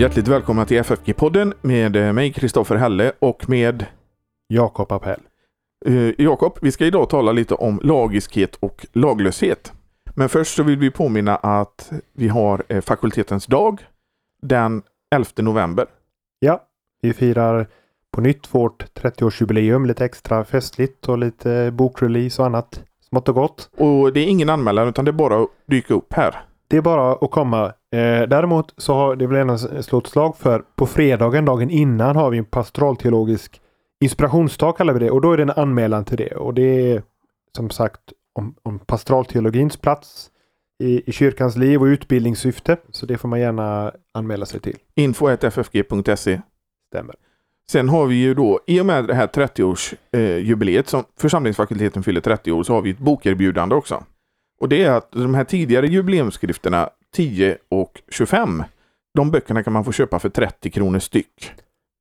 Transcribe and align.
Hjärtligt 0.00 0.28
välkomna 0.28 0.66
till 0.66 0.82
FFG-podden 0.82 1.54
med 1.60 1.96
eh, 1.96 2.12
mig 2.12 2.32
Kristoffer 2.32 2.76
Helle 2.76 3.12
och 3.18 3.48
med 3.48 3.86
Jakob 4.48 4.92
Appell. 4.92 5.20
eh, 5.86 6.20
Jakob. 6.20 6.58
Vi 6.62 6.72
ska 6.72 6.86
idag 6.86 7.08
tala 7.10 7.32
lite 7.32 7.54
om 7.54 7.80
lagiskhet 7.82 8.56
och 8.60 8.86
laglöshet. 8.92 9.72
Men 10.14 10.28
först 10.28 10.56
så 10.56 10.62
vill 10.62 10.78
vi 10.78 10.90
påminna 10.90 11.36
att 11.36 11.92
vi 12.12 12.28
har 12.28 12.62
eh, 12.68 12.80
fakultetens 12.80 13.46
dag 13.46 13.80
den 14.42 14.82
11 15.14 15.30
november. 15.36 15.86
Ja, 16.38 16.62
vi 17.02 17.12
firar 17.12 17.66
på 18.10 18.20
nytt 18.20 18.54
vårt 18.54 18.84
30-årsjubileum 19.00 19.86
lite 19.86 20.04
extra 20.04 20.44
festligt 20.44 21.08
och 21.08 21.18
lite 21.18 21.70
bokrelease 21.72 22.42
och 22.42 22.46
annat 22.46 22.84
smått 23.08 23.28
och 23.28 23.34
gott. 23.34 23.70
Och 23.76 24.12
det 24.12 24.20
är 24.20 24.26
ingen 24.26 24.50
anmälan 24.50 24.88
utan 24.88 25.04
det 25.04 25.10
är 25.10 25.12
bara 25.12 25.42
att 25.42 25.50
dyka 25.66 25.94
upp 25.94 26.12
här. 26.12 26.36
Det 26.68 26.76
är 26.76 26.82
bara 26.82 27.12
att 27.12 27.30
komma. 27.30 27.72
Eh, 27.92 28.28
däremot 28.28 28.74
så 28.76 28.94
har 28.94 29.16
det 29.16 29.26
vill 29.26 29.36
jag 29.36 29.48
gärna 29.48 29.82
slå 29.82 29.98
ett 29.98 30.06
slag 30.06 30.36
för. 30.36 30.64
På 30.76 30.86
fredagen, 30.86 31.44
dagen 31.44 31.70
innan, 31.70 32.16
har 32.16 32.30
vi 32.30 32.38
en 32.38 32.44
pastoralteologisk 32.44 33.60
inspirationsdag 34.00 34.72
kallar 34.72 34.94
vi 34.94 35.00
det. 35.00 35.10
Och 35.10 35.20
då 35.20 35.32
är 35.32 35.36
det 35.36 35.42
en 35.42 35.50
anmälan 35.50 36.04
till 36.04 36.16
det. 36.16 36.34
Och 36.34 36.54
det 36.54 36.92
är 36.92 37.02
som 37.56 37.70
sagt 37.70 38.00
om, 38.32 38.54
om 38.62 38.78
pastoralteologins 38.78 39.76
plats 39.76 40.30
i, 40.82 41.10
i 41.10 41.12
kyrkans 41.12 41.56
liv 41.56 41.80
och 41.80 41.86
utbildningssyfte. 41.86 42.76
Så 42.90 43.06
det 43.06 43.18
får 43.18 43.28
man 43.28 43.40
gärna 43.40 43.92
anmäla 44.14 44.46
sig 44.46 44.60
till. 44.60 44.76
info.ffg.se 44.94 46.40
Stämmer. 46.88 47.14
Sen 47.70 47.88
har 47.88 48.06
vi 48.06 48.14
ju 48.14 48.34
då, 48.34 48.60
i 48.66 48.80
och 48.80 48.86
med 48.86 49.06
det 49.06 49.14
här 49.14 49.26
30-årsjubileet 49.26 50.86
som 50.86 51.04
församlingsfakulteten 51.20 52.02
fyller 52.02 52.20
30 52.20 52.52
år, 52.52 52.62
så 52.62 52.74
har 52.74 52.82
vi 52.82 52.90
ett 52.90 52.98
bokerbjudande 52.98 53.74
också. 53.74 54.04
Och 54.60 54.68
det 54.68 54.84
är 54.84 54.90
att 54.90 55.12
de 55.12 55.34
här 55.34 55.44
tidigare 55.44 55.86
jubileumsskrifterna 55.86 56.90
10 57.16 57.56
och 57.68 58.02
25, 58.08 58.64
de 59.14 59.30
böckerna 59.30 59.62
kan 59.62 59.72
man 59.72 59.84
få 59.84 59.92
köpa 59.92 60.18
för 60.18 60.28
30 60.28 60.70
kronor 60.70 60.98
styck. 60.98 61.52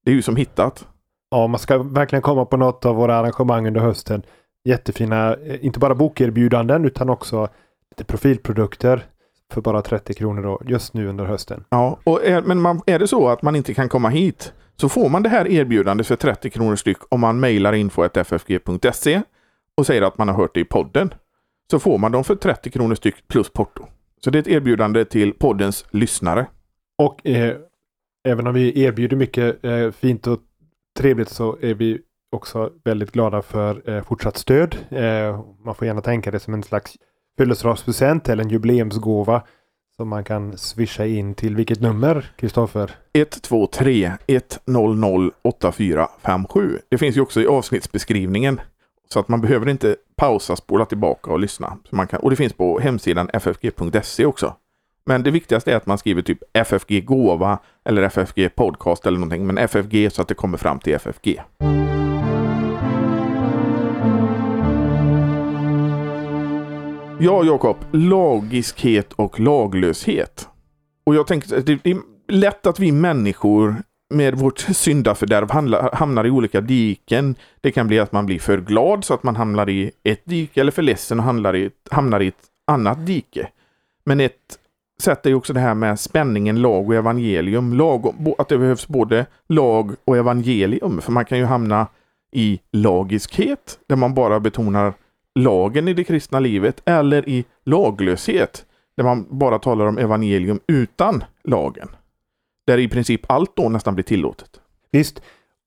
Det 0.05 0.11
är 0.11 0.15
ju 0.15 0.21
som 0.21 0.35
hittat. 0.35 0.87
Ja, 1.31 1.47
man 1.47 1.59
ska 1.59 1.77
verkligen 1.77 2.21
komma 2.21 2.45
på 2.45 2.57
något 2.57 2.85
av 2.85 2.95
våra 2.95 3.15
arrangemang 3.15 3.67
under 3.67 3.81
hösten. 3.81 4.23
Jättefina, 4.63 5.35
eh, 5.35 5.65
inte 5.65 5.79
bara 5.79 5.95
bokerbjudanden 5.95 6.85
utan 6.85 7.09
också 7.09 7.47
lite 7.91 8.03
profilprodukter 8.03 9.05
för 9.53 9.61
bara 9.61 9.81
30 9.81 10.13
kronor 10.13 10.43
då, 10.43 10.61
just 10.65 10.93
nu 10.93 11.07
under 11.07 11.25
hösten. 11.25 11.63
Ja, 11.69 11.99
och 12.03 12.25
är, 12.25 12.41
men 12.41 12.61
man, 12.61 12.81
är 12.85 12.99
det 12.99 13.07
så 13.07 13.29
att 13.29 13.41
man 13.41 13.55
inte 13.55 13.73
kan 13.73 13.89
komma 13.89 14.09
hit 14.09 14.53
så 14.75 14.89
får 14.89 15.09
man 15.09 15.23
det 15.23 15.29
här 15.29 15.47
erbjudandet 15.47 16.07
för 16.07 16.15
30 16.15 16.49
kronor 16.49 16.75
styck 16.75 16.97
om 17.09 17.19
man 17.19 17.39
mejlar 17.39 17.73
info.ffg.se 17.73 19.21
och 19.75 19.85
säger 19.85 20.01
att 20.01 20.17
man 20.17 20.27
har 20.27 20.35
hört 20.35 20.53
det 20.53 20.59
i 20.59 20.65
podden. 20.65 21.13
Så 21.71 21.79
får 21.79 21.97
man 21.97 22.11
dem 22.11 22.23
för 22.23 22.35
30 22.35 22.71
kronor 22.71 22.95
styck 22.95 23.27
plus 23.27 23.49
porto. 23.53 23.87
Så 24.19 24.29
det 24.29 24.37
är 24.37 24.41
ett 24.41 24.47
erbjudande 24.47 25.05
till 25.05 25.33
poddens 25.33 25.85
lyssnare. 25.91 26.47
Och 26.97 27.27
eh, 27.27 27.57
även 28.27 28.47
om 28.47 28.53
vi 28.53 28.83
erbjuder 28.83 29.17
mycket 29.17 29.65
eh, 29.65 29.91
fint 29.91 30.27
och 30.27 30.39
trevligt 30.99 31.29
så 31.29 31.57
är 31.61 31.73
vi 31.73 31.99
också 32.31 32.71
väldigt 32.83 33.11
glada 33.11 33.41
för 33.41 33.89
eh, 33.89 34.03
fortsatt 34.03 34.37
stöd. 34.37 34.75
Eh, 34.89 35.43
man 35.65 35.75
får 35.75 35.87
gärna 35.87 36.01
tänka 36.01 36.31
det 36.31 36.39
som 36.39 36.53
en 36.53 36.63
slags 36.63 36.97
födelsedagspresent 37.37 38.29
eller 38.29 38.43
en 38.43 38.49
jubileumsgåva 38.49 39.43
som 39.95 40.07
man 40.07 40.23
kan 40.23 40.57
swisha 40.57 41.05
in 41.05 41.35
till 41.35 41.55
vilket 41.55 41.81
nummer, 41.81 42.31
Kristoffer? 42.35 42.91
123 43.13 44.11
100 44.67 45.31
8457. 45.41 46.79
Det 46.89 46.97
finns 46.97 47.17
ju 47.17 47.21
också 47.21 47.41
i 47.41 47.47
avsnittsbeskrivningen. 47.47 48.61
Så 49.13 49.19
att 49.19 49.27
man 49.27 49.41
behöver 49.41 49.69
inte 49.69 49.95
pausa, 50.15 50.55
spola 50.55 50.85
tillbaka 50.85 51.31
och 51.31 51.39
lyssna. 51.39 51.77
Så 51.89 51.95
man 51.95 52.07
kan, 52.07 52.19
och 52.19 52.29
det 52.29 52.35
finns 52.35 52.53
på 52.53 52.79
hemsidan 52.79 53.29
ffg.se 53.33 54.25
också. 54.25 54.55
Men 55.05 55.23
det 55.23 55.31
viktigaste 55.31 55.71
är 55.71 55.75
att 55.75 55.85
man 55.85 55.97
skriver 55.97 56.21
typ 56.21 56.39
FFG 56.53 57.05
gåva 57.05 57.59
eller 57.85 58.01
FFG 58.01 58.55
podcast 58.55 59.05
eller 59.05 59.17
någonting. 59.17 59.47
Men 59.47 59.57
FFG 59.57 60.11
så 60.11 60.21
att 60.21 60.27
det 60.27 60.33
kommer 60.33 60.57
fram 60.57 60.79
till 60.79 60.93
FFG. 60.93 61.41
Ja, 67.21 67.43
Jakob. 67.43 67.77
Lagiskhet 67.91 69.13
och 69.13 69.39
laglöshet. 69.39 70.49
Och 71.05 71.15
jag 71.15 71.27
tänker 71.27 71.57
att 71.57 71.65
det 71.65 71.85
är 71.85 71.97
lätt 72.27 72.67
att 72.67 72.79
vi 72.79 72.91
människor 72.91 73.75
med 74.09 74.35
vårt 74.35 74.59
syndafördärv 74.59 75.51
hamnar 75.93 76.25
i 76.25 76.29
olika 76.29 76.61
diken. 76.61 77.35
Det 77.61 77.71
kan 77.71 77.87
bli 77.87 77.99
att 77.99 78.11
man 78.11 78.25
blir 78.25 78.39
för 78.39 78.57
glad 78.57 79.05
så 79.05 79.13
att 79.13 79.23
man 79.23 79.35
hamnar 79.35 79.69
i 79.69 79.91
ett 80.03 80.21
dike 80.25 80.61
eller 80.61 80.71
för 80.71 80.81
ledsen 80.81 81.19
och 81.19 81.25
hamnar 81.25 81.55
i, 81.55 81.71
hamnar 81.91 82.19
i 82.19 82.27
ett 82.27 82.45
annat 82.67 83.05
dike. 83.05 83.49
Men 84.05 84.19
ett 84.19 84.59
sätt 85.01 85.25
är 85.25 85.29
ju 85.29 85.35
också 85.35 85.53
det 85.53 85.59
här 85.59 85.73
med 85.73 85.99
spänningen 85.99 86.61
lag 86.61 86.87
och 86.87 86.95
evangelium. 86.95 87.73
Lag, 87.73 88.15
att 88.37 88.49
det 88.49 88.57
behövs 88.57 88.87
både 88.87 89.25
lag 89.49 89.95
och 90.05 90.17
evangelium. 90.17 91.01
För 91.01 91.11
man 91.11 91.25
kan 91.25 91.37
ju 91.37 91.45
hamna 91.45 91.87
i 92.31 92.59
lagiskhet 92.71 93.79
där 93.87 93.95
man 93.95 94.13
bara 94.13 94.39
betonar 94.39 94.93
lagen 95.35 95.87
i 95.87 95.93
det 95.93 96.03
kristna 96.03 96.39
livet 96.39 96.81
eller 96.85 97.29
i 97.29 97.45
laglöshet 97.65 98.65
där 98.97 99.03
man 99.03 99.25
bara 99.29 99.59
talar 99.59 99.85
om 99.85 99.97
evangelium 99.97 100.59
utan 100.67 101.23
lagen. 101.43 101.89
Där 102.67 102.77
i 102.77 102.87
princip 102.87 103.21
allt 103.31 103.55
då 103.55 103.69
nästan 103.69 103.95
blir 103.95 104.03
tillåtet. 104.03 104.49
Visst, 104.91 105.21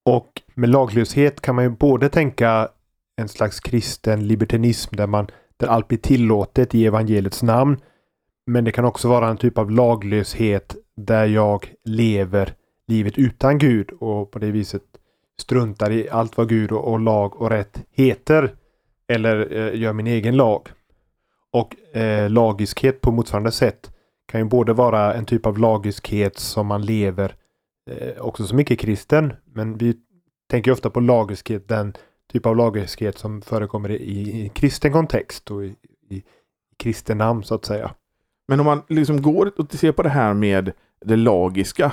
och 0.05 0.43
med 0.55 0.69
laglöshet 0.69 1.41
kan 1.41 1.55
man 1.55 1.65
ju 1.65 1.71
både 1.71 2.09
tänka 2.09 2.69
en 3.17 3.29
slags 3.29 3.61
kristen 3.61 4.27
libertinism 4.27 4.97
där, 4.97 5.07
man, 5.07 5.27
där 5.57 5.67
allt 5.67 5.89
blir 5.89 5.99
tillåtet 5.99 6.75
i 6.75 6.87
evangeliets 6.87 7.43
namn. 7.43 7.81
Men 8.47 8.65
det 8.65 8.73
kan 8.73 8.85
också 8.85 9.09
vara 9.09 9.29
en 9.29 9.37
typ 9.37 9.59
av 9.59 9.71
laglöshet 9.71 10.77
där 10.97 11.27
jag 11.27 11.73
lever 11.85 12.55
livet 12.87 13.19
utan 13.19 13.59
Gud 13.59 13.91
och 13.91 14.31
på 14.31 14.39
det 14.39 14.51
viset 14.51 14.83
struntar 15.41 15.91
i 15.91 16.11
allt 16.11 16.37
vad 16.37 16.49
Gud 16.49 16.73
och, 16.73 16.93
och 16.93 17.01
lag 17.01 17.41
och 17.41 17.51
rätt 17.51 17.85
heter. 17.91 18.55
Eller 19.09 19.57
eh, 19.57 19.81
gör 19.81 19.93
min 19.93 20.07
egen 20.07 20.37
lag. 20.37 20.69
Och 21.51 21.97
eh, 21.97 22.31
lagiskhet 22.31 23.01
på 23.01 23.13
motsvarande 23.13 23.53
sätt 23.53 23.92
kan 24.33 24.41
ju 24.41 24.45
både 24.45 24.73
vara 24.73 25.15
en 25.15 25.25
typ 25.25 25.47
av 25.47 25.59
lagiskhet 25.59 26.39
som 26.39 26.67
man 26.67 26.83
lever 26.83 27.35
eh, 27.91 28.23
också 28.23 28.47
som 28.47 28.61
icke-kristen. 28.61 29.33
Men 29.45 29.79
vi 29.79 29.95
tänker 30.51 30.71
ju 30.71 30.73
ofta 30.73 30.91
på 30.91 31.01
lagiskhet, 31.01 31.69
den 31.69 31.95
typ 32.33 32.47
av 32.47 32.57
lagiskhet 32.57 33.19
som 33.19 33.43
förekommer 33.43 33.91
i, 33.91 34.45
i, 34.45 34.49
kristen 34.55 34.93
kontext 34.93 35.51
och 35.51 35.65
i, 35.65 35.77
i, 36.09 36.15
i 36.17 36.25
kristen 36.77 37.19
namn 37.19 37.43
så 37.43 37.55
att 37.55 37.65
säga. 37.65 37.95
Men 38.49 38.61
om 38.61 38.67
man 38.67 38.83
liksom 38.89 39.23
går 39.23 39.53
och 39.57 39.75
ser 39.75 39.93
på 39.93 40.03
det 40.03 40.09
här 40.09 40.35
med 40.35 40.73
det 41.05 41.17
lagiska 41.17 41.93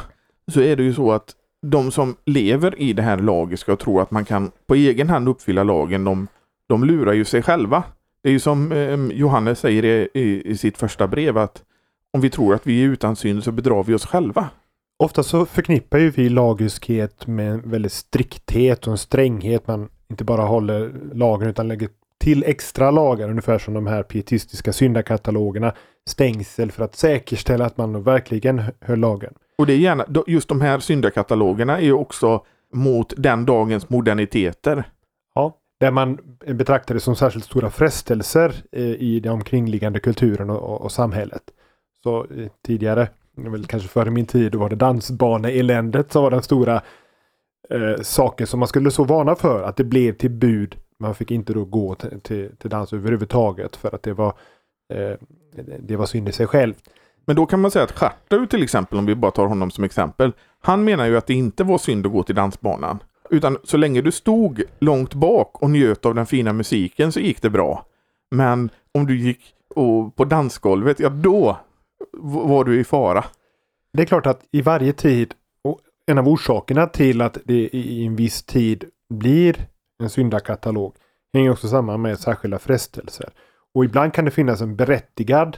så 0.51 0.61
är 0.61 0.75
det 0.75 0.83
ju 0.83 0.93
så 0.93 1.11
att 1.11 1.35
de 1.61 1.91
som 1.91 2.15
lever 2.25 2.81
i 2.81 2.93
det 2.93 3.01
här 3.01 3.17
lagiska 3.17 3.73
och 3.73 3.79
tror 3.79 4.01
att 4.01 4.11
man 4.11 4.25
kan 4.25 4.51
på 4.67 4.75
egen 4.75 5.09
hand 5.09 5.29
uppfylla 5.29 5.63
lagen, 5.63 6.03
de, 6.03 6.27
de 6.67 6.83
lurar 6.83 7.13
ju 7.13 7.25
sig 7.25 7.41
själva. 7.41 7.83
Det 8.21 8.29
är 8.29 8.33
ju 8.33 8.39
som 8.39 8.71
eh, 8.71 9.17
Johannes 9.17 9.59
säger 9.59 9.85
i, 9.85 10.09
i, 10.13 10.49
i 10.51 10.57
sitt 10.57 10.77
första 10.77 11.07
brev 11.07 11.37
att 11.37 11.63
om 12.13 12.21
vi 12.21 12.29
tror 12.29 12.53
att 12.53 12.67
vi 12.67 12.83
är 12.83 12.87
utan 12.87 13.15
synd 13.15 13.43
så 13.43 13.51
bedrar 13.51 13.83
vi 13.83 13.93
oss 13.93 14.05
själva. 14.05 14.49
Ofta 15.03 15.23
så 15.23 15.45
förknippar 15.45 15.97
ju 15.97 16.09
vi 16.09 16.29
lagiskhet 16.29 17.27
med 17.27 17.51
en 17.51 17.69
väldigt 17.69 17.91
strikthet 17.91 18.87
och 18.87 18.91
en 18.91 18.97
stränghet. 18.97 19.67
Man 19.67 19.89
inte 20.09 20.23
bara 20.23 20.41
håller 20.41 20.93
lagen 21.13 21.49
utan 21.49 21.67
lägger 21.67 21.89
till 22.19 22.43
extra 22.43 22.91
lagar, 22.91 23.29
ungefär 23.29 23.59
som 23.59 23.73
de 23.73 23.87
här 23.87 24.03
pietistiska 24.03 24.73
syndakatalogerna. 24.73 25.73
Stängsel 26.09 26.71
för 26.71 26.83
att 26.83 26.95
säkerställa 26.95 27.65
att 27.65 27.77
man 27.77 28.03
verkligen 28.03 28.61
höll 28.81 28.99
lagen. 28.99 29.33
Och 29.57 29.65
det 29.65 29.73
är 29.73 29.77
gärna, 29.77 30.05
just 30.27 30.49
de 30.49 30.61
här 30.61 30.79
syndakatalogerna 30.79 31.81
är 31.81 31.91
också 31.91 32.45
mot 32.73 33.13
den 33.17 33.45
dagens 33.45 33.89
moderniteter. 33.89 34.83
Ja, 35.35 35.57
där 35.79 35.91
man 35.91 36.17
betraktar 36.47 36.93
det 36.95 36.99
som 36.99 37.15
särskilt 37.15 37.45
stora 37.45 37.69
frestelser 37.69 38.53
eh, 38.71 38.83
i 38.83 39.19
den 39.19 39.31
omkringliggande 39.31 39.99
kulturen 39.99 40.49
och, 40.49 40.61
och, 40.61 40.81
och 40.81 40.91
samhället. 40.91 41.43
Så 42.03 42.25
eh, 42.25 42.47
tidigare, 42.65 43.09
väl 43.35 43.65
kanske 43.65 43.89
före 43.89 44.11
min 44.11 44.25
tid, 44.25 44.51
då 44.51 44.59
var 44.59 44.69
det 44.69 44.75
dansbaneeländet 44.75 46.11
som 46.11 46.23
var 46.23 46.31
den 46.31 46.43
stora 46.43 46.81
eh, 47.69 48.01
saken 48.01 48.47
som 48.47 48.59
man 48.59 48.67
skulle 48.67 48.91
så 48.91 49.03
varna 49.03 49.35
för. 49.35 49.63
Att 49.63 49.75
det 49.75 49.83
blev 49.83 50.13
till 50.13 50.31
bud. 50.31 50.75
Man 50.99 51.15
fick 51.15 51.31
inte 51.31 51.53
då 51.53 51.65
gå 51.65 51.95
till, 51.95 52.21
till, 52.21 52.55
till 52.57 52.69
dans 52.69 52.93
överhuvudtaget 52.93 53.75
för 53.75 53.95
att 53.95 54.03
det 54.03 54.13
var, 54.13 54.33
eh, 54.93 55.13
det 55.79 55.95
var 55.95 56.05
synd 56.05 56.29
i 56.29 56.31
sig 56.31 56.47
självt. 56.47 56.89
Men 57.25 57.35
då 57.35 57.45
kan 57.45 57.61
man 57.61 57.71
säga 57.71 57.83
att 57.83 57.91
Schartau 57.91 58.45
till 58.45 58.63
exempel, 58.63 58.97
om 58.97 59.05
vi 59.05 59.15
bara 59.15 59.31
tar 59.31 59.47
honom 59.47 59.71
som 59.71 59.83
exempel, 59.83 60.31
han 60.61 60.83
menar 60.83 61.05
ju 61.05 61.17
att 61.17 61.27
det 61.27 61.33
inte 61.33 61.63
var 61.63 61.77
synd 61.77 62.05
att 62.05 62.11
gå 62.11 62.23
till 62.23 62.35
dansbanan. 62.35 62.99
Utan 63.29 63.57
så 63.63 63.77
länge 63.77 64.01
du 64.01 64.11
stod 64.11 64.63
långt 64.79 65.13
bak 65.13 65.61
och 65.61 65.69
njöt 65.69 66.05
av 66.05 66.15
den 66.15 66.25
fina 66.25 66.53
musiken 66.53 67.11
så 67.11 67.19
gick 67.19 67.41
det 67.41 67.49
bra. 67.49 67.85
Men 68.31 68.69
om 68.91 69.05
du 69.07 69.19
gick 69.19 69.39
och 69.75 70.15
på 70.15 70.25
dansgolvet, 70.25 70.99
ja 70.99 71.09
då 71.09 71.57
var 72.17 72.63
du 72.63 72.79
i 72.79 72.83
fara. 72.83 73.25
Det 73.93 74.01
är 74.01 74.05
klart 74.05 74.25
att 74.25 74.41
i 74.51 74.61
varje 74.61 74.93
tid, 74.93 75.33
och 75.63 75.79
en 76.05 76.17
av 76.17 76.27
orsakerna 76.27 76.87
till 76.87 77.21
att 77.21 77.37
det 77.45 77.69
i 77.73 78.05
en 78.05 78.15
viss 78.15 78.43
tid 78.43 78.85
blir 79.09 79.67
en 80.03 80.09
syndakatalog 80.09 80.95
hänger 81.33 81.51
också 81.51 81.67
samman 81.67 82.01
med 82.01 82.19
särskilda 82.19 82.59
frestelser. 82.59 83.29
Och 83.73 83.85
ibland 83.85 84.13
kan 84.13 84.25
det 84.25 84.31
finnas 84.31 84.61
en 84.61 84.75
berättigad 84.75 85.57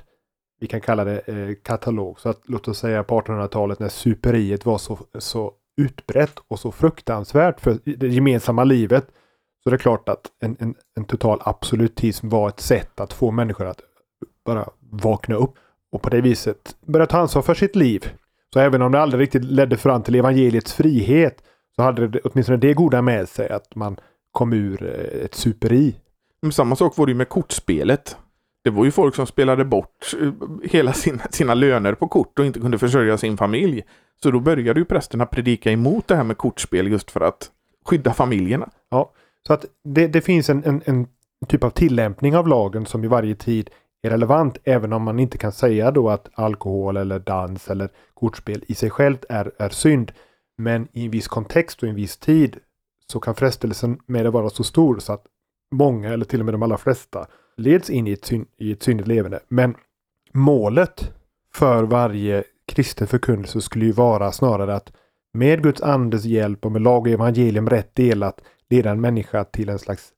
vi 0.61 0.67
kan 0.67 0.81
kalla 0.81 1.03
det 1.03 1.27
eh, 1.27 1.55
katalog. 1.63 2.19
Så 2.19 2.29
att 2.29 2.41
låt 2.45 2.67
oss 2.67 2.79
säga 2.79 3.03
på 3.03 3.21
1800-talet 3.21 3.79
när 3.79 3.89
superiet 3.89 4.65
var 4.65 4.77
så, 4.77 4.99
så 5.19 5.53
utbrett 5.77 6.33
och 6.47 6.59
så 6.59 6.71
fruktansvärt 6.71 7.61
för 7.61 7.79
det 7.83 8.07
gemensamma 8.07 8.63
livet. 8.63 9.07
Så 9.63 9.69
det 9.69 9.75
är 9.75 9.77
klart 9.77 10.09
att 10.09 10.31
en, 10.39 10.57
en, 10.59 10.75
en 10.95 11.05
total 11.05 11.41
absolutism 11.44 12.29
var 12.29 12.49
ett 12.49 12.59
sätt 12.59 12.99
att 12.99 13.13
få 13.13 13.31
människor 13.31 13.65
att 13.65 13.81
bara 14.45 14.69
vakna 14.79 15.35
upp 15.35 15.53
och 15.91 16.01
på 16.01 16.09
det 16.09 16.21
viset 16.21 16.75
börja 16.85 17.05
ta 17.05 17.17
ansvar 17.17 17.41
för 17.41 17.53
sitt 17.53 17.75
liv. 17.75 18.09
Så 18.53 18.59
även 18.59 18.81
om 18.81 18.91
det 18.91 18.99
aldrig 18.99 19.21
riktigt 19.21 19.43
ledde 19.43 19.77
fram 19.77 20.03
till 20.03 20.15
evangeliets 20.15 20.73
frihet 20.73 21.43
så 21.75 21.81
hade 21.81 22.07
det 22.07 22.19
åtminstone 22.23 22.57
det 22.57 22.73
goda 22.73 23.01
med 23.01 23.29
sig 23.29 23.49
att 23.49 23.75
man 23.75 23.97
kom 24.31 24.53
ur 24.53 24.83
eh, 24.83 25.25
ett 25.25 25.35
superi. 25.35 25.95
Men 26.41 26.51
samma 26.51 26.75
sak 26.75 26.97
var 26.97 27.05
det 27.05 27.11
ju 27.11 27.17
med 27.17 27.29
kortspelet. 27.29 28.17
Det 28.63 28.69
var 28.69 28.85
ju 28.85 28.91
folk 28.91 29.15
som 29.15 29.27
spelade 29.27 29.65
bort 29.65 30.15
eh, 30.21 30.31
hela 30.63 30.93
sina, 30.93 31.23
sina 31.29 31.53
löner 31.53 31.94
på 31.94 32.07
kort 32.07 32.39
och 32.39 32.45
inte 32.45 32.59
kunde 32.59 32.77
försörja 32.77 33.17
sin 33.17 33.37
familj. 33.37 33.83
Så 34.23 34.31
då 34.31 34.39
började 34.39 34.79
ju 34.79 34.85
prästerna 34.85 35.25
predika 35.25 35.71
emot 35.71 36.07
det 36.07 36.15
här 36.15 36.23
med 36.23 36.37
kortspel 36.37 36.87
just 36.87 37.11
för 37.11 37.21
att 37.21 37.51
skydda 37.85 38.13
familjerna. 38.13 38.69
Ja, 38.89 39.11
så 39.47 39.53
att 39.53 39.65
det, 39.83 40.07
det 40.07 40.21
finns 40.21 40.49
en, 40.49 40.63
en, 40.63 40.81
en 40.85 41.07
typ 41.47 41.63
av 41.63 41.69
tillämpning 41.69 42.35
av 42.35 42.47
lagen 42.47 42.85
som 42.85 43.03
i 43.03 43.07
varje 43.07 43.35
tid 43.35 43.69
är 44.01 44.09
relevant 44.09 44.57
även 44.63 44.94
om 44.94 45.03
man 45.03 45.19
inte 45.19 45.38
kan 45.38 45.51
säga 45.51 45.92
då 45.92 46.09
att 46.09 46.30
alkohol 46.33 46.98
eller 46.98 47.19
dans 47.19 47.69
eller 47.69 47.89
kortspel 48.13 48.63
i 48.68 48.75
sig 48.75 48.89
självt 48.89 49.25
är, 49.30 49.51
är 49.57 49.69
synd. 49.69 50.12
Men 50.57 50.88
i 50.92 51.06
en 51.06 51.12
viss 51.12 51.27
kontext 51.27 51.83
och 51.83 51.88
i 51.88 51.89
en 51.89 51.95
viss 51.95 52.18
tid 52.18 52.57
så 53.07 53.19
kan 53.19 53.36
frestelsen 53.36 54.00
med 54.06 54.25
det 54.25 54.30
vara 54.30 54.50
så 54.50 54.63
stor 54.63 55.00
så 55.00 55.13
att 55.13 55.25
många 55.71 56.13
eller 56.13 56.25
till 56.25 56.39
och 56.39 56.45
med 56.45 56.53
de 56.53 56.63
allra 56.63 56.77
flesta 56.77 57.27
leds 57.57 57.89
in 57.89 58.07
i 58.07 58.12
ett, 58.12 58.25
syn, 58.25 58.45
i 58.57 58.71
ett 58.71 58.83
syndigt 58.83 59.07
levande. 59.07 59.39
Men 59.48 59.75
målet 60.33 61.12
för 61.54 61.83
varje 61.83 62.44
kristen 62.68 63.07
förkunnelse 63.07 63.62
skulle 63.62 63.86
ju 63.86 63.92
vara 63.92 64.31
snarare 64.31 64.75
att 64.75 64.92
med 65.33 65.63
Guds 65.63 65.81
andes 65.81 66.25
hjälp 66.25 66.65
och 66.65 66.71
med 66.71 66.81
lag 66.81 67.01
och 67.01 67.13
evangelium 67.13 67.69
rätt 67.69 67.95
delat 67.95 68.42
leda 68.69 68.92
en 68.92 69.01
människa 69.01 69.44
till 69.44 69.69
en 69.69 69.80
slags 69.80 70.13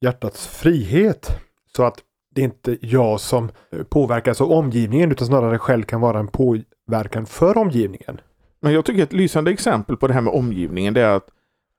hjärtats 0.00 0.46
frihet. 0.46 1.30
Så 1.76 1.84
att 1.84 2.02
det 2.38 2.42
är 2.42 2.44
inte 2.44 2.78
jag 2.80 3.20
som 3.20 3.50
eh, 3.70 3.82
påverkas 3.82 4.40
av 4.40 4.52
omgivningen 4.52 5.12
utan 5.12 5.26
snarare 5.26 5.58
själv 5.58 5.82
kan 5.82 6.00
vara 6.00 6.18
en 6.18 6.28
påverkan 6.28 7.26
för 7.26 7.58
omgivningen. 7.58 8.20
Men 8.60 8.72
jag 8.72 8.84
tycker 8.84 9.02
ett 9.02 9.12
lysande 9.12 9.50
exempel 9.50 9.96
på 9.96 10.06
det 10.06 10.14
här 10.14 10.20
med 10.20 10.32
omgivningen 10.32 10.94
det 10.94 11.00
är 11.00 11.16
att 11.16 11.26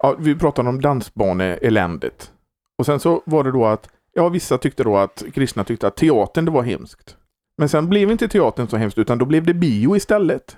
ja, 0.03 0.15
vi 0.19 0.35
pratade 0.35 0.69
om 0.69 0.81
dansbaneeländet. 0.81 2.31
Och 2.77 2.85
sen 2.85 2.99
så 2.99 3.21
var 3.25 3.43
det 3.43 3.51
då 3.51 3.65
att 3.65 3.89
ja, 4.13 4.29
vissa 4.29 4.57
tyckte 4.57 4.83
då 4.83 4.97
att 4.97 5.23
kristna 5.33 5.63
tyckte 5.63 5.87
att 5.87 5.97
teatern 5.97 6.45
det 6.45 6.51
var 6.51 6.63
hemskt. 6.63 7.17
Men 7.57 7.69
sen 7.69 7.89
blev 7.89 8.11
inte 8.11 8.27
teatern 8.27 8.67
så 8.67 8.77
hemskt 8.77 8.97
utan 8.97 9.17
då 9.17 9.25
blev 9.25 9.45
det 9.45 9.53
bio 9.53 9.95
istället. 9.95 10.57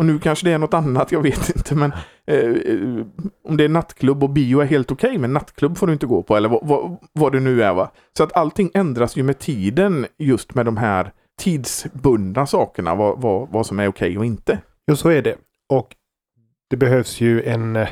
Och 0.00 0.06
nu 0.06 0.18
kanske 0.18 0.46
det 0.46 0.52
är 0.52 0.58
något 0.58 0.74
annat, 0.74 1.12
jag 1.12 1.22
vet 1.22 1.48
inte. 1.56 1.74
Men 1.74 1.92
eh, 2.26 2.38
eh, 2.38 3.06
om 3.44 3.56
det 3.56 3.64
är 3.64 3.68
nattklubb 3.68 4.22
och 4.22 4.30
bio 4.30 4.60
är 4.60 4.66
helt 4.66 4.92
okej, 4.92 5.08
okay, 5.08 5.18
men 5.18 5.32
nattklubb 5.32 5.78
får 5.78 5.86
du 5.86 5.92
inte 5.92 6.06
gå 6.06 6.22
på. 6.22 6.36
Eller 6.36 6.48
vad, 6.48 6.66
vad, 6.66 6.96
vad, 7.12 7.32
det 7.32 7.40
nu 7.40 7.62
är. 7.62 7.74
va. 7.74 7.90
Så 8.16 8.22
att 8.22 8.36
allting 8.36 8.70
ändras 8.74 9.16
ju 9.16 9.22
med 9.22 9.38
tiden 9.38 10.06
just 10.18 10.54
med 10.54 10.66
de 10.66 10.76
här 10.76 11.12
tidsbundna 11.38 12.46
sakerna. 12.46 12.94
Vad, 12.94 13.20
vad, 13.20 13.48
vad 13.50 13.66
som 13.66 13.80
är 13.80 13.88
okej 13.88 14.08
okay 14.08 14.18
och 14.18 14.24
inte. 14.24 14.58
Jo, 14.86 14.96
så 14.96 15.08
är 15.08 15.22
det. 15.22 15.36
Och 15.68 15.96
det 16.70 16.76
behövs 16.76 17.20
ju 17.20 17.42
en, 17.42 17.76
eh, 17.76 17.88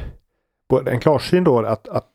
en 0.86 1.00
klarsyn 1.00 1.44
då 1.44 1.58
att, 1.58 1.88
att 1.88 2.08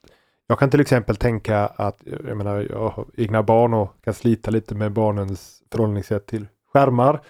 jag 0.47 0.59
kan 0.59 0.69
till 0.69 0.81
exempel 0.81 1.15
tänka 1.15 1.59
att 1.59 2.01
jag 2.27 2.37
menar, 2.37 2.67
jag 2.69 2.89
har 2.89 3.05
egna 3.17 3.43
barn 3.43 3.73
och 3.73 4.03
kan 4.03 4.13
slita 4.13 4.51
lite 4.51 4.75
med 4.75 4.91
barnens 4.91 5.61
förhållningssätt 5.71 6.25
till 6.25 6.47
skärmar. 6.73 7.21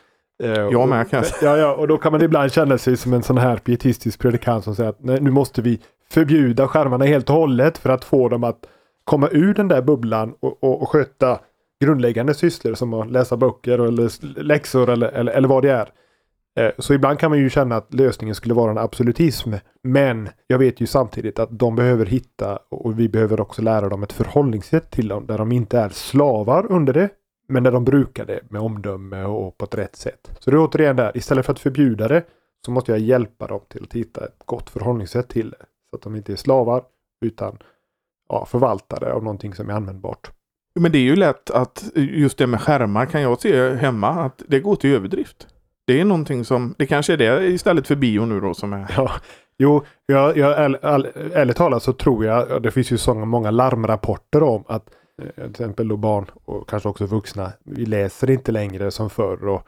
Eh, 0.43 0.51
jag 0.51 0.89
med 0.89 1.09
kanske. 1.09 1.35
Ja, 1.45 1.57
ja, 1.57 1.73
och 1.73 1.87
då 1.87 1.97
kan 1.97 2.11
man 2.11 2.21
ibland 2.21 2.51
känna 2.51 2.77
sig 2.77 2.97
som 2.97 3.13
en 3.13 3.23
sån 3.23 3.37
här 3.37 3.57
pietistisk 3.57 4.19
predikant 4.19 4.63
som 4.63 4.75
säger 4.75 4.89
att 4.89 5.03
nej, 5.03 5.21
nu 5.21 5.31
måste 5.31 5.61
vi 5.61 5.79
förbjuda 6.11 6.67
skärmarna 6.67 7.05
helt 7.05 7.29
och 7.29 7.35
hållet 7.35 7.77
för 7.77 7.89
att 7.89 8.03
få 8.03 8.29
dem 8.29 8.43
att 8.43 8.65
komma 9.03 9.29
ur 9.31 9.53
den 9.53 9.67
där 9.67 9.81
bubblan 9.81 10.33
och, 10.39 10.63
och, 10.63 10.81
och 10.81 10.89
sköta 10.89 11.39
grundläggande 11.83 12.33
sysslor 12.33 12.73
som 12.73 12.93
att 12.93 13.11
läsa 13.11 13.37
böcker 13.37 13.79
eller 13.79 14.43
läxor 14.43 14.89
eller, 14.89 15.07
eller, 15.07 15.31
eller 15.31 15.47
vad 15.47 15.63
det 15.63 15.71
är. 15.71 15.89
Eh, 16.59 16.71
så 16.77 16.93
ibland 16.93 17.19
kan 17.19 17.31
man 17.31 17.39
ju 17.39 17.49
känna 17.49 17.75
att 17.75 17.93
lösningen 17.93 18.35
skulle 18.35 18.53
vara 18.53 18.71
en 18.71 18.77
absolutism. 18.77 19.53
Men 19.83 20.29
jag 20.47 20.59
vet 20.59 20.81
ju 20.81 20.87
samtidigt 20.87 21.39
att 21.39 21.59
de 21.59 21.75
behöver 21.75 22.05
hitta 22.05 22.59
och 22.69 22.99
vi 22.99 23.09
behöver 23.09 23.41
också 23.41 23.61
lära 23.61 23.89
dem 23.89 24.03
ett 24.03 24.13
förhållningssätt 24.13 24.91
till 24.91 25.07
dem 25.07 25.25
där 25.27 25.37
de 25.37 25.51
inte 25.51 25.79
är 25.79 25.89
slavar 25.89 26.71
under 26.71 26.93
det. 26.93 27.09
Men 27.53 27.63
där 27.63 27.71
de 27.71 27.85
brukar 27.85 28.25
det 28.25 28.39
med 28.49 28.61
omdöme 28.61 29.23
och 29.23 29.57
på 29.57 29.65
ett 29.65 29.75
rätt 29.75 29.95
sätt. 29.95 30.31
Så 30.39 30.51
det 30.51 30.57
är 30.57 30.67
återigen 30.67 30.95
där, 30.95 31.17
istället 31.17 31.45
för 31.45 31.53
att 31.53 31.59
förbjuda 31.59 32.07
det 32.07 32.23
så 32.65 32.71
måste 32.71 32.91
jag 32.91 32.99
hjälpa 32.99 33.47
dem 33.47 33.59
till 33.69 33.83
att 33.83 33.93
hitta 33.93 34.25
ett 34.25 34.41
gott 34.45 34.69
förhållningssätt 34.69 35.29
till 35.29 35.49
det. 35.49 35.65
Så 35.89 35.95
att 35.95 36.01
de 36.01 36.15
inte 36.15 36.31
är 36.31 36.35
slavar 36.35 36.83
utan 37.25 37.57
ja, 38.29 38.45
förvaltare 38.45 39.13
av 39.13 39.23
någonting 39.23 39.53
som 39.53 39.69
är 39.69 39.73
användbart. 39.73 40.31
Men 40.79 40.91
det 40.91 40.97
är 40.97 41.03
ju 41.03 41.15
lätt 41.15 41.49
att 41.51 41.83
just 41.95 42.37
det 42.37 42.47
med 42.47 42.61
skärmar 42.61 43.05
kan 43.05 43.21
jag 43.21 43.41
se 43.41 43.75
hemma 43.75 44.09
att 44.09 44.43
det 44.47 44.59
går 44.59 44.75
till 44.75 44.95
överdrift. 44.95 45.47
Det 45.87 45.99
är 45.99 46.05
någonting 46.05 46.45
som, 46.45 46.75
det 46.77 46.85
kanske 46.85 47.13
är 47.13 47.17
det 47.17 47.45
istället 47.47 47.87
för 47.87 47.95
bio 47.95 48.25
nu 48.25 48.39
då 48.39 48.53
som 48.53 48.73
är... 48.73 48.93
Ja, 48.97 49.11
jo, 49.57 49.83
jag, 50.05 50.37
jag, 50.37 50.51
ärligt 51.33 51.57
talat 51.57 51.83
så 51.83 51.93
tror 51.93 52.25
jag, 52.25 52.63
det 52.63 52.71
finns 52.71 52.91
ju 52.91 52.97
så 52.97 53.13
många 53.13 53.51
larmrapporter 53.51 54.43
om 54.43 54.63
att 54.67 54.89
Eh, 55.21 55.27
till 55.33 55.49
exempel 55.49 55.87
då 55.87 55.97
barn 55.97 56.25
och 56.45 56.69
kanske 56.69 56.89
också 56.89 57.05
vuxna, 57.05 57.51
vi 57.63 57.85
läser 57.85 58.29
inte 58.29 58.51
längre 58.51 58.91
som 58.91 59.09
förr 59.09 59.47
och, 59.47 59.67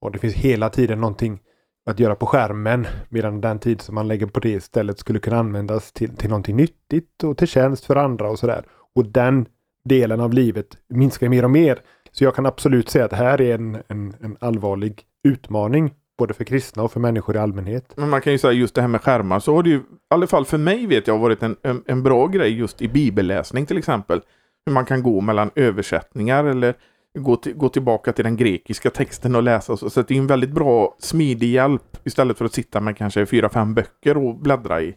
och 0.00 0.12
det 0.12 0.18
finns 0.18 0.34
hela 0.34 0.70
tiden 0.70 1.00
någonting 1.00 1.40
att 1.86 2.00
göra 2.00 2.14
på 2.14 2.26
skärmen 2.26 2.86
medan 3.08 3.40
den 3.40 3.58
tid 3.58 3.80
som 3.80 3.94
man 3.94 4.08
lägger 4.08 4.26
på 4.26 4.40
det 4.40 4.50
istället 4.50 4.98
skulle 4.98 5.18
kunna 5.18 5.38
användas 5.38 5.92
till, 5.92 6.16
till 6.16 6.28
någonting 6.28 6.56
nyttigt 6.56 7.24
och 7.24 7.36
till 7.38 7.48
tjänst 7.48 7.84
för 7.84 7.96
andra 7.96 8.30
och 8.30 8.38
sådär. 8.38 8.64
Och 8.94 9.06
den 9.06 9.46
delen 9.84 10.20
av 10.20 10.32
livet 10.32 10.66
minskar 10.88 11.28
mer 11.28 11.44
och 11.44 11.50
mer. 11.50 11.80
Så 12.12 12.24
jag 12.24 12.34
kan 12.34 12.46
absolut 12.46 12.88
säga 12.88 13.04
att 13.04 13.10
det 13.10 13.16
här 13.16 13.40
är 13.40 13.54
en, 13.54 13.82
en, 13.88 14.14
en 14.20 14.36
allvarlig 14.40 15.02
utmaning 15.24 15.94
både 16.18 16.34
för 16.34 16.44
kristna 16.44 16.82
och 16.82 16.92
för 16.92 17.00
människor 17.00 17.36
i 17.36 17.38
allmänhet. 17.38 17.92
Men 17.96 18.10
man 18.10 18.20
kan 18.20 18.32
ju 18.32 18.38
säga 18.38 18.52
just 18.52 18.74
det 18.74 18.80
här 18.80 18.88
med 18.88 19.02
skärmar 19.02 19.40
så 19.40 19.54
har 19.54 19.62
det 19.62 19.70
ju, 19.70 19.76
i 19.76 19.82
alla 20.08 20.26
fall 20.26 20.44
för 20.44 20.58
mig 20.58 20.86
vet 20.86 21.06
jag, 21.06 21.18
varit 21.18 21.42
en, 21.42 21.56
en, 21.62 21.82
en 21.86 22.02
bra 22.02 22.26
grej 22.26 22.58
just 22.58 22.82
i 22.82 22.88
bibelläsning 22.88 23.66
till 23.66 23.78
exempel. 23.78 24.20
Hur 24.66 24.72
man 24.72 24.84
kan 24.84 25.02
gå 25.02 25.20
mellan 25.20 25.50
översättningar 25.54 26.44
eller 26.44 26.74
gå, 27.18 27.36
till, 27.36 27.54
gå 27.54 27.68
tillbaka 27.68 28.12
till 28.12 28.24
den 28.24 28.36
grekiska 28.36 28.90
texten 28.90 29.34
och 29.34 29.42
läsa. 29.42 29.76
Så, 29.76 29.90
så 29.90 30.02
det 30.02 30.14
är 30.14 30.18
en 30.18 30.26
väldigt 30.26 30.50
bra 30.50 30.96
smidig 30.98 31.50
hjälp 31.50 31.96
istället 32.04 32.38
för 32.38 32.44
att 32.44 32.52
sitta 32.52 32.80
med 32.80 32.96
kanske 32.96 33.26
fyra, 33.26 33.48
fem 33.48 33.74
böcker 33.74 34.16
och 34.16 34.38
bläddra 34.38 34.82
i. 34.82 34.96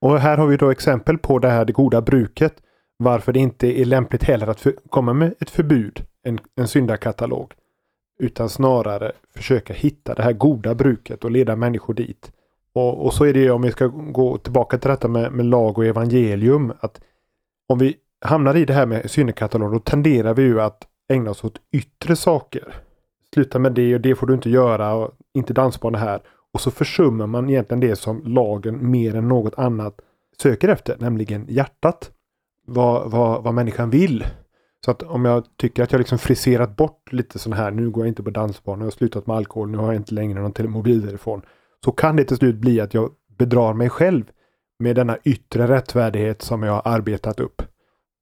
Och 0.00 0.20
här 0.20 0.36
har 0.36 0.46
vi 0.46 0.56
då 0.56 0.70
exempel 0.70 1.18
på 1.18 1.38
det 1.38 1.48
här 1.48 1.64
det 1.64 1.72
goda 1.72 2.00
bruket. 2.00 2.54
Varför 2.98 3.32
det 3.32 3.40
inte 3.40 3.80
är 3.80 3.84
lämpligt 3.84 4.22
heller 4.22 4.46
att 4.46 4.60
för, 4.60 4.74
komma 4.90 5.12
med 5.12 5.34
ett 5.40 5.50
förbud, 5.50 6.04
en, 6.22 6.38
en 6.56 6.68
syndakatalog. 6.68 7.52
Utan 8.18 8.48
snarare 8.48 9.12
försöka 9.34 9.74
hitta 9.74 10.14
det 10.14 10.22
här 10.22 10.32
goda 10.32 10.74
bruket 10.74 11.24
och 11.24 11.30
leda 11.30 11.56
människor 11.56 11.94
dit. 11.94 12.32
Och, 12.72 13.04
och 13.06 13.14
så 13.14 13.24
är 13.24 13.34
det 13.34 13.50
om 13.50 13.62
vi 13.62 13.70
ska 13.70 13.86
gå 13.86 14.38
tillbaka 14.38 14.78
till 14.78 14.90
detta 14.90 15.08
med, 15.08 15.32
med 15.32 15.46
lag 15.46 15.78
och 15.78 15.86
evangelium. 15.86 16.72
att 16.80 17.00
Om 17.68 17.78
vi 17.78 17.96
hamnar 18.26 18.56
i 18.56 18.64
det 18.64 18.72
här 18.72 18.86
med 18.86 19.10
syndekatalog 19.10 19.72
då 19.72 19.78
tenderar 19.78 20.34
vi 20.34 20.42
ju 20.42 20.60
att 20.60 20.82
ägna 21.08 21.30
oss 21.30 21.44
åt 21.44 21.60
yttre 21.72 22.16
saker. 22.16 22.74
Sluta 23.34 23.58
med 23.58 23.72
det 23.72 23.94
och 23.94 24.00
det 24.00 24.14
får 24.14 24.26
du 24.26 24.34
inte 24.34 24.50
göra 24.50 24.94
och 24.94 25.10
inte 25.34 25.52
dansbana 25.52 25.98
här. 25.98 26.20
Och 26.52 26.60
så 26.60 26.70
försummar 26.70 27.26
man 27.26 27.50
egentligen 27.50 27.80
det 27.80 27.96
som 27.96 28.22
lagen 28.24 28.90
mer 28.90 29.16
än 29.16 29.28
något 29.28 29.54
annat 29.58 30.00
söker 30.42 30.68
efter, 30.68 30.96
nämligen 30.98 31.46
hjärtat. 31.48 32.10
Vad, 32.66 33.10
vad, 33.10 33.42
vad 33.42 33.54
människan 33.54 33.90
vill. 33.90 34.24
Så 34.84 34.90
att 34.90 35.02
om 35.02 35.24
jag 35.24 35.44
tycker 35.56 35.82
att 35.82 35.92
jag 35.92 35.98
liksom 35.98 36.18
friserat 36.18 36.76
bort 36.76 37.12
lite 37.12 37.38
sån 37.38 37.52
här, 37.52 37.70
nu 37.70 37.90
går 37.90 38.04
jag 38.04 38.08
inte 38.08 38.22
på 38.22 38.30
dansbana, 38.30 38.80
jag 38.80 38.86
har 38.86 38.90
slutat 38.90 39.26
med 39.26 39.36
alkohol, 39.36 39.70
nu 39.70 39.78
har 39.78 39.86
jag 39.86 39.96
inte 39.96 40.14
längre 40.14 40.40
någon 40.40 40.70
mobiltelefon. 40.70 41.42
Så 41.84 41.92
kan 41.92 42.16
det 42.16 42.24
till 42.24 42.36
slut 42.36 42.56
bli 42.56 42.80
att 42.80 42.94
jag 42.94 43.10
bedrar 43.38 43.74
mig 43.74 43.88
själv 43.90 44.24
med 44.78 44.96
denna 44.96 45.18
yttre 45.24 45.66
rättfärdighet 45.66 46.42
som 46.42 46.62
jag 46.62 46.72
har 46.72 46.82
arbetat 46.84 47.40
upp. 47.40 47.62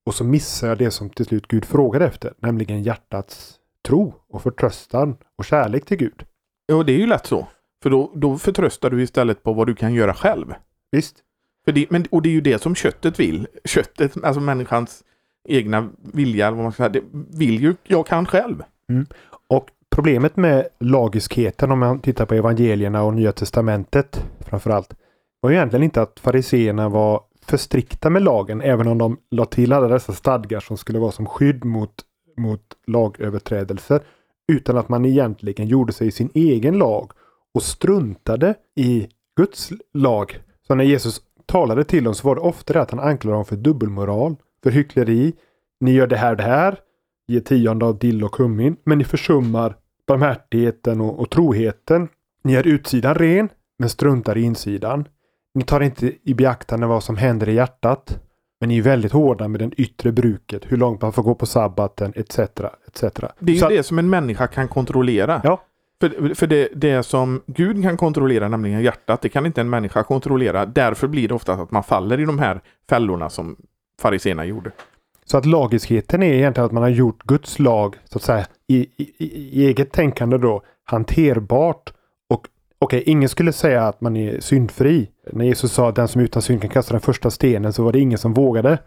Och 0.06 0.14
så 0.14 0.24
missar 0.24 0.68
jag 0.68 0.78
det 0.78 0.90
som 0.90 1.10
till 1.10 1.24
slut 1.24 1.48
Gud 1.48 1.64
frågar 1.64 2.00
efter, 2.00 2.32
nämligen 2.38 2.82
hjärtats 2.82 3.58
tro 3.86 4.14
och 4.28 4.42
förtröstan 4.42 5.16
och 5.36 5.44
kärlek 5.44 5.84
till 5.84 5.96
Gud. 5.96 6.24
Ja, 6.66 6.82
det 6.82 6.92
är 6.92 6.98
ju 6.98 7.06
lätt 7.06 7.26
så. 7.26 7.46
För 7.82 7.90
då, 7.90 8.10
då 8.14 8.38
förtröstar 8.38 8.90
du 8.90 9.02
istället 9.02 9.42
på 9.42 9.52
vad 9.52 9.66
du 9.66 9.74
kan 9.74 9.94
göra 9.94 10.14
själv. 10.14 10.54
Visst. 10.90 11.16
För 11.64 11.72
det, 11.72 11.90
men, 11.90 12.06
och 12.10 12.22
det 12.22 12.28
är 12.28 12.32
ju 12.32 12.40
det 12.40 12.62
som 12.62 12.74
köttet 12.74 13.20
vill. 13.20 13.46
Köttet, 13.64 14.24
alltså 14.24 14.40
människans 14.40 15.04
egna 15.48 15.88
vilja, 16.12 16.50
vad 16.50 16.62
man 16.62 16.72
ska 16.72 16.80
säga, 16.82 16.88
det 16.88 17.02
vill 17.38 17.62
ju 17.62 17.74
jag 17.84 18.06
kan 18.06 18.26
själv. 18.26 18.62
Mm. 18.88 19.06
Och 19.46 19.70
problemet 19.90 20.36
med 20.36 20.68
lagiskheten 20.80 21.70
om 21.70 21.78
man 21.78 22.00
tittar 22.00 22.26
på 22.26 22.34
evangelierna 22.34 23.02
och 23.02 23.14
Nya 23.14 23.32
Testamentet 23.32 24.24
framförallt 24.40 24.96
var 25.40 25.50
ju 25.50 25.56
egentligen 25.56 25.82
inte 25.82 26.02
att 26.02 26.20
fariseerna 26.20 26.88
var 26.88 27.20
för 27.46 27.56
strikta 27.56 28.10
med 28.10 28.22
lagen, 28.22 28.60
även 28.60 28.88
om 28.88 28.98
de 28.98 29.16
la 29.30 29.44
till 29.44 29.72
alla 29.72 29.88
dessa 29.88 30.12
stadgar 30.12 30.60
som 30.60 30.76
skulle 30.76 30.98
vara 30.98 31.12
som 31.12 31.26
skydd 31.26 31.64
mot, 31.64 31.94
mot 32.36 32.76
lagöverträdelser. 32.86 34.00
utan 34.52 34.76
att 34.76 34.88
man 34.88 35.04
egentligen 35.04 35.66
gjorde 35.66 35.92
sig 35.92 36.10
sin 36.10 36.30
egen 36.34 36.78
lag 36.78 37.12
och 37.54 37.62
struntade 37.62 38.54
i 38.76 39.08
Guds 39.36 39.72
lag. 39.94 40.38
Så 40.66 40.74
när 40.74 40.84
Jesus 40.84 41.20
talade 41.46 41.84
till 41.84 42.04
dem 42.04 42.14
så 42.14 42.28
var 42.28 42.34
det 42.34 42.40
ofta 42.40 42.72
det 42.72 42.80
att 42.80 42.90
han 42.90 43.00
anklagade 43.00 43.36
dem 43.36 43.44
för 43.44 43.56
dubbelmoral, 43.56 44.36
för 44.62 44.70
hyckleri. 44.70 45.32
Ni 45.80 45.92
gör 45.92 46.06
det 46.06 46.16
här 46.16 46.30
och 46.30 46.36
det 46.36 46.42
här, 46.42 46.78
ger 47.28 47.40
tionde 47.40 47.86
av 47.86 47.98
dill 47.98 48.24
och 48.24 48.32
kummin, 48.32 48.76
men 48.84 48.98
ni 48.98 49.04
försummar 49.04 49.76
barmhärtigheten 50.06 51.00
och, 51.00 51.20
och 51.20 51.30
troheten. 51.30 52.08
Ni 52.44 52.52
gör 52.52 52.66
utsidan 52.66 53.14
ren, 53.14 53.48
men 53.78 53.88
struntar 53.88 54.38
i 54.38 54.42
insidan. 54.42 55.08
Ni 55.54 55.64
tar 55.64 55.80
inte 55.80 56.12
i 56.22 56.34
beaktande 56.34 56.86
vad 56.86 57.02
som 57.04 57.16
händer 57.16 57.48
i 57.48 57.54
hjärtat. 57.54 58.18
Men 58.60 58.68
ni 58.68 58.78
är 58.78 58.82
väldigt 58.82 59.12
hårda 59.12 59.48
med 59.48 59.60
det 59.60 59.70
yttre 59.76 60.12
bruket, 60.12 60.62
hur 60.68 60.76
långt 60.76 61.02
man 61.02 61.12
får 61.12 61.22
gå 61.22 61.34
på 61.34 61.46
sabbaten 61.46 62.12
etc. 62.16 62.38
etc. 62.38 63.00
Det 63.38 63.52
är 63.52 63.54
ju 63.54 63.58
Så- 63.58 63.68
det 63.68 63.82
som 63.82 63.98
en 63.98 64.10
människa 64.10 64.46
kan 64.46 64.68
kontrollera. 64.68 65.40
Ja. 65.44 65.62
För, 66.00 66.34
för 66.34 66.46
det, 66.46 66.68
det 66.74 67.02
som 67.02 67.42
Gud 67.46 67.82
kan 67.82 67.96
kontrollera, 67.96 68.48
nämligen 68.48 68.82
hjärtat, 68.82 69.20
det 69.20 69.28
kan 69.28 69.46
inte 69.46 69.60
en 69.60 69.70
människa 69.70 70.02
kontrollera. 70.02 70.66
Därför 70.66 71.08
blir 71.08 71.28
det 71.28 71.34
ofta 71.34 71.52
att 71.52 71.70
man 71.70 71.82
faller 71.82 72.20
i 72.20 72.24
de 72.24 72.38
här 72.38 72.60
fällorna 72.88 73.30
som 73.30 73.56
fariséerna 74.00 74.44
gjorde. 74.44 74.70
Så 75.24 75.38
att 75.38 75.46
lagiskheten 75.46 76.22
är 76.22 76.32
egentligen 76.32 76.66
att 76.66 76.72
man 76.72 76.82
har 76.82 76.90
gjort 76.90 77.22
Guds 77.22 77.58
lag 77.58 77.96
så 78.04 78.18
att 78.18 78.22
säga 78.22 78.46
i, 78.68 78.76
i, 78.96 79.12
i 79.18 79.66
eget 79.66 79.92
tänkande 79.92 80.38
då 80.38 80.62
hanterbart. 80.84 81.92
Och 82.28 82.48
okej, 82.78 83.02
ingen 83.06 83.28
skulle 83.28 83.52
säga 83.52 83.82
att 83.88 84.00
man 84.00 84.16
är 84.16 84.40
syndfri. 84.40 85.08
När 85.32 85.44
Jesus 85.44 85.72
sa 85.72 85.88
att 85.88 85.96
den 85.96 86.08
som 86.08 86.20
utan 86.20 86.42
synd 86.42 86.60
kan 86.60 86.70
kasta 86.70 86.94
den 86.94 87.00
första 87.00 87.30
stenen 87.30 87.72
så 87.72 87.84
var 87.84 87.92
det 87.92 88.00
ingen 88.00 88.18
som 88.18 88.34
vågade. 88.34 88.78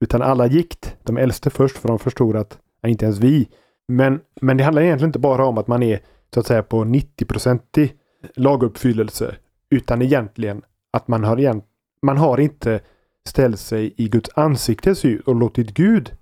Utan 0.00 0.22
alla 0.22 0.46
gick. 0.46 0.86
De 1.02 1.16
äldste 1.16 1.50
först 1.50 1.78
för 1.78 1.88
de 1.88 1.98
förstod 1.98 2.36
att 2.36 2.58
ja, 2.80 2.88
inte 2.88 3.04
ens 3.04 3.18
vi. 3.18 3.48
Men, 3.88 4.20
men 4.40 4.56
det 4.56 4.64
handlar 4.64 4.82
egentligen 4.82 5.08
inte 5.08 5.18
bara 5.18 5.46
om 5.46 5.58
att 5.58 5.66
man 5.66 5.82
är 5.82 6.00
så 6.34 6.40
att 6.40 6.46
säga 6.46 6.62
på 6.62 6.84
90-procentig 6.84 7.92
laguppfyllelse. 8.36 9.36
Utan 9.70 10.02
egentligen 10.02 10.62
att 10.92 11.08
man 11.08 11.24
har, 11.24 11.38
igen, 11.38 11.62
man 12.02 12.16
har 12.16 12.40
inte 12.40 12.80
ställt 13.28 13.60
sig 13.60 13.94
i 13.96 14.08
Guds 14.08 14.30
ansiktes 14.34 15.04
ljus 15.04 15.22
och 15.26 15.34
låtit 15.34 15.74
Gud 15.74 16.12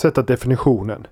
sätta 0.00 0.22
definitionen 0.22 1.06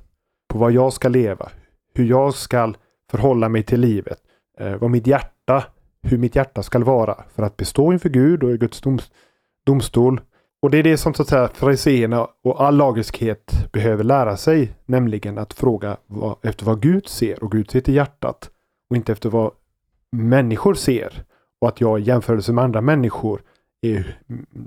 på 0.48 0.58
vad 0.58 0.72
jag 0.72 0.92
ska 0.92 1.08
leva, 1.08 1.50
hur 1.94 2.04
jag 2.04 2.34
ska 2.34 2.74
förhålla 3.10 3.48
mig 3.48 3.62
till 3.62 3.80
livet, 3.80 4.18
eh, 4.58 4.76
vad 4.76 4.90
mitt 4.90 5.06
hjärta, 5.06 5.64
hur 6.04 6.18
mitt 6.18 6.36
hjärta 6.36 6.62
ska 6.62 6.78
vara 6.78 7.24
för 7.34 7.42
att 7.42 7.56
bestå 7.56 7.92
inför 7.92 8.08
Gud 8.08 8.42
och 8.42 8.52
i 8.52 8.56
Guds 8.56 8.82
domstol. 9.66 10.20
Och 10.62 10.70
det 10.70 10.78
är 10.78 10.82
det 10.82 10.96
som 10.96 11.14
så 11.14 11.22
att 11.22 11.28
säga 11.28 11.48
fariséerna 11.54 12.28
och 12.44 12.62
all 12.64 12.76
lagiskhet 12.76 13.72
behöver 13.72 14.04
lära 14.04 14.36
sig, 14.36 14.72
nämligen 14.86 15.38
att 15.38 15.52
fråga 15.52 15.96
vad, 16.06 16.36
efter 16.42 16.66
vad 16.66 16.82
Gud 16.82 17.08
ser 17.08 17.44
och 17.44 17.52
Gud 17.52 17.70
ser 17.70 17.80
till 17.80 17.94
hjärtat 17.94 18.50
och 18.90 18.96
inte 18.96 19.12
efter 19.12 19.28
vad 19.28 19.50
människor 20.12 20.74
ser 20.74 21.24
och 21.60 21.68
att 21.68 21.80
jag 21.80 22.00
i 22.00 22.02
jämförelse 22.02 22.52
med 22.52 22.64
andra 22.64 22.80
människor 22.80 23.42
är 23.82 24.18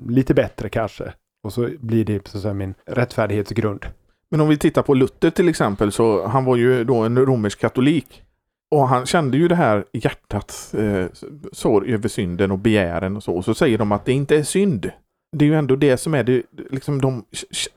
lite 0.07 0.33
bättre 0.33 0.69
kanske. 0.69 1.13
Och 1.43 1.53
så 1.53 1.69
blir 1.79 2.05
det 2.05 2.27
så 2.27 2.37
att 2.37 2.41
säga 2.41 2.53
min 2.53 2.73
rättfärdighetsgrund. 2.85 3.85
Men 4.29 4.41
om 4.41 4.47
vi 4.47 4.57
tittar 4.57 4.81
på 4.81 4.93
Luther 4.93 5.29
till 5.29 5.49
exempel, 5.49 5.91
så 5.91 6.27
han 6.27 6.45
var 6.45 6.55
ju 6.55 6.83
då 6.83 6.95
en 6.95 7.17
romersk 7.17 7.59
katolik. 7.59 8.23
Och 8.71 8.87
han 8.87 9.05
kände 9.05 9.37
ju 9.37 9.47
det 9.47 9.55
här 9.55 9.85
hjärtats 9.93 10.73
eh, 10.73 11.07
sorg 11.51 11.93
över 11.93 12.09
synden 12.09 12.51
och 12.51 12.59
begären 12.59 13.17
och 13.17 13.23
så. 13.23 13.35
Och 13.35 13.45
så 13.45 13.53
säger 13.53 13.77
de 13.77 13.91
att 13.91 14.05
det 14.05 14.13
inte 14.13 14.37
är 14.37 14.43
synd. 14.43 14.91
Det 15.31 15.45
är 15.45 15.49
ju 15.49 15.55
ändå 15.55 15.75
det 15.75 15.97
som 15.97 16.13
är 16.13 16.23
det, 16.23 16.43
liksom 16.69 17.01
de, 17.01 17.25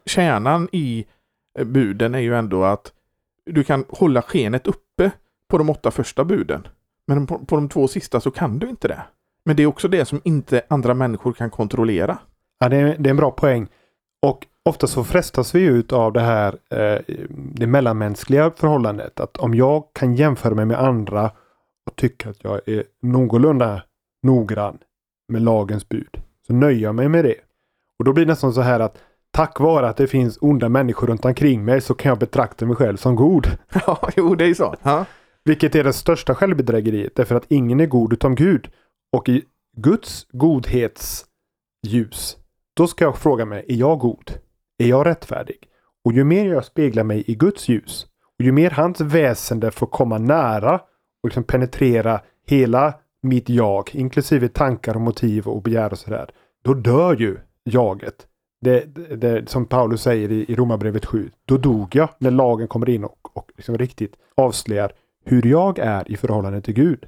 kärnan 0.07 0.69
i 0.73 1.07
eh, 1.59 1.65
buden 1.65 2.15
är 2.15 2.19
ju 2.19 2.37
ändå 2.37 2.65
att 2.65 2.93
du 3.47 3.65
kan 3.65 3.85
hålla 3.89 4.23
skenet 4.23 4.67
uppe 4.67 5.11
på 5.49 5.59
de 5.59 5.71
åtta 5.71 5.91
första 5.91 6.25
buden. 6.25 6.67
Men 7.07 7.27
på, 7.27 7.39
på 7.39 7.57
de 7.57 7.69
två 7.69 7.89
sista 7.89 8.21
så 8.21 8.31
kan 8.31 8.59
du 8.59 8.69
inte 8.69 8.89
det. 8.89 9.03
Men 9.45 9.57
det 9.57 9.63
är 9.63 9.67
också 9.67 9.89
det 9.89 10.05
som 10.05 10.21
inte 10.25 10.63
andra 10.69 10.95
människor 10.95 11.33
kan 11.33 11.51
kontrollera. 11.51 12.19
Ja, 12.59 12.69
det 12.69 12.77
är, 12.77 12.97
det 12.99 13.09
är 13.09 13.11
en 13.11 13.17
bra 13.17 13.31
poäng. 13.31 13.69
Och 14.23 14.47
ofta 14.65 14.87
så 14.87 15.05
frestas 15.05 15.55
vi 15.55 15.63
ut 15.63 15.93
av 15.93 16.13
det 16.13 16.21
här 16.21 16.59
eh, 16.71 16.99
det 17.55 17.67
mellanmänskliga 17.67 18.51
förhållandet. 18.51 19.21
Att 19.21 19.37
om 19.37 19.55
jag 19.55 19.85
kan 19.93 20.15
jämföra 20.15 20.55
mig 20.55 20.67
med 20.67 20.81
andra 20.81 21.31
och 21.87 21.97
tycka 21.97 22.31
att 22.31 22.45
jag 22.45 22.69
är 22.69 22.85
någorlunda 23.03 23.83
noggrann 24.23 24.79
med 25.29 25.43
lagens 25.43 25.89
bud 25.89 26.23
så 26.47 26.53
nöjer 26.53 26.83
jag 26.83 26.95
mig 26.95 27.09
med 27.09 27.25
det. 27.25 27.35
Och 27.99 28.05
då 28.05 28.13
blir 28.13 28.27
det 28.27 28.33
nästan 28.33 28.53
så 28.53 28.61
här 28.61 28.81
att 28.81 28.99
tack 29.31 29.61
vare 29.61 29.89
att 29.89 29.97
det 29.97 30.07
finns 30.07 30.39
onda 30.41 30.69
människor 30.69 31.07
runt 31.07 31.25
omkring 31.25 31.65
mig 31.65 31.81
så 31.81 31.95
kan 31.95 32.09
jag 32.09 32.19
betrakta 32.19 32.67
mig 32.67 32.77
själv 32.77 32.97
som 32.97 33.17
god. 33.17 33.47
Ja, 33.87 34.09
jo 34.17 34.35
det 34.35 34.45
är 34.45 34.55
så. 34.55 34.75
Ja. 34.83 35.05
Vilket 35.45 35.75
är 35.75 35.85
det 35.85 35.93
största 35.93 36.35
självbedrägeriet 36.35 37.17
därför 37.17 37.35
att 37.35 37.47
ingen 37.49 37.81
är 37.81 37.87
god 37.87 38.13
utom 38.13 38.35
Gud. 38.35 38.71
Och 39.17 39.29
i 39.29 39.45
Guds 39.77 40.27
godhetsljus 40.33 42.37
då 42.75 42.87
ska 42.87 43.05
jag 43.05 43.19
fråga 43.19 43.45
mig, 43.45 43.65
är 43.69 43.75
jag 43.75 43.99
god? 43.99 44.33
Är 44.81 44.87
jag 44.87 45.07
rättfärdig? 45.07 45.57
Och 46.05 46.13
ju 46.13 46.25
mer 46.25 46.47
jag 46.47 46.65
speglar 46.65 47.05
mig 47.05 47.25
i 47.27 47.35
Guds 47.35 47.69
ljus 47.69 48.07
och 48.39 48.45
ju 48.45 48.53
mer 48.53 48.71
hans 48.71 49.01
väsende 49.01 49.71
får 49.71 49.87
komma 49.87 50.19
nära 50.19 50.75
och 51.23 51.29
liksom 51.29 51.45
penetrera 51.45 52.21
hela 52.47 52.95
mitt 53.23 53.49
jag, 53.49 53.95
inklusive 53.95 54.49
tankar 54.49 54.95
och 54.95 55.01
motiv 55.01 55.49
och 55.49 55.63
begär 55.63 55.93
och 55.93 55.99
sådär. 55.99 56.31
Då 56.63 56.75
dör 56.75 57.17
ju 57.17 57.37
jaget. 57.65 58.27
Det, 58.61 58.95
det, 58.95 59.17
det, 59.17 59.49
som 59.49 59.67
Paulus 59.67 60.03
säger 60.03 60.33
i, 60.33 60.45
i 60.49 60.55
Romarbrevet 60.55 61.07
7. 61.07 61.31
Då 61.45 61.57
dog 61.57 61.97
jag 61.97 62.09
när 62.19 62.31
lagen 62.31 62.69
kommer 62.69 62.89
in 62.89 63.05
och, 63.05 63.37
och 63.37 63.51
liksom 63.57 63.79
riktigt 63.79 64.15
avslöjar 64.35 64.93
hur 65.25 65.47
jag 65.47 65.79
är 65.79 66.11
i 66.11 66.17
förhållande 66.17 66.61
till 66.61 66.75
Gud. 66.75 67.07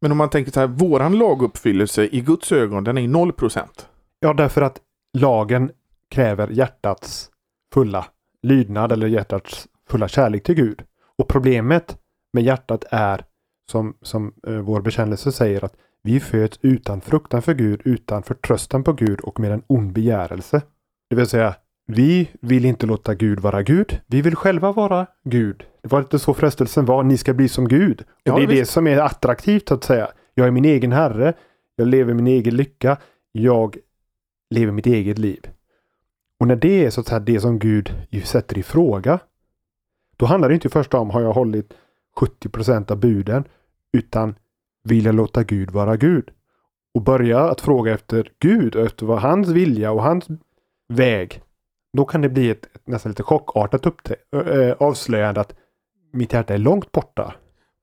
Men 0.00 0.12
om 0.12 0.18
man 0.18 0.30
tänker 0.30 0.52
så 0.52 0.60
här, 0.60 0.66
våran 0.66 1.18
laguppfyllelse 1.18 2.08
i 2.12 2.20
Guds 2.20 2.52
ögon, 2.52 2.84
den 2.84 2.98
är 2.98 3.08
0 3.08 3.32
procent. 3.32 3.88
Ja, 4.20 4.32
därför 4.32 4.62
att 4.62 4.80
lagen 5.18 5.70
kräver 6.14 6.48
hjärtats 6.48 7.30
fulla 7.74 8.06
lydnad 8.42 8.92
eller 8.92 9.06
hjärtats 9.06 9.68
fulla 9.90 10.08
kärlek 10.08 10.42
till 10.42 10.54
Gud. 10.54 10.82
Och 11.18 11.28
problemet 11.28 11.98
med 12.32 12.44
hjärtat 12.44 12.84
är 12.90 13.24
som, 13.70 13.96
som 14.02 14.34
eh, 14.46 14.54
vår 14.54 14.80
bekännelse 14.80 15.32
säger 15.32 15.64
att 15.64 15.74
vi 16.02 16.20
föds 16.20 16.58
utan 16.62 17.00
fruktan 17.00 17.42
för 17.42 17.54
Gud, 17.54 17.80
utan 17.84 18.22
förtröstan 18.22 18.84
på 18.84 18.92
Gud 18.92 19.20
och 19.20 19.40
med 19.40 19.52
en 19.52 19.62
ond 19.66 19.92
begärelse. 19.92 20.62
Det 21.10 21.16
vill 21.16 21.26
säga, 21.26 21.54
vi 21.86 22.28
vill 22.40 22.64
inte 22.64 22.86
låta 22.86 23.14
Gud 23.14 23.40
vara 23.40 23.62
Gud. 23.62 24.00
Vi 24.06 24.22
vill 24.22 24.36
själva 24.36 24.72
vara 24.72 25.06
Gud. 25.24 25.64
Det 25.82 25.92
var 25.92 25.98
inte 26.00 26.18
så 26.18 26.34
frestelsen 26.34 26.84
var, 26.84 27.02
ni 27.02 27.18
ska 27.18 27.34
bli 27.34 27.48
som 27.48 27.68
Gud. 27.68 28.00
Och 28.00 28.06
Ja, 28.22 28.36
det 28.36 28.42
är 28.42 28.46
det 28.46 28.54
visst. 28.54 28.72
som 28.72 28.86
är 28.86 28.98
attraktivt 28.98 29.70
att 29.70 29.84
säga. 29.84 30.08
Jag 30.34 30.46
är 30.46 30.50
min 30.50 30.64
egen 30.64 30.92
herre, 30.92 31.32
jag 31.76 31.88
lever 31.88 32.14
min 32.14 32.26
egen 32.26 32.56
lycka, 32.56 32.96
jag 33.32 33.76
lever 34.54 34.72
mitt 34.72 34.86
eget 34.86 35.18
liv. 35.18 35.46
Och 36.40 36.46
när 36.46 36.56
det 36.56 36.84
är 36.84 36.90
så 36.90 37.00
att 37.00 37.06
säga 37.06 37.20
det 37.20 37.40
som 37.40 37.58
Gud 37.58 37.94
ju 38.10 38.22
sätter 38.22 38.58
i 38.58 38.62
fråga, 38.62 39.18
då 40.16 40.26
handlar 40.26 40.48
det 40.48 40.54
inte 40.54 40.68
i 40.68 40.70
första 40.70 40.98
om 40.98 41.10
har 41.10 41.20
jag 41.20 41.32
hållit 41.32 41.74
70% 42.16 42.92
av 42.92 42.98
buden, 42.98 43.44
utan 43.92 44.34
vill 44.84 45.04
jag 45.04 45.14
låta 45.14 45.42
Gud 45.42 45.70
vara 45.70 45.96
Gud? 45.96 46.30
Och 46.94 47.02
börja 47.02 47.40
att 47.40 47.60
fråga 47.60 47.92
efter 47.94 48.32
Gud 48.38 48.76
och 48.76 48.86
efter 48.86 49.06
vad 49.06 49.18
hans 49.18 49.48
vilja 49.48 49.92
och 49.92 50.02
hans 50.02 50.26
väg. 50.88 51.42
Då 51.92 52.04
kan 52.04 52.20
det 52.20 52.28
bli 52.28 52.50
ett, 52.50 52.64
ett 52.74 52.86
nästan 52.86 53.10
lite 53.10 53.22
chockartat 53.22 54.10
äh, 54.10 54.72
avslöjande 54.78 55.40
att 55.40 55.54
mitt 56.12 56.32
hjärta 56.32 56.54
är 56.54 56.58
långt 56.58 56.92
borta. 56.92 57.34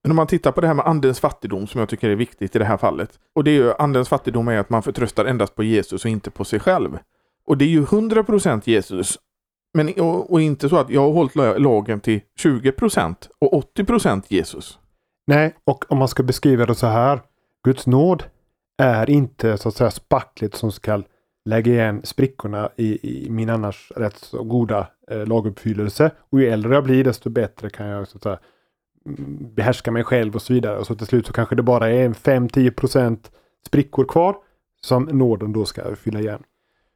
Men 0.03 0.11
om 0.11 0.15
man 0.15 0.27
tittar 0.27 0.51
på 0.51 0.61
det 0.61 0.67
här 0.67 0.73
med 0.73 0.85
andens 0.85 1.19
fattigdom 1.19 1.67
som 1.67 1.79
jag 1.79 1.89
tycker 1.89 2.09
är 2.09 2.15
viktigt 2.15 2.55
i 2.55 2.59
det 2.59 2.65
här 2.65 2.77
fallet. 2.77 3.19
Och 3.35 3.43
det 3.43 3.51
är 3.51 3.55
ju 3.55 3.73
andens 3.73 4.09
fattigdom 4.09 4.47
är 4.47 4.57
att 4.57 4.69
man 4.69 4.83
förtröstar 4.83 5.25
endast 5.25 5.55
på 5.55 5.63
Jesus 5.63 6.05
och 6.05 6.11
inte 6.11 6.31
på 6.31 6.43
sig 6.43 6.59
själv. 6.59 6.97
Och 7.45 7.57
det 7.57 7.65
är 7.65 7.69
ju 7.69 7.85
100% 7.85 8.61
Jesus. 8.65 9.19
Men 9.73 9.93
och, 9.93 10.31
och 10.31 10.41
inte 10.41 10.69
så 10.69 10.77
att 10.77 10.89
jag 10.89 11.01
har 11.01 11.11
hållit 11.11 11.35
lagen 11.35 11.99
till 11.99 12.21
20% 12.39 13.15
och 13.39 13.75
80% 13.75 14.23
Jesus. 14.27 14.79
Nej, 15.27 15.55
och 15.63 15.91
om 15.91 15.97
man 15.97 16.07
ska 16.07 16.23
beskriva 16.23 16.65
det 16.65 16.75
så 16.75 16.87
här. 16.87 17.21
Guds 17.63 17.87
nåd 17.87 18.23
är 18.77 19.09
inte 19.09 19.57
så 19.57 19.69
att 19.69 19.75
säga 19.75 19.91
spacklet 19.91 20.55
som 20.55 20.71
ska 20.71 21.03
lägga 21.45 21.71
igen 21.71 22.01
sprickorna 22.03 22.69
i, 22.75 23.25
i 23.25 23.29
min 23.29 23.49
annars 23.49 23.91
rätt 23.95 24.17
så 24.17 24.43
goda 24.43 24.87
eh, 25.11 25.25
laguppfyllelse. 25.25 26.11
Och 26.29 26.41
ju 26.41 26.47
äldre 26.47 26.73
jag 26.73 26.83
blir 26.83 27.03
desto 27.03 27.29
bättre 27.29 27.69
kan 27.69 27.87
jag 27.87 28.07
så 28.07 28.17
att 28.17 28.23
säga 28.23 28.39
mm, 29.05 29.53
behärska 29.55 29.91
mig 29.91 30.03
själv 30.03 30.35
och 30.35 30.41
så 30.41 30.53
vidare. 30.53 30.77
Och 30.77 30.87
så 30.87 30.95
till 30.95 31.07
slut 31.07 31.27
så 31.27 31.33
kanske 31.33 31.55
det 31.55 31.63
bara 31.63 31.89
är 31.89 32.05
en 32.05 32.13
5-10% 32.13 33.17
sprickor 33.67 34.05
kvar 34.05 34.35
som 34.81 35.03
nåden 35.03 35.53
då 35.53 35.65
ska 35.65 35.95
fylla 35.95 36.19
igen. 36.19 36.43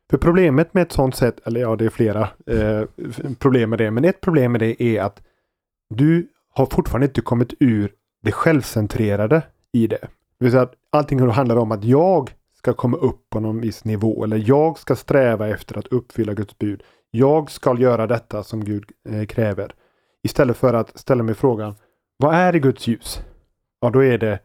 För 0.10 0.18
problemet 0.18 0.74
med 0.74 0.84
ett 0.84 0.92
sånt 0.92 1.16
sätt, 1.16 1.40
eller 1.46 1.62
ja 1.62 1.76
det 1.76 1.86
är 1.86 1.90
flera 1.90 2.30
eh, 2.48 2.84
problem 3.40 3.70
med 3.70 3.80
det, 3.80 3.92
men 3.92 4.06
ett 4.06 4.22
problem 4.22 4.52
med 4.52 4.62
det 4.62 4.84
är 4.84 5.02
att 5.02 5.22
du 5.90 6.28
har 6.54 6.66
fortfarande 6.66 7.08
inte 7.08 7.22
kommit 7.22 7.54
ur 7.60 7.92
det 8.24 8.32
självcentrerade 8.32 9.42
i 9.72 9.88
det. 9.88 10.08
Det 10.40 10.46
vill 10.46 10.52
säga 10.52 10.64
att 10.64 10.76
allting 10.90 11.30
handlar 11.30 11.56
om 11.56 11.72
att 11.72 11.84
jag 11.84 12.32
ska 12.58 12.74
komma 12.74 12.98
upp 12.98 13.30
på 13.30 13.40
någon 13.40 13.62
viss 13.62 13.86
nivå 13.86 14.24
eller 14.24 14.44
jag 14.50 14.78
ska 14.78 14.96
sträva 14.96 15.48
efter 15.48 15.78
att 15.78 15.88
uppfylla 15.88 16.34
Guds 16.34 16.58
bud. 16.58 16.84
Jag 17.12 17.52
ska 17.52 17.80
göra 17.80 18.08
detta 18.08 18.44
som 18.44 18.64
Gud 18.64 18.84
eh, 19.10 19.26
kräver. 19.26 19.74
Istället 20.24 20.58
för 20.58 20.74
att 20.74 21.00
ställa 21.00 21.24
mig 21.24 21.36
frågan 21.36 21.76
Vad 22.18 22.36
är 22.36 22.56
i 22.56 22.60
Guds 22.60 22.88
ljus? 22.88 23.22
Ja, 23.82 23.90
då 23.90 24.04
är 24.04 24.18
det 24.18 24.40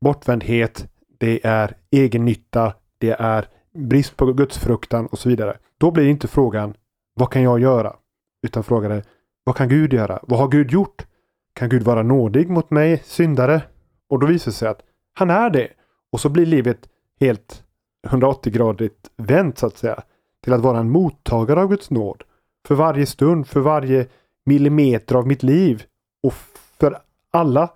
bortvändhet, 0.00 0.88
det 1.18 1.46
är 1.46 1.76
egennytta, 1.90 2.74
det 2.98 3.16
är 3.18 3.48
brist 3.76 4.16
på 4.16 4.32
gudsfruktan 4.32 5.06
och 5.06 5.18
så 5.18 5.28
vidare. 5.28 5.58
Då 5.78 5.90
blir 5.90 6.06
inte 6.06 6.28
frågan 6.28 6.74
vad 7.14 7.30
kan 7.30 7.42
jag 7.42 7.60
göra? 7.60 7.96
Utan 8.42 8.64
frågan 8.64 8.92
är 8.92 9.04
vad 9.44 9.56
kan 9.56 9.68
Gud 9.68 9.92
göra? 9.92 10.18
Vad 10.22 10.38
har 10.38 10.48
Gud 10.48 10.70
gjort? 10.70 11.06
Kan 11.52 11.68
Gud 11.68 11.82
vara 11.82 12.02
nådig 12.02 12.50
mot 12.50 12.70
mig, 12.70 13.02
syndare? 13.04 13.62
Och 14.08 14.18
då 14.18 14.26
visar 14.26 14.50
det 14.50 14.56
sig 14.56 14.68
att 14.68 14.82
han 15.14 15.30
är 15.30 15.50
det. 15.50 15.68
Och 16.12 16.20
så 16.20 16.28
blir 16.28 16.46
livet 16.46 16.88
helt 17.20 17.64
180-gradigt 18.06 19.10
vänt 19.16 19.58
så 19.58 19.66
att 19.66 19.78
säga. 19.78 20.02
Till 20.44 20.52
att 20.52 20.60
vara 20.60 20.78
en 20.78 20.90
mottagare 20.90 21.60
av 21.60 21.68
Guds 21.68 21.90
nåd. 21.90 22.22
För 22.66 22.74
varje 22.74 23.06
stund, 23.06 23.46
för 23.46 23.60
varje 23.60 24.06
millimeter 24.44 25.14
av 25.14 25.26
mitt 25.26 25.42
liv. 25.42 25.84
Och 26.22 26.34
för 26.78 26.98
alla. 27.30 27.70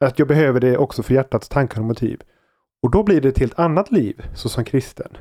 Att 0.00 0.18
jag 0.18 0.28
behöver 0.28 0.60
det 0.60 0.78
också 0.78 1.02
för 1.02 1.14
hjärtats 1.14 1.48
tankar 1.48 1.80
och 1.80 1.86
motiv. 1.86 2.22
Och 2.82 2.90
då 2.90 3.02
blir 3.02 3.20
det 3.20 3.28
ett 3.28 3.38
helt 3.38 3.58
annat 3.58 3.90
liv 3.90 4.22
såsom 4.34 4.64
kristen. 4.64 5.16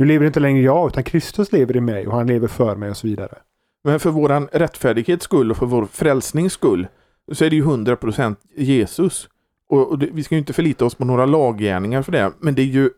Nu 0.00 0.06
lever 0.06 0.26
inte 0.26 0.40
längre 0.40 0.62
jag 0.62 0.88
utan 0.88 1.04
Kristus 1.04 1.52
lever 1.52 1.76
i 1.76 1.80
mig 1.80 2.06
och 2.06 2.12
han 2.12 2.26
lever 2.26 2.48
för 2.48 2.76
mig 2.76 2.90
och 2.90 2.96
så 2.96 3.06
vidare. 3.06 3.38
Men 3.84 4.00
för 4.00 4.10
våran 4.10 4.48
rättfärdighets 4.52 5.24
skull 5.24 5.50
och 5.50 5.56
för 5.56 5.66
vår 5.66 5.86
frälsnings 5.86 6.52
skull 6.52 6.86
så 7.32 7.44
är 7.44 7.50
det 7.50 7.56
ju 7.56 7.64
100% 7.64 8.36
Jesus. 8.56 9.28
Och, 9.68 9.90
och 9.90 9.98
det, 9.98 10.08
vi 10.12 10.22
ska 10.22 10.34
ju 10.34 10.38
inte 10.38 10.52
förlita 10.52 10.84
oss 10.84 10.94
på 10.94 11.04
några 11.04 11.26
laggärningar 11.26 12.02
för 12.02 12.12
det. 12.12 12.32
Men 12.38 12.54
det 12.54 12.62
är 12.62 12.66
ju 12.66 12.90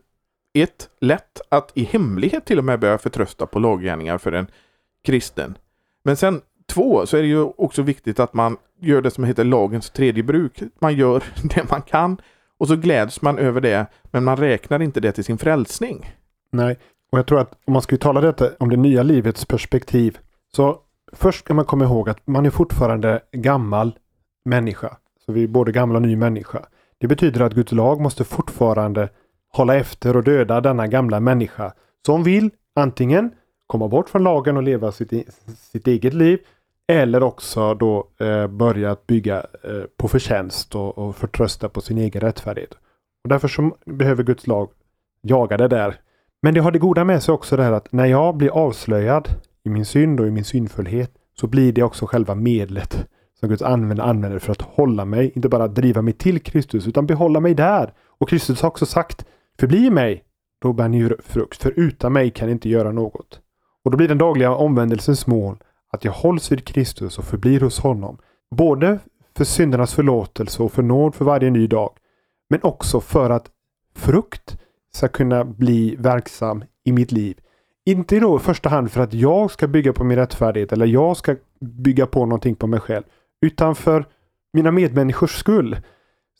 ett, 0.53 0.89
lätt 1.01 1.41
att 1.49 1.71
i 1.73 1.83
hemlighet 1.83 2.45
till 2.45 2.59
och 2.59 2.65
med 2.65 2.79
börja 2.79 2.97
förtrösta 2.97 3.45
på 3.45 3.59
laggärningar 3.59 4.17
för 4.17 4.31
en 4.31 4.47
kristen. 5.03 5.57
Men 6.03 6.15
sen 6.15 6.41
två 6.67 7.05
så 7.05 7.17
är 7.17 7.21
det 7.21 7.27
ju 7.27 7.41
också 7.41 7.81
viktigt 7.81 8.19
att 8.19 8.33
man 8.33 8.57
gör 8.81 9.01
det 9.01 9.11
som 9.11 9.23
heter 9.23 9.43
lagens 9.43 9.89
tredje 9.89 10.23
bruk. 10.23 10.59
Man 10.81 10.95
gör 10.95 11.23
det 11.55 11.69
man 11.69 11.81
kan 11.81 12.21
och 12.57 12.67
så 12.67 12.75
gläds 12.75 13.21
man 13.21 13.37
över 13.37 13.61
det 13.61 13.85
men 14.03 14.23
man 14.23 14.37
räknar 14.37 14.81
inte 14.81 14.99
det 14.99 15.11
till 15.11 15.23
sin 15.23 15.37
frälsning. 15.37 16.05
Nej, 16.53 16.77
och 17.13 17.19
jag 17.19 17.25
tror 17.25 17.39
att 17.39 17.53
om 17.65 17.73
man 17.73 17.81
ska 17.81 17.97
tala 17.97 18.21
detta 18.21 18.49
om 18.59 18.69
det 18.69 18.77
nya 18.77 19.03
livets 19.03 19.45
perspektiv 19.45 20.17
så 20.55 20.79
först 21.11 21.39
ska 21.39 21.53
man 21.53 21.65
komma 21.65 21.85
ihåg 21.85 22.09
att 22.09 22.27
man 22.27 22.45
är 22.45 22.49
fortfarande 22.49 23.21
gammal 23.31 23.99
människa. 24.45 24.97
Så 25.25 25.31
vi 25.31 25.43
är 25.43 25.47
både 25.47 25.71
gamla 25.71 25.95
och 25.95 26.01
ny 26.01 26.15
människa. 26.15 26.65
Det 26.97 27.07
betyder 27.07 27.41
att 27.41 27.53
Guds 27.53 27.71
lag 27.71 28.01
måste 28.01 28.23
fortfarande 28.23 29.09
hålla 29.49 29.75
efter 29.75 30.17
och 30.17 30.23
döda 30.23 30.61
denna 30.61 30.87
gamla 30.87 31.19
människa 31.19 31.73
som 32.05 32.23
vill 32.23 32.49
antingen 32.75 33.31
komma 33.67 33.87
bort 33.87 34.09
från 34.09 34.23
lagen 34.23 34.57
och 34.57 34.63
leva 34.63 34.91
sitt, 34.91 35.29
sitt 35.71 35.87
eget 35.87 36.13
liv 36.13 36.39
eller 36.87 37.23
också 37.23 37.73
då 37.73 38.07
eh, 38.19 38.47
börja 38.47 38.97
bygga 39.07 39.37
eh, 39.63 39.83
på 39.97 40.07
förtjänst 40.07 40.75
och, 40.75 40.97
och 40.97 41.15
förtrösta 41.15 41.69
på 41.69 41.81
sin 41.81 41.97
egen 41.97 42.21
rättfärdighet. 42.21 42.73
Och 43.23 43.29
därför 43.29 43.47
så 43.47 43.77
behöver 43.85 44.23
Guds 44.23 44.47
lag 44.47 44.69
jaga 45.21 45.57
det 45.57 45.67
där. 45.67 45.99
Men 46.43 46.53
det 46.53 46.59
har 46.59 46.71
det 46.71 46.79
goda 46.79 47.03
med 47.03 47.23
sig 47.23 47.33
också 47.33 47.57
det 47.57 47.63
här 47.63 47.71
att 47.71 47.91
när 47.91 48.05
jag 48.05 48.37
blir 48.37 48.49
avslöjad 48.49 49.29
i 49.63 49.69
min 49.69 49.85
synd 49.85 50.19
och 50.19 50.27
i 50.27 50.31
min 50.31 50.43
syndfullhet 50.43 51.11
så 51.39 51.47
blir 51.47 51.73
det 51.73 51.83
också 51.83 52.05
själva 52.05 52.35
medlet 52.35 53.07
som 53.39 53.49
Guds 53.49 53.61
användare 53.61 54.07
använder 54.07 54.39
för 54.39 54.51
att 54.51 54.61
hålla 54.61 55.05
mig, 55.05 55.31
inte 55.35 55.49
bara 55.49 55.67
driva 55.67 56.01
mig 56.01 56.13
till 56.13 56.39
Kristus 56.39 56.87
utan 56.87 57.05
behålla 57.05 57.39
mig 57.39 57.53
där. 57.53 57.93
Och 58.19 58.29
Kristus 58.29 58.61
har 58.61 58.69
också 58.69 58.85
sagt 58.85 59.25
Förbli 59.59 59.89
mig, 59.89 60.23
då 60.61 60.73
bär 60.73 60.89
ni 60.89 61.09
frukt, 61.23 61.63
för 61.63 61.79
utan 61.79 62.13
mig 62.13 62.31
kan 62.31 62.47
ni 62.47 62.51
inte 62.51 62.69
göra 62.69 62.91
något. 62.91 63.39
Och 63.85 63.91
då 63.91 63.97
blir 63.97 64.07
den 64.07 64.17
dagliga 64.17 64.55
omvändelsens 64.55 65.27
mål 65.27 65.57
att 65.91 66.05
jag 66.05 66.11
hålls 66.11 66.51
vid 66.51 66.65
Kristus 66.65 67.17
och 67.17 67.25
förblir 67.25 67.59
hos 67.59 67.79
honom. 67.79 68.17
Både 68.55 68.99
för 69.37 69.43
syndernas 69.43 69.93
förlåtelse 69.93 70.63
och 70.63 70.71
för 70.71 70.83
nåd 70.83 71.15
för 71.15 71.25
varje 71.25 71.49
ny 71.49 71.67
dag. 71.67 71.91
Men 72.49 72.59
också 72.63 72.99
för 73.01 73.29
att 73.29 73.49
frukt 73.95 74.57
ska 74.95 75.07
kunna 75.07 75.43
bli 75.43 75.95
verksam 75.95 76.63
i 76.83 76.91
mitt 76.91 77.11
liv. 77.11 77.39
Inte 77.85 78.19
då 78.19 78.37
i 78.37 78.39
första 78.39 78.69
hand 78.69 78.91
för 78.91 79.01
att 79.01 79.13
jag 79.13 79.51
ska 79.51 79.67
bygga 79.67 79.93
på 79.93 80.03
min 80.03 80.17
rättfärdighet 80.17 80.71
eller 80.71 80.85
jag 80.85 81.17
ska 81.17 81.35
bygga 81.59 82.05
på 82.05 82.25
någonting 82.25 82.55
på 82.55 82.67
mig 82.67 82.79
själv. 82.79 83.03
Utan 83.41 83.75
för 83.75 84.05
mina 84.53 84.71
medmänniskors 84.71 85.35
skull. 85.35 85.77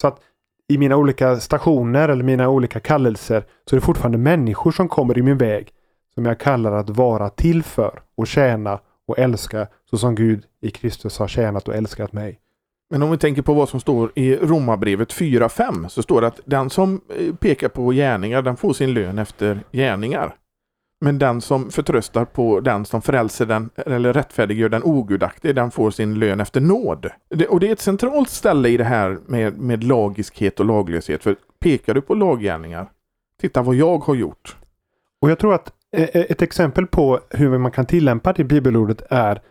Så 0.01 0.07
att 0.07 0.19
i 0.67 0.77
mina 0.77 0.95
olika 0.95 1.39
stationer 1.39 2.09
eller 2.09 2.23
mina 2.23 2.49
olika 2.49 2.79
kallelser 2.79 3.45
så 3.69 3.75
är 3.75 3.79
det 3.79 3.85
fortfarande 3.85 4.17
människor 4.17 4.71
som 4.71 4.89
kommer 4.89 5.17
i 5.17 5.21
min 5.21 5.37
väg. 5.37 5.71
Som 6.13 6.25
jag 6.25 6.39
kallar 6.39 6.71
att 6.71 6.89
vara 6.89 7.29
till 7.29 7.63
för 7.63 8.01
och 8.15 8.27
tjäna 8.27 8.79
och 9.07 9.19
älska 9.19 9.67
så 9.89 9.97
som 9.97 10.15
Gud 10.15 10.43
i 10.61 10.69
Kristus 10.69 11.19
har 11.19 11.27
tjänat 11.27 11.67
och 11.67 11.75
älskat 11.75 12.13
mig. 12.13 12.39
Men 12.93 13.03
om 13.03 13.11
vi 13.11 13.17
tänker 13.17 13.41
på 13.41 13.53
vad 13.53 13.69
som 13.69 13.79
står 13.79 14.11
i 14.15 14.35
Romarbrevet 14.35 15.13
4.5 15.13 15.87
så 15.87 16.03
står 16.03 16.21
det 16.21 16.27
att 16.27 16.39
den 16.45 16.69
som 16.69 17.01
eh, 17.09 17.35
pekar 17.35 17.69
på 17.69 17.91
gärningar 17.91 18.41
den 18.41 18.57
får 18.57 18.73
sin 18.73 18.93
lön 18.93 19.19
efter 19.19 19.59
gärningar. 19.71 20.35
Men 21.01 21.19
den 21.19 21.41
som 21.41 21.71
förtröstar 21.71 22.25
på 22.25 22.59
den 22.59 22.85
som 22.85 23.01
frälser 23.01 23.45
den 23.45 23.69
eller 23.75 24.13
rättfärdiggör 24.13 24.69
den 24.69 24.83
ogudaktige, 24.83 25.53
den 25.53 25.71
får 25.71 25.91
sin 25.91 26.19
lön 26.19 26.39
efter 26.39 26.61
nåd. 26.61 27.09
Det, 27.29 27.47
och 27.47 27.59
det 27.59 27.67
är 27.67 27.71
ett 27.71 27.79
centralt 27.79 28.29
ställe 28.29 28.69
i 28.69 28.77
det 28.77 28.83
här 28.83 29.17
med, 29.25 29.57
med 29.57 29.83
lagiskhet 29.83 30.59
och 30.59 30.65
laglöshet. 30.65 31.23
För 31.23 31.35
pekar 31.59 31.93
du 31.93 32.01
på 32.01 32.15
laggärningar, 32.15 32.89
titta 33.41 33.61
vad 33.61 33.75
jag 33.75 33.97
har 33.97 34.15
gjort. 34.15 34.55
Och 35.21 35.31
jag 35.31 35.39
tror 35.39 35.53
att 35.53 35.71
eh, 35.97 36.03
eh, 36.03 36.25
ett 36.29 36.41
exempel 36.41 36.87
på 36.87 37.19
hur 37.29 37.57
man 37.57 37.71
kan 37.71 37.85
tillämpa 37.85 38.33
det 38.33 38.43
bibelordet 38.43 39.01
är 39.09 39.41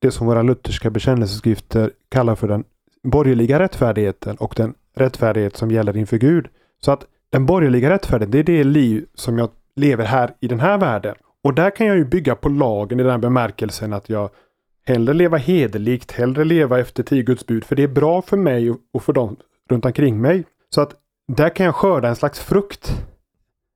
det 0.00 0.10
som 0.10 0.26
våra 0.26 0.42
lutherska 0.42 0.90
bekännelseskrifter 0.90 1.90
kallar 2.08 2.34
för 2.34 2.48
den 2.48 2.64
borgerliga 3.02 3.58
rättfärdigheten 3.58 4.36
och 4.36 4.54
den 4.56 4.74
rättfärdighet 4.94 5.56
som 5.56 5.70
gäller 5.70 5.96
inför 5.96 6.16
Gud. 6.16 6.48
Så 6.80 6.92
att 6.92 7.06
den 7.30 7.46
borgerliga 7.46 7.90
rättfärdigheten, 7.90 8.30
det 8.30 8.52
är 8.52 8.56
det 8.56 8.64
liv 8.64 9.06
som 9.14 9.38
jag 9.38 9.50
lever 9.76 10.04
här 10.04 10.34
i 10.40 10.48
den 10.48 10.60
här 10.60 10.78
världen. 10.78 11.14
Och 11.44 11.54
där 11.54 11.70
kan 11.70 11.86
jag 11.86 11.96
ju 11.96 12.04
bygga 12.04 12.34
på 12.34 12.48
lagen 12.48 13.00
i 13.00 13.02
den 13.02 13.20
bemärkelsen 13.20 13.92
att 13.92 14.08
jag 14.08 14.30
hellre 14.86 15.14
leva 15.14 15.36
hederligt, 15.36 16.12
hellre 16.12 16.44
leva 16.44 16.80
efter 16.80 17.02
tio 17.02 17.22
Guds 17.22 17.46
bud. 17.46 17.64
För 17.64 17.76
det 17.76 17.82
är 17.82 17.88
bra 17.88 18.22
för 18.22 18.36
mig 18.36 18.74
och 18.92 19.02
för 19.02 19.12
dem 19.12 19.36
runt 19.70 19.84
omkring 19.84 20.20
mig. 20.20 20.44
Så 20.70 20.80
att 20.80 20.94
där 21.28 21.48
kan 21.48 21.66
jag 21.66 21.74
skörda 21.74 22.08
en 22.08 22.16
slags 22.16 22.40
frukt. 22.40 23.06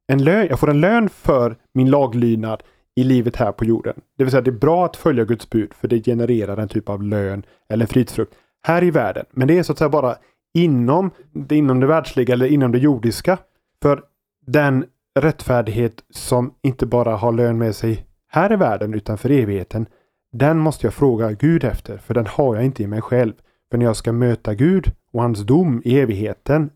En 0.06 0.24
lön, 0.24 0.46
jag 0.50 0.60
får 0.60 0.70
en 0.70 0.80
lön 0.80 1.08
för 1.08 1.56
min 1.74 1.90
laglydnad 1.90 2.62
i 2.96 3.04
livet 3.04 3.36
här 3.36 3.52
på 3.52 3.64
jorden. 3.64 3.94
Det 4.18 4.24
vill 4.24 4.30
säga 4.30 4.40
det 4.40 4.50
är 4.50 4.52
bra 4.52 4.84
att 4.84 4.96
följa 4.96 5.24
Guds 5.24 5.50
bud 5.50 5.74
för 5.74 5.88
det 5.88 6.04
genererar 6.04 6.56
en 6.56 6.68
typ 6.68 6.88
av 6.88 7.02
lön 7.02 7.42
eller 7.68 7.86
fridsfrukt 7.86 8.34
här 8.62 8.84
i 8.84 8.90
världen. 8.90 9.26
Men 9.30 9.48
det 9.48 9.58
är 9.58 9.62
så 9.62 9.72
att 9.72 9.78
säga 9.78 9.88
bara 9.88 10.16
inom 10.54 11.10
det, 11.32 11.56
inom 11.56 11.80
det 11.80 11.86
världsliga 11.86 12.32
eller 12.32 12.46
inom 12.46 12.72
det 12.72 12.78
jordiska. 12.78 13.38
För 13.82 14.02
den 14.46 14.84
rättfärdighet 15.20 16.04
som 16.10 16.54
inte 16.62 16.86
bara 16.86 17.16
har 17.16 17.32
lön 17.32 17.58
med 17.58 17.76
sig 17.76 18.06
här 18.28 18.52
i 18.52 18.56
världen 18.56 18.94
utan 18.94 19.18
för 19.18 19.30
evigheten. 19.30 19.86
Den 20.32 20.58
måste 20.58 20.86
jag 20.86 20.94
fråga 20.94 21.32
Gud 21.32 21.64
efter, 21.64 21.98
för 21.98 22.14
den 22.14 22.26
har 22.26 22.54
jag 22.56 22.64
inte 22.64 22.82
i 22.82 22.86
mig 22.86 23.00
själv. 23.00 23.32
För 23.70 23.78
när 23.78 23.86
jag 23.86 23.96
ska 23.96 24.12
möta 24.12 24.54
Gud 24.54 24.92
och 25.12 25.22
hans 25.22 25.40
dom 25.40 25.82
i 25.84 25.98
evigheten, 26.00 26.70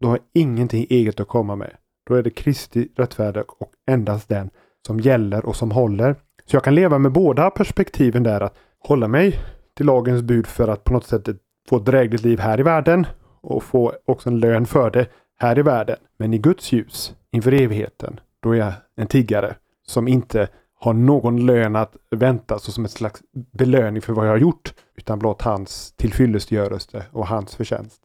då 0.00 0.08
har 0.08 0.16
jag 0.16 0.42
ingenting 0.42 0.86
eget 0.90 1.20
att 1.20 1.28
komma 1.28 1.56
med. 1.56 1.70
Då 2.06 2.14
är 2.14 2.22
det 2.22 2.30
Kristi 2.30 2.88
rättfärdighet 2.96 3.46
och 3.58 3.70
endast 3.86 4.28
den 4.28 4.50
som 4.86 5.00
gäller 5.00 5.46
och 5.46 5.56
som 5.56 5.70
håller. 5.70 6.16
Så 6.44 6.56
jag 6.56 6.64
kan 6.64 6.74
leva 6.74 6.98
med 6.98 7.12
båda 7.12 7.50
perspektiven 7.50 8.22
där 8.22 8.40
att 8.40 8.54
hålla 8.78 9.08
mig 9.08 9.38
till 9.76 9.86
lagens 9.86 10.22
bud 10.22 10.46
för 10.46 10.68
att 10.68 10.84
på 10.84 10.92
något 10.92 11.06
sätt 11.06 11.28
få 11.68 11.76
ett 11.76 11.84
drägligt 11.84 12.22
liv 12.22 12.38
här 12.38 12.60
i 12.60 12.62
världen 12.62 13.06
och 13.40 13.62
få 13.62 13.92
också 14.04 14.28
en 14.28 14.40
lön 14.40 14.66
för 14.66 14.90
det 14.90 15.06
här 15.38 15.58
i 15.58 15.62
världen. 15.62 15.96
Men 16.16 16.34
i 16.34 16.38
Guds 16.38 16.72
ljus 16.72 17.14
inför 17.30 17.52
evigheten, 17.52 18.20
då 18.40 18.52
är 18.52 18.58
jag 18.58 18.72
en 18.96 19.06
tiggare 19.06 19.56
som 19.86 20.08
inte 20.08 20.48
har 20.80 20.92
någon 20.92 21.46
lön 21.46 21.76
att 21.76 21.96
vänta 22.10 22.58
så 22.58 22.72
som 22.72 22.84
ett 22.84 22.90
slags 22.90 23.22
belöning 23.52 24.02
för 24.02 24.12
vad 24.12 24.26
jag 24.26 24.30
har 24.30 24.38
gjort. 24.38 24.74
Utan 24.96 25.18
blott 25.18 25.42
hans 25.42 25.92
tillfyllestgörelse 25.92 27.04
och 27.12 27.26
hans 27.26 27.56
förtjänst. 27.56 28.00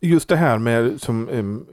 Just 0.00 0.28
det 0.28 0.36
här 0.36 0.58
med 0.58 1.00
som 1.00 1.28
um, 1.28 1.66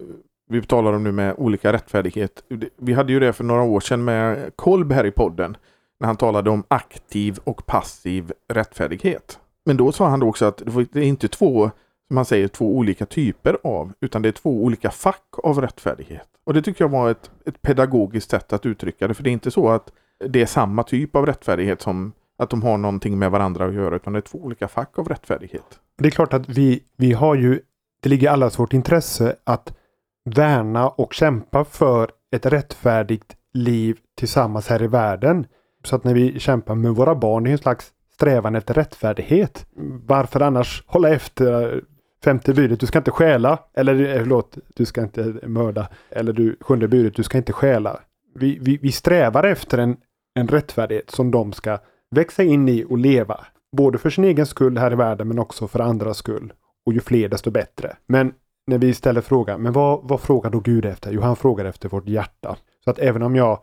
vi 0.49 0.61
talar 0.61 0.93
om 0.93 1.03
nu 1.03 1.11
med 1.11 1.35
olika 1.37 1.73
rättfärdighet. 1.73 2.43
Vi 2.77 2.93
hade 2.93 3.13
ju 3.13 3.19
det 3.19 3.33
för 3.33 3.43
några 3.43 3.61
år 3.61 3.79
sedan 3.79 4.03
med 4.03 4.55
Kolb 4.55 4.91
här 4.91 5.05
i 5.05 5.11
podden. 5.11 5.57
När 5.99 6.07
han 6.07 6.17
talade 6.17 6.49
om 6.49 6.63
aktiv 6.67 7.39
och 7.43 7.65
passiv 7.65 8.31
rättfärdighet. 8.53 9.39
Men 9.65 9.77
då 9.77 9.91
sa 9.91 10.07
han 10.07 10.19
då 10.19 10.29
också 10.29 10.45
att 10.45 10.61
det 10.91 10.99
är 10.99 11.03
inte 11.03 11.27
två 11.27 11.71
som 12.07 12.17
han 12.17 12.25
säger, 12.25 12.47
två 12.47 12.77
olika 12.77 13.05
typer 13.05 13.57
av, 13.63 13.93
utan 14.01 14.21
det 14.21 14.29
är 14.29 14.31
två 14.31 14.63
olika 14.63 14.91
fack 14.91 15.27
av 15.43 15.61
rättfärdighet. 15.61 16.27
Och 16.43 16.53
det 16.53 16.61
tycker 16.61 16.83
jag 16.83 16.89
var 16.89 17.11
ett, 17.11 17.31
ett 17.45 17.61
pedagogiskt 17.61 18.31
sätt 18.31 18.53
att 18.53 18.65
uttrycka 18.65 19.07
det, 19.07 19.13
för 19.13 19.23
det 19.23 19.29
är 19.29 19.31
inte 19.31 19.51
så 19.51 19.69
att 19.69 19.91
det 20.19 20.41
är 20.41 20.45
samma 20.45 20.83
typ 20.83 21.15
av 21.15 21.25
rättfärdighet 21.25 21.81
som 21.81 22.13
att 22.37 22.49
de 22.49 22.63
har 22.63 22.77
någonting 22.77 23.19
med 23.19 23.31
varandra 23.31 23.65
att 23.65 23.73
göra, 23.73 23.95
utan 23.95 24.13
det 24.13 24.19
är 24.19 24.21
två 24.21 24.37
olika 24.37 24.67
fack 24.67 24.99
av 24.99 25.07
rättfärdighet. 25.07 25.79
Det 25.97 26.07
är 26.07 26.11
klart 26.11 26.33
att 26.33 26.49
vi, 26.49 26.83
vi 26.97 27.13
har 27.13 27.35
ju, 27.35 27.59
det 28.01 28.09
ligger 28.09 28.27
i 28.27 28.29
allas 28.29 28.59
vårt 28.59 28.73
intresse 28.73 29.35
att 29.43 29.77
värna 30.25 30.89
och 30.89 31.13
kämpa 31.13 31.65
för 31.65 32.11
ett 32.35 32.45
rättfärdigt 32.45 33.35
liv 33.53 33.97
tillsammans 34.17 34.67
här 34.67 34.83
i 34.83 34.87
världen. 34.87 35.47
Så 35.85 35.95
att 35.95 36.03
när 36.03 36.13
vi 36.13 36.39
kämpar 36.39 36.75
med 36.75 36.91
våra 36.91 37.15
barn, 37.15 37.43
det 37.43 37.49
är 37.49 37.51
en 37.51 37.57
slags 37.57 37.91
strävan 38.13 38.55
efter 38.55 38.73
rättfärdighet. 38.73 39.65
Varför 40.05 40.39
annars 40.39 40.83
hålla 40.87 41.09
efter 41.09 41.73
eh, 41.73 41.79
femte 42.23 42.53
budet, 42.53 42.79
du 42.79 42.85
ska 42.85 42.97
inte 42.97 43.11
stjäla. 43.11 43.59
Eller 43.73 44.15
eh, 44.15 44.19
förlåt, 44.19 44.57
du 44.75 44.85
ska 44.85 45.01
inte 45.01 45.35
mörda. 45.47 45.87
Eller 46.09 46.33
du, 46.33 46.57
sjunde 46.61 46.87
budet, 46.87 47.15
du 47.15 47.23
ska 47.23 47.37
inte 47.37 47.53
stjäla. 47.53 47.99
Vi, 48.35 48.57
vi, 48.61 48.77
vi 48.77 48.91
strävar 48.91 49.43
efter 49.43 49.77
en, 49.77 49.97
en 50.35 50.47
rättfärdighet 50.47 51.11
som 51.11 51.31
de 51.31 51.53
ska 51.53 51.77
växa 52.11 52.43
in 52.43 52.69
i 52.69 52.85
och 52.89 52.97
leva. 52.97 53.45
Både 53.77 53.97
för 53.97 54.09
sin 54.09 54.23
egen 54.23 54.45
skull 54.45 54.77
här 54.77 54.91
i 54.91 54.95
världen 54.95 55.27
men 55.27 55.39
också 55.39 55.67
för 55.67 55.79
andras 55.79 56.17
skull. 56.17 56.53
Och 56.85 56.93
ju 56.93 56.99
fler 56.99 57.29
desto 57.29 57.51
bättre. 57.51 57.97
Men 58.07 58.33
när 58.67 58.77
vi 58.77 58.93
ställer 58.93 59.21
frågan, 59.21 59.61
men 59.61 59.73
vad, 59.73 59.99
vad 60.03 60.21
frågar 60.21 60.49
då 60.49 60.59
Gud 60.59 60.85
efter? 60.85 61.11
Jo, 61.11 61.21
han 61.21 61.35
frågar 61.35 61.65
efter 61.65 61.89
vårt 61.89 62.07
hjärta. 62.07 62.57
Så 62.83 62.89
att 62.89 62.99
även 62.99 63.21
om 63.21 63.35
jag 63.35 63.59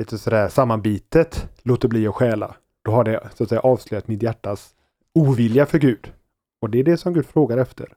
lite 0.00 0.18
sådär 0.18 0.48
sammanbitet 0.48 1.48
låter 1.62 1.88
bli 1.88 2.06
att 2.06 2.14
stjäla, 2.14 2.54
då 2.84 2.90
har 2.90 3.04
det 3.04 3.28
så 3.34 3.42
att 3.42 3.48
säga 3.48 3.60
avslöjat 3.60 4.08
mitt 4.08 4.22
hjärtas 4.22 4.74
ovilja 5.14 5.66
för 5.66 5.78
Gud. 5.78 6.12
Och 6.60 6.70
det 6.70 6.78
är 6.78 6.84
det 6.84 6.96
som 6.96 7.14
Gud 7.14 7.26
frågar 7.26 7.58
efter. 7.58 7.92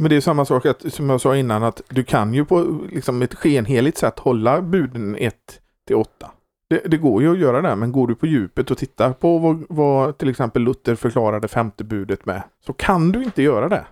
Men 0.00 0.10
det 0.10 0.16
är 0.16 0.20
samma 0.20 0.44
sak 0.44 0.66
att, 0.66 0.92
som 0.92 1.10
jag 1.10 1.20
sa 1.20 1.36
innan 1.36 1.62
att 1.62 1.82
du 1.88 2.04
kan 2.04 2.34
ju 2.34 2.44
på 2.44 2.78
liksom 2.92 3.22
ett 3.22 3.34
skenheligt 3.34 3.98
sätt 3.98 4.18
hålla 4.18 4.62
buden 4.62 5.16
1 5.16 5.34
till 5.86 5.96
8. 5.96 6.30
Det, 6.68 6.82
det, 6.84 6.96
går 6.96 7.22
ju 7.22 7.32
att 7.32 7.38
göra 7.38 7.62
det, 7.62 7.76
men 7.76 7.92
går 7.92 8.06
du 8.06 8.14
på 8.14 8.26
djupet 8.26 8.70
och 8.70 8.78
tittar 8.78 9.12
på 9.12 9.38
vad, 9.38 9.64
vad 9.68 10.18
till 10.18 10.28
exempel 10.28 10.62
Luther 10.62 10.94
förklarade 10.94 11.48
femte 11.48 11.84
budet 11.84 12.26
med, 12.26 12.42
så 12.66 12.72
kan 12.72 13.12
du 13.12 13.24
inte 13.24 13.42
göra 13.42 13.68
det. 13.68 13.86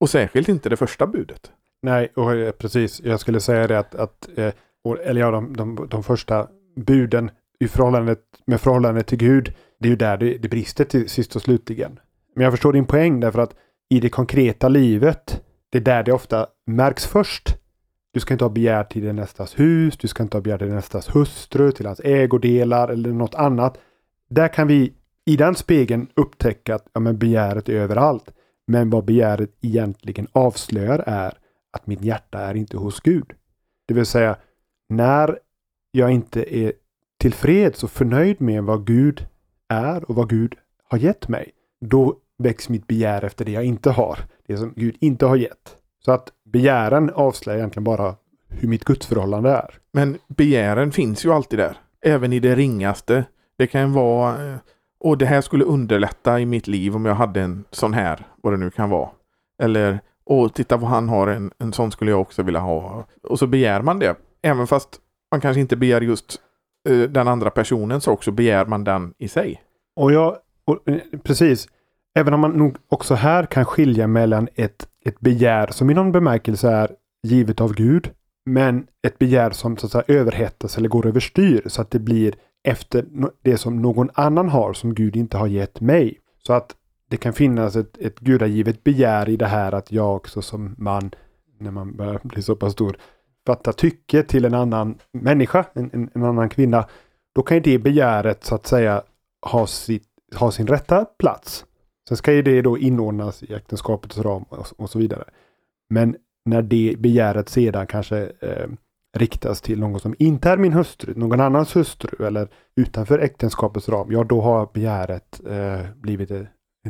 Och 0.00 0.10
särskilt 0.10 0.48
inte 0.48 0.68
det 0.68 0.76
första 0.76 1.06
budet. 1.06 1.52
Nej, 1.82 2.12
och 2.14 2.34
eh, 2.34 2.52
precis. 2.52 3.00
Jag 3.04 3.20
skulle 3.20 3.40
säga 3.40 3.66
det 3.66 3.78
att, 3.78 3.94
att 3.94 4.28
eh, 4.36 4.52
eller 4.94 5.20
ja, 5.20 5.30
de, 5.30 5.56
de, 5.56 5.88
de 5.90 6.02
första 6.02 6.48
buden 6.76 7.30
i 7.60 7.68
förhållandet, 7.68 8.20
med 8.44 8.60
förhållande 8.60 9.02
till 9.02 9.18
Gud, 9.18 9.54
det 9.80 9.88
är 9.88 9.90
ju 9.90 9.96
där 9.96 10.16
det, 10.16 10.38
det 10.38 10.48
brister 10.48 10.84
till 10.84 11.08
sist 11.08 11.36
och 11.36 11.42
slutligen. 11.42 12.00
Men 12.34 12.44
jag 12.44 12.52
förstår 12.52 12.72
din 12.72 12.86
poäng 12.86 13.20
därför 13.20 13.38
att 13.38 13.54
i 13.88 14.00
det 14.00 14.08
konkreta 14.08 14.68
livet, 14.68 15.42
det 15.70 15.78
är 15.78 15.82
där 15.82 16.02
det 16.02 16.12
ofta 16.12 16.46
märks 16.66 17.06
först. 17.06 17.56
Du 18.12 18.20
ska 18.20 18.34
inte 18.34 18.44
ha 18.44 18.50
begär 18.50 18.84
till 18.84 19.02
din 19.02 19.16
nästas 19.16 19.58
hus, 19.58 19.96
du 19.96 20.08
ska 20.08 20.22
inte 20.22 20.36
ha 20.36 20.42
begär 20.42 20.58
till 20.58 20.66
din 20.66 20.76
nästas 20.76 21.16
hustru, 21.16 21.72
till 21.72 21.86
hans 21.86 22.00
ägodelar 22.00 22.88
eller 22.88 23.12
något 23.12 23.34
annat. 23.34 23.78
Där 24.30 24.48
kan 24.48 24.66
vi 24.66 24.92
i 25.24 25.36
den 25.36 25.54
spegeln 25.54 26.08
upptäcka 26.14 26.74
att 26.74 26.86
ja, 26.92 27.00
men 27.00 27.18
begäret 27.18 27.68
är 27.68 27.72
överallt. 27.72 28.30
Men 28.66 28.90
vad 28.90 29.04
begäret 29.04 29.50
egentligen 29.60 30.26
avslöjar 30.32 31.04
är 31.06 31.38
att 31.72 31.86
mitt 31.86 32.02
hjärta 32.02 32.38
är 32.38 32.54
inte 32.54 32.76
hos 32.76 33.00
Gud. 33.00 33.32
Det 33.86 33.94
vill 33.94 34.06
säga, 34.06 34.36
när 34.88 35.38
jag 35.96 36.10
inte 36.10 36.56
är 36.56 36.72
tillfreds 37.18 37.84
och 37.84 37.90
förnöjd 37.90 38.40
med 38.40 38.64
vad 38.64 38.86
Gud 38.86 39.26
är 39.68 40.10
och 40.10 40.14
vad 40.14 40.28
Gud 40.28 40.54
har 40.88 40.98
gett 40.98 41.28
mig, 41.28 41.50
då 41.80 42.16
väcks 42.38 42.68
mitt 42.68 42.86
begär 42.86 43.24
efter 43.24 43.44
det 43.44 43.52
jag 43.52 43.64
inte 43.64 43.90
har. 43.90 44.18
Det 44.46 44.56
som 44.56 44.72
Gud 44.76 44.96
inte 45.00 45.26
har 45.26 45.36
gett. 45.36 45.76
Så 46.04 46.12
att 46.12 46.32
begären 46.44 47.10
avslöjar 47.10 47.58
egentligen 47.58 47.84
bara 47.84 48.14
hur 48.48 48.68
mitt 48.68 48.84
gudsförhållande 48.84 49.50
är. 49.50 49.78
Men 49.92 50.18
begären 50.28 50.92
finns 50.92 51.24
ju 51.24 51.32
alltid 51.32 51.58
där. 51.58 51.76
Även 52.02 52.32
i 52.32 52.40
det 52.40 52.54
ringaste. 52.54 53.24
Det 53.58 53.66
kan 53.66 53.92
vara 53.92 54.52
eh, 54.52 54.56
och 54.98 55.18
det 55.18 55.26
här 55.26 55.40
skulle 55.40 55.64
underlätta 55.64 56.40
i 56.40 56.46
mitt 56.46 56.66
liv 56.66 56.96
om 56.96 57.04
jag 57.04 57.14
hade 57.14 57.40
en 57.40 57.64
sån 57.70 57.94
här, 57.94 58.26
vad 58.42 58.52
det 58.52 58.56
nu 58.56 58.70
kan 58.70 58.90
vara. 58.90 59.08
Eller, 59.62 60.00
och 60.24 60.54
titta 60.54 60.76
vad 60.76 60.90
han 60.90 61.08
har, 61.08 61.26
en, 61.26 61.50
en 61.58 61.72
sån 61.72 61.92
skulle 61.92 62.10
jag 62.10 62.20
också 62.20 62.42
vilja 62.42 62.60
ha. 62.60 63.06
Och 63.22 63.38
så 63.38 63.46
begär 63.46 63.82
man 63.82 63.98
det. 63.98 64.16
Även 64.42 64.66
fast 64.66 65.00
man 65.30 65.40
kanske 65.40 65.60
inte 65.60 65.76
begär 65.76 66.00
just 66.00 66.40
uh, 66.88 67.08
den 67.08 67.28
andra 67.28 67.50
personen 67.50 68.00
så 68.00 68.12
också 68.12 68.30
begär 68.30 68.66
man 68.66 68.84
den 68.84 69.14
i 69.18 69.28
sig. 69.28 69.62
Och 69.96 70.12
jag, 70.12 70.36
och, 70.64 70.88
eh, 70.88 71.00
precis. 71.22 71.68
Även 72.14 72.34
om 72.34 72.40
man 72.40 72.50
nog 72.50 72.76
också 72.88 73.14
här 73.14 73.46
kan 73.46 73.64
skilja 73.64 74.06
mellan 74.06 74.48
ett, 74.54 74.88
ett 75.04 75.20
begär 75.20 75.66
som 75.66 75.90
i 75.90 75.94
någon 75.94 76.12
bemärkelse 76.12 76.70
är 76.70 76.90
givet 77.22 77.60
av 77.60 77.74
Gud. 77.74 78.10
Men 78.44 78.86
ett 79.06 79.18
begär 79.18 79.50
som 79.50 79.76
så 79.76 79.86
att 79.86 79.92
säga 79.92 80.18
överhettas 80.20 80.78
eller 80.78 80.88
går 80.88 81.06
överstyr 81.06 81.62
så 81.66 81.82
att 81.82 81.90
det 81.90 81.98
blir 81.98 82.34
efter 82.64 83.04
det 83.42 83.58
som 83.58 83.82
någon 83.82 84.10
annan 84.14 84.48
har 84.48 84.72
som 84.72 84.94
Gud 84.94 85.16
inte 85.16 85.36
har 85.36 85.46
gett 85.46 85.80
mig. 85.80 86.20
Så 86.46 86.52
att 86.52 86.74
det 87.10 87.16
kan 87.16 87.32
finnas 87.32 87.76
ett, 87.76 87.98
ett 87.98 88.20
gudagivet 88.20 88.84
begär 88.84 89.28
i 89.28 89.36
det 89.36 89.46
här 89.46 89.72
att 89.72 89.92
jag 89.92 90.16
också 90.16 90.42
som 90.42 90.74
man, 90.78 91.10
när 91.58 91.70
man 91.70 91.96
börjar 91.96 92.20
bli 92.22 92.42
så 92.42 92.56
pass 92.56 92.72
stor, 92.72 92.96
fatta 93.46 93.72
tycke 93.72 94.22
till 94.22 94.44
en 94.44 94.54
annan 94.54 94.98
människa, 95.12 95.64
en, 95.72 95.90
en, 95.92 96.10
en 96.14 96.24
annan 96.24 96.48
kvinna. 96.48 96.86
Då 97.34 97.42
kan 97.42 97.56
ju 97.56 97.60
det 97.60 97.78
begäret 97.78 98.44
så 98.44 98.54
att 98.54 98.66
säga 98.66 99.02
ha, 99.46 99.66
sitt, 99.66 100.08
ha 100.34 100.50
sin 100.50 100.66
rätta 100.66 101.04
plats. 101.04 101.64
Sen 102.08 102.16
ska 102.16 102.32
ju 102.32 102.42
det 102.42 102.62
då 102.62 102.78
inordnas 102.78 103.42
i 103.42 103.54
äktenskapets 103.54 104.18
ram 104.18 104.42
och, 104.42 104.66
och 104.76 104.90
så 104.90 104.98
vidare. 104.98 105.24
Men 105.90 106.16
när 106.44 106.62
det 106.62 106.94
begäret 106.98 107.48
sedan 107.48 107.86
kanske 107.86 108.18
eh, 108.40 108.68
riktas 109.16 109.60
till 109.60 109.80
någon 109.80 110.00
som 110.00 110.14
inte 110.18 110.50
är 110.50 110.56
min 110.56 110.72
hustru, 110.72 111.14
någon 111.16 111.40
annans 111.40 111.76
hustru 111.76 112.26
eller 112.26 112.48
utanför 112.76 113.18
äktenskapets 113.18 113.88
ram, 113.88 114.12
ja 114.12 114.24
då 114.24 114.40
har 114.40 114.68
begäret 114.74 115.40
eh, 115.46 115.80
blivit 115.96 116.30
en 116.30 116.48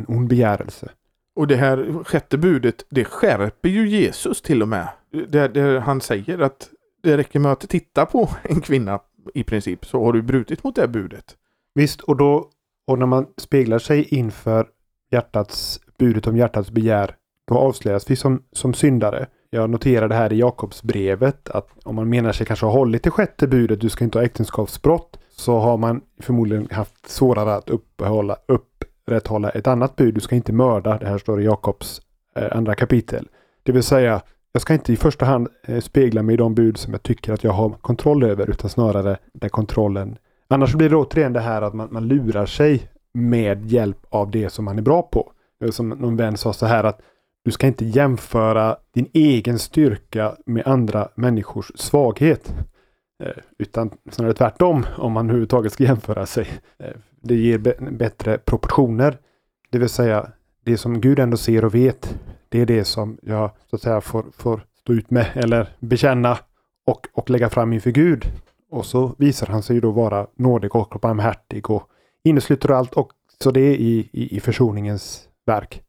ond 0.09 0.29
begärelse. 0.29 0.91
Och 1.37 1.47
det 1.47 1.57
här 1.57 2.05
sjätte 2.05 2.39
budet, 2.39 2.85
det 2.89 3.05
skärper 3.05 3.69
ju 3.69 3.89
Jesus 3.89 4.43
till 4.43 4.63
och 4.63 4.69
med. 4.69 4.89
Där, 5.29 5.49
där 5.49 5.79
han 5.79 6.01
säger 6.01 6.39
att 6.39 6.69
det 7.03 7.17
räcker 7.17 7.39
med 7.39 7.53
att 7.53 7.61
titta 7.69 8.07
på 8.07 8.29
en 8.43 8.61
kvinna 8.61 9.01
i 9.35 9.45
princip 9.45 9.87
så 9.87 10.05
har 10.05 10.13
du 10.13 10.23
brutit 10.23 10.65
mot 10.65 10.77
det 10.77 10.89
budet. 10.89 11.37
Visst, 11.75 12.01
och 12.01 12.17
då 12.17 12.51
och 12.87 12.99
när 12.99 13.07
man 13.07 13.27
speglar 13.37 13.79
sig 13.79 14.15
inför 14.15 14.67
hjärtats 15.11 15.81
budet 15.99 16.27
om 16.27 16.37
hjärtats 16.37 16.71
begär, 16.71 17.15
då 17.49 17.59
avslöjas 17.59 18.11
vi 18.11 18.17
som, 18.17 18.43
som 18.53 18.75
syndare. 18.75 19.27
Jag 19.51 19.71
noterade 19.71 20.15
här 20.15 20.33
i 20.33 20.39
Jakobsbrevet 20.39 21.49
att 21.49 21.69
om 21.85 21.95
man 21.95 22.09
menar 22.09 22.33
sig 22.33 22.47
kanske 22.47 22.67
ha 22.67 22.73
hållit 22.73 23.03
det 23.03 23.11
sjätte 23.11 23.47
budet, 23.47 23.81
du 23.81 23.89
ska 23.89 24.05
inte 24.05 24.19
ha 24.19 24.25
äktenskapsbrott, 24.25 25.19
så 25.31 25.59
har 25.59 25.77
man 25.77 26.01
förmodligen 26.21 26.69
haft 26.71 27.09
svårare 27.09 27.55
att 27.55 27.71
uppehålla, 27.71 28.37
upprätthålla 29.07 29.51
ett 29.51 29.67
annat 29.67 29.97
bud. 29.97 30.15
Du 30.15 30.21
ska 30.21 30.37
inte 30.37 30.53
mörda. 30.53 30.99
Det 30.99 31.07
här 31.07 31.19
står 31.19 31.41
i 31.41 31.45
Jakobs 31.45 32.01
eh, 32.37 32.57
andra 32.57 32.75
kapitel. 32.75 33.29
Det 33.63 33.73
vill 33.73 33.83
säga, 33.83 34.23
jag 34.53 34.63
ska 34.63 34.75
inte 34.75 34.93
i 34.93 34.97
första 34.97 35.25
hand 35.25 35.49
eh, 35.63 35.81
spegla 35.81 36.23
mig 36.23 36.35
i 36.35 36.37
de 36.37 36.55
bud 36.55 36.79
som 36.79 36.93
jag 36.93 37.03
tycker 37.03 37.33
att 37.33 37.45
jag 37.45 37.53
har 37.53 37.71
kontroll 37.71 38.23
över, 38.23 38.51
utan 38.51 38.71
snarare 38.71 39.19
där 39.33 39.49
kontrollen... 39.49 40.19
Annars 40.49 40.75
blir 40.75 40.91
det 40.91 40.97
återigen 40.97 41.33
det 41.33 41.41
här 41.41 41.63
att 41.63 41.75
man, 41.75 41.89
man 41.91 42.09
lurar 42.09 42.47
sig 42.47 42.89
med 43.15 43.67
hjälp 43.67 44.07
av 44.09 44.31
det 44.31 44.51
som 44.51 44.65
man 44.65 44.79
är 44.79 44.83
bra 44.83 45.03
på. 45.03 45.33
Eh, 45.65 45.71
som 45.71 45.89
någon 45.89 46.17
vän 46.17 46.37
sa 46.37 46.53
så 46.53 46.67
här 46.67 46.85
att 46.85 47.01
du 47.45 47.51
ska 47.51 47.67
inte 47.67 47.85
jämföra 47.85 48.77
din 48.95 49.11
egen 49.13 49.59
styrka 49.59 50.37
med 50.47 50.67
andra 50.67 51.09
människors 51.15 51.73
svaghet. 51.75 52.55
Eh, 53.25 53.43
utan 53.59 53.91
snarare 54.11 54.35
tvärtom 54.35 54.87
om 54.99 55.13
man 55.13 55.27
överhuvudtaget 55.27 55.73
ska 55.73 55.85
jämföra 55.85 56.27
sig. 56.27 56.49
Eh, 56.79 56.91
det 57.27 57.35
ger 57.35 57.59
bättre 57.91 58.39
proportioner. 58.39 59.19
Det 59.71 59.79
vill 59.79 59.89
säga 59.89 60.31
det 60.65 60.77
som 60.77 61.01
Gud 61.01 61.19
ändå 61.19 61.37
ser 61.37 61.65
och 61.65 61.75
vet. 61.75 62.19
Det 62.49 62.61
är 62.61 62.67
det 62.67 62.85
som 62.85 63.19
jag 63.23 63.51
så 63.71 63.77
att 63.77 63.83
säga 63.83 64.01
får, 64.01 64.25
får 64.37 64.61
stå 64.79 64.93
ut 64.93 65.11
med 65.11 65.27
eller 65.35 65.77
bekänna 65.81 66.39
och, 66.87 67.07
och 67.13 67.31
lägga 67.31 67.51
fram 67.51 67.73
inför 67.73 67.91
Gud. 67.91 68.25
Och 68.71 68.87
så 68.87 69.15
visar 69.19 69.47
han 69.47 69.63
sig 69.63 69.81
då 69.81 69.91
vara 69.91 70.27
nådig 70.35 70.77
och 70.77 70.99
barmhärtig 71.03 71.71
och 71.71 71.89
innesluter 72.25 72.71
allt 72.71 72.97
också 72.97 73.51
det 73.51 73.77
i, 73.77 74.09
i, 74.13 74.37
i 74.37 74.41
försoningens 74.41 75.29
verk. 75.47 75.83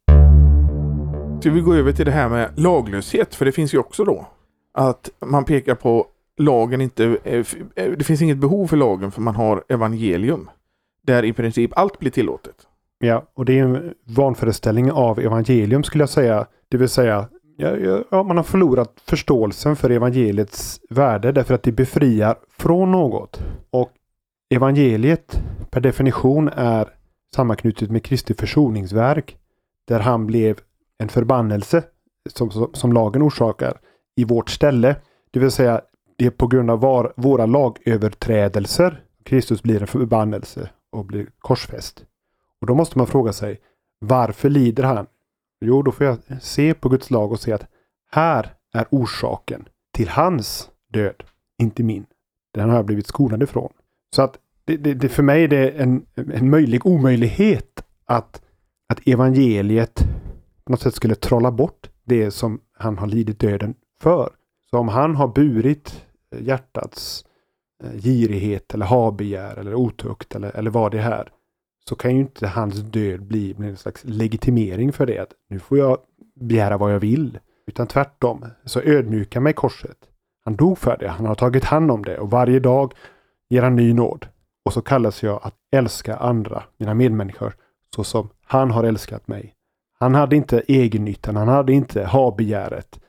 Ska 1.41 1.51
vi 1.51 1.61
gå 1.61 1.73
över 1.73 1.91
till 1.91 2.05
det 2.05 2.11
här 2.11 2.29
med 2.29 2.59
laglöshet? 2.59 3.35
För 3.35 3.45
det 3.45 3.51
finns 3.51 3.73
ju 3.73 3.77
också 3.77 4.03
då 4.03 4.27
att 4.73 5.09
man 5.19 5.45
pekar 5.45 5.75
på 5.75 6.07
lagen 6.37 6.81
inte... 6.81 7.17
Eh, 7.23 7.45
eh, 7.75 7.91
det 7.91 8.03
finns 8.03 8.21
inget 8.21 8.37
behov 8.37 8.67
för 8.67 8.77
lagen 8.77 9.11
för 9.11 9.21
man 9.21 9.35
har 9.35 9.63
evangelium. 9.69 10.49
Där 11.07 11.25
i 11.25 11.33
princip 11.33 11.71
allt 11.75 11.99
blir 11.99 12.11
tillåtet. 12.11 12.55
Ja, 12.99 13.23
och 13.33 13.45
det 13.45 13.59
är 13.59 13.63
en 13.63 13.93
vanföreställning 14.03 14.91
av 14.91 15.19
evangelium 15.19 15.83
skulle 15.83 16.01
jag 16.01 16.09
säga. 16.09 16.47
Det 16.69 16.77
vill 16.77 16.89
säga, 16.89 17.27
ja, 17.57 17.77
ja, 18.11 18.23
man 18.23 18.37
har 18.37 18.43
förlorat 18.43 18.93
förståelsen 19.05 19.75
för 19.75 19.89
evangeliets 19.89 20.79
värde 20.89 21.31
därför 21.31 21.53
att 21.53 21.63
det 21.63 21.71
befriar 21.71 22.35
från 22.57 22.91
något. 22.91 23.41
Och 23.69 23.91
evangeliet 24.49 25.41
per 25.69 25.81
definition 25.81 26.49
är 26.49 26.89
sammanknutet 27.35 27.91
med 27.91 28.03
Kristi 28.03 28.33
försoningsverk. 28.33 29.37
Där 29.87 29.99
han 29.99 30.27
blev 30.27 30.59
en 30.97 31.09
förbannelse 31.09 31.83
som, 32.33 32.51
som, 32.51 32.69
som 32.73 32.93
lagen 32.93 33.21
orsakar 33.21 33.79
i 34.15 34.23
vårt 34.23 34.49
ställe. 34.49 34.95
Det 35.31 35.39
vill 35.39 35.51
säga 35.51 35.81
det 36.15 36.25
är 36.25 36.29
på 36.29 36.47
grund 36.47 36.71
av 36.71 36.79
var, 36.79 37.13
våra 37.15 37.45
lagöverträdelser 37.45 39.03
Kristus 39.27 39.63
blir 39.63 39.81
en 39.81 39.87
förbannelse 39.87 40.69
och 40.97 41.05
blir 41.05 41.27
korsfäst. 41.39 42.05
Och 42.61 42.67
då 42.67 42.75
måste 42.75 42.97
man 42.97 43.07
fråga 43.07 43.33
sig 43.33 43.61
varför 43.99 44.49
lider 44.49 44.83
han? 44.83 45.07
Jo, 45.61 45.81
då 45.81 45.91
får 45.91 46.05
jag 46.05 46.17
se 46.41 46.73
på 46.73 46.89
Guds 46.89 47.11
lag 47.11 47.31
och 47.31 47.39
se 47.39 47.53
att 47.53 47.67
här 48.11 48.53
är 48.73 48.87
orsaken 48.91 49.67
till 49.93 50.09
hans 50.09 50.69
död, 50.93 51.23
inte 51.57 51.83
min. 51.83 52.05
Den 52.53 52.69
har 52.69 52.75
jag 52.75 52.85
blivit 52.85 53.07
skonad 53.07 53.43
ifrån. 53.43 53.73
Så 54.15 54.21
att 54.21 54.39
det, 54.65 54.77
det, 54.77 54.93
det 54.93 55.09
för 55.09 55.23
mig 55.23 55.43
är 55.43 55.47
det 55.47 55.69
en, 55.69 56.05
en 56.15 56.49
möjlig 56.49 56.85
omöjlighet 56.85 57.83
att, 58.05 58.41
att 58.89 59.07
evangeliet 59.07 60.07
på 60.63 60.71
något 60.71 60.81
sätt 60.81 60.95
skulle 60.95 61.15
trolla 61.15 61.51
bort 61.51 61.89
det 62.03 62.31
som 62.31 62.61
han 62.77 62.97
har 62.97 63.07
lidit 63.07 63.39
döden 63.39 63.75
för. 64.01 64.29
Så 64.69 64.77
om 64.77 64.87
han 64.87 65.15
har 65.15 65.27
burit 65.27 66.05
hjärtats 66.39 67.25
Eh, 67.83 68.01
girighet 68.01 68.73
eller 68.73 68.85
habegär 68.85 69.59
eller 69.59 69.75
otukt 69.75 70.35
eller, 70.35 70.55
eller 70.55 70.71
vad 70.71 70.91
det 70.91 70.99
är. 70.99 71.31
Så 71.89 71.95
kan 71.95 72.15
ju 72.15 72.21
inte 72.21 72.47
hans 72.47 72.75
död 72.75 73.23
bli 73.23 73.55
en 73.59 73.77
slags 73.77 74.03
legitimering 74.03 74.93
för 74.93 75.05
det. 75.05 75.19
Att 75.19 75.31
nu 75.49 75.59
får 75.59 75.77
jag 75.77 75.97
begära 76.35 76.77
vad 76.77 76.93
jag 76.93 76.99
vill. 76.99 77.39
Utan 77.67 77.87
tvärtom, 77.87 78.45
så 78.65 78.81
ödmjukar 78.81 79.39
mig 79.39 79.53
korset. 79.53 79.97
Han 80.45 80.55
dog 80.55 80.77
för 80.77 80.97
det, 80.97 81.07
han 81.07 81.25
har 81.25 81.35
tagit 81.35 81.63
hand 81.63 81.91
om 81.91 82.03
det 82.03 82.17
och 82.17 82.31
varje 82.31 82.59
dag 82.59 82.93
ger 83.49 83.61
han 83.61 83.75
ny 83.75 83.93
nåd. 83.93 84.27
Och 84.65 84.73
så 84.73 84.81
kallas 84.81 85.23
jag 85.23 85.39
att 85.43 85.55
älska 85.71 86.17
andra, 86.17 86.63
mina 86.77 86.93
medmänniskor, 86.93 87.55
så 87.95 88.03
som 88.03 88.29
han 88.45 88.71
har 88.71 88.83
älskat 88.83 89.27
mig. 89.27 89.53
Han 89.99 90.15
hade 90.15 90.35
inte 90.35 90.63
egennyttan, 90.67 91.35
han 91.35 91.47
hade 91.47 91.73
inte 91.73 92.05
ha-begäret, 92.05 92.99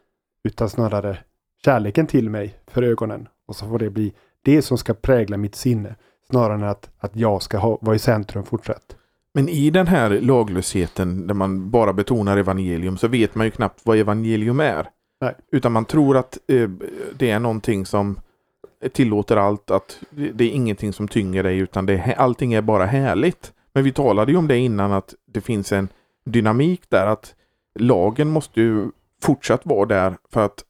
utan 0.44 0.68
snarare 0.68 1.18
kärleken 1.64 2.06
till 2.06 2.30
mig 2.30 2.54
för 2.66 2.82
ögonen. 2.82 3.28
Och 3.46 3.56
så 3.56 3.66
får 3.66 3.78
det 3.78 3.90
bli 3.90 4.12
det 4.48 4.62
som 4.62 4.78
ska 4.78 4.94
prägla 4.94 5.36
mitt 5.36 5.54
sinne, 5.54 5.94
snarare 6.30 6.54
än 6.54 6.62
att, 6.62 6.90
att 6.98 7.16
jag 7.16 7.42
ska 7.42 7.58
ha, 7.58 7.78
vara 7.80 7.96
i 7.96 7.98
centrum 7.98 8.44
fortsatt. 8.44 8.96
Men 9.34 9.48
i 9.48 9.70
den 9.70 9.86
här 9.86 10.10
laglösheten 10.10 11.26
där 11.26 11.34
man 11.34 11.70
bara 11.70 11.92
betonar 11.92 12.36
evangelium 12.36 12.96
så 12.96 13.08
vet 13.08 13.34
man 13.34 13.46
ju 13.46 13.50
knappt 13.50 13.80
vad 13.82 13.98
evangelium 13.98 14.60
är. 14.60 14.88
Nej. 15.20 15.34
Utan 15.52 15.72
man 15.72 15.84
tror 15.84 16.16
att 16.16 16.38
eh, 16.46 16.68
det 17.18 17.30
är 17.30 17.38
någonting 17.38 17.86
som 17.86 18.20
tillåter 18.92 19.36
allt, 19.36 19.70
att 19.70 20.00
det 20.10 20.44
är 20.44 20.50
ingenting 20.50 20.92
som 20.92 21.08
tynger 21.08 21.42
dig 21.42 21.58
utan 21.58 21.86
det 21.86 22.14
allting 22.18 22.54
är 22.54 22.62
bara 22.62 22.86
härligt. 22.86 23.52
Men 23.72 23.84
vi 23.84 23.92
talade 23.92 24.32
ju 24.32 24.38
om 24.38 24.48
det 24.48 24.58
innan 24.58 24.92
att 24.92 25.14
det 25.32 25.40
finns 25.40 25.72
en 25.72 25.88
dynamik 26.24 26.82
där 26.88 27.06
att 27.06 27.34
lagen 27.78 28.28
måste 28.28 28.60
ju 28.60 28.90
fortsatt 29.22 29.60
vara 29.66 29.86
där 29.86 30.16
för 30.30 30.44
att 30.44 30.64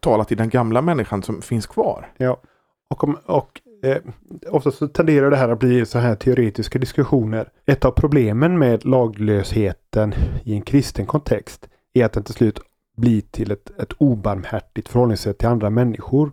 tala 0.00 0.24
till 0.24 0.36
den 0.36 0.48
gamla 0.48 0.82
människan 0.82 1.22
som 1.22 1.42
finns 1.42 1.66
kvar. 1.66 2.12
Ja, 2.16 2.40
och, 2.88 3.04
om, 3.04 3.18
och 3.26 3.60
eh, 3.82 4.02
ofta 4.50 4.70
så 4.70 4.88
tenderar 4.88 5.30
det 5.30 5.36
här 5.36 5.48
att 5.48 5.58
bli 5.58 5.86
så 5.86 5.98
här 5.98 6.14
teoretiska 6.14 6.78
diskussioner. 6.78 7.48
Ett 7.66 7.84
av 7.84 7.90
problemen 7.90 8.58
med 8.58 8.84
laglösheten 8.84 10.14
i 10.44 10.54
en 10.54 10.62
kristen 10.62 11.06
kontext 11.06 11.68
är 11.92 12.04
att 12.04 12.12
den 12.12 12.22
till 12.22 12.34
slut 12.34 12.60
blir 12.96 13.20
till 13.20 13.50
ett, 13.50 13.70
ett 13.80 13.92
obarmhärtigt 13.92 14.88
förhållningssätt 14.88 15.38
till 15.38 15.48
andra 15.48 15.70
människor. 15.70 16.32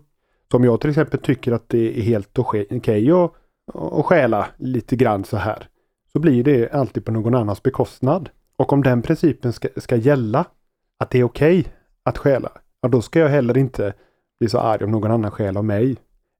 Som 0.50 0.64
jag 0.64 0.80
till 0.80 0.90
exempel 0.90 1.20
tycker 1.20 1.52
att 1.52 1.68
det 1.68 1.98
är 1.98 2.02
helt 2.02 2.38
okej 2.38 2.66
okay 2.70 3.10
att 3.10 3.32
att 3.74 4.04
stjäla 4.04 4.46
lite 4.56 4.96
grann 4.96 5.24
så 5.24 5.36
här. 5.36 5.68
Så 6.12 6.18
blir 6.18 6.44
det 6.44 6.72
alltid 6.72 7.04
på 7.04 7.12
någon 7.12 7.34
annans 7.34 7.62
bekostnad. 7.62 8.28
Och 8.56 8.72
om 8.72 8.82
den 8.82 9.02
principen 9.02 9.52
ska, 9.52 9.68
ska 9.76 9.96
gälla, 9.96 10.44
att 10.98 11.10
det 11.10 11.18
är 11.18 11.24
okej 11.24 11.60
okay 11.60 11.72
att 12.02 12.18
stjäla, 12.18 12.50
ja 12.80 12.88
då 12.88 13.02
ska 13.02 13.18
jag 13.18 13.28
heller 13.28 13.58
inte 13.58 13.94
bli 14.38 14.48
så 14.48 14.58
arg 14.58 14.84
om 14.84 14.90
någon 14.90 15.10
annan 15.10 15.30
stjäl 15.30 15.56
av 15.56 15.64
mig. 15.64 15.96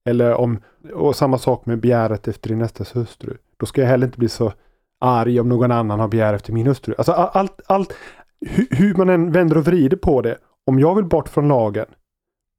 Eller 0.06 0.34
om, 0.34 0.58
och 0.94 1.16
samma 1.16 1.38
sak 1.38 1.66
med 1.66 1.80
begäret 1.80 2.28
efter 2.28 2.48
din 2.48 2.58
nästas 2.58 2.96
hustru. 2.96 3.36
Då 3.56 3.66
ska 3.66 3.80
jag 3.80 3.88
heller 3.88 4.06
inte 4.06 4.18
bli 4.18 4.28
så 4.28 4.52
arg 5.00 5.40
om 5.40 5.48
någon 5.48 5.72
annan 5.72 6.00
har 6.00 6.08
begär 6.08 6.34
efter 6.34 6.52
min 6.52 6.66
hustru. 6.66 6.94
Alltså 6.98 7.12
allt, 7.12 7.60
allt 7.66 7.92
hur, 8.40 8.66
hur 8.70 8.94
man 8.94 9.08
än 9.08 9.32
vänder 9.32 9.56
och 9.56 9.64
vrider 9.64 9.96
på 9.96 10.22
det. 10.22 10.38
Om 10.64 10.78
jag 10.78 10.94
vill 10.94 11.04
bort 11.04 11.28
från 11.28 11.48
lagen, 11.48 11.86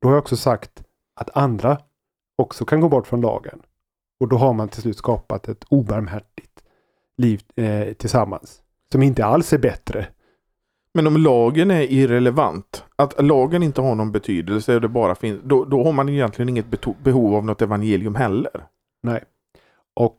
då 0.01 0.07
har 0.07 0.13
jag 0.15 0.21
också 0.21 0.37
sagt 0.37 0.83
att 1.15 1.37
andra 1.37 1.77
också 2.37 2.65
kan 2.65 2.81
gå 2.81 2.89
bort 2.89 3.07
från 3.07 3.21
lagen. 3.21 3.61
Och 4.19 4.27
då 4.27 4.37
har 4.37 4.53
man 4.53 4.69
till 4.69 4.81
slut 4.81 4.97
skapat 4.97 5.47
ett 5.47 5.65
obarmhärtigt 5.69 6.63
liv 7.17 7.41
eh, 7.55 7.93
tillsammans. 7.93 8.61
Som 8.91 9.03
inte 9.03 9.25
alls 9.25 9.53
är 9.53 9.57
bättre 9.57 10.07
men 10.97 11.07
om 11.07 11.17
lagen 11.17 11.71
är 11.71 11.91
irrelevant, 11.91 12.85
att 12.95 13.23
lagen 13.23 13.63
inte 13.63 13.81
har 13.81 13.95
någon 13.95 14.11
betydelse 14.11 14.75
och 14.75 14.81
det 14.81 14.87
bara 14.87 15.15
finns, 15.15 15.39
då, 15.43 15.65
då 15.65 15.83
har 15.83 15.91
man 15.91 16.09
egentligen 16.09 16.49
inget 16.49 16.65
behov 17.03 17.35
av 17.35 17.45
något 17.45 17.61
evangelium 17.61 18.15
heller. 18.15 18.67
Nej. 19.03 19.23
Och 19.95 20.17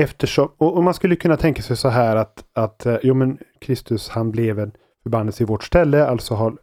eftersom, 0.00 0.48
och, 0.56 0.84
man 0.84 0.94
skulle 0.94 1.16
kunna 1.16 1.36
tänka 1.36 1.62
sig 1.62 1.76
så 1.76 1.88
här 1.88 2.16
att, 2.16 2.44
att 2.52 2.86
eh, 2.86 2.96
jo 3.02 3.14
men 3.14 3.38
Kristus 3.60 4.08
han 4.08 4.30
blev 4.30 4.58
en 4.58 4.72
förbannelse 5.02 5.42
i 5.42 5.46
vårt 5.46 5.64
ställe, 5.64 6.06
alltså 6.06 6.34
har 6.34 6.56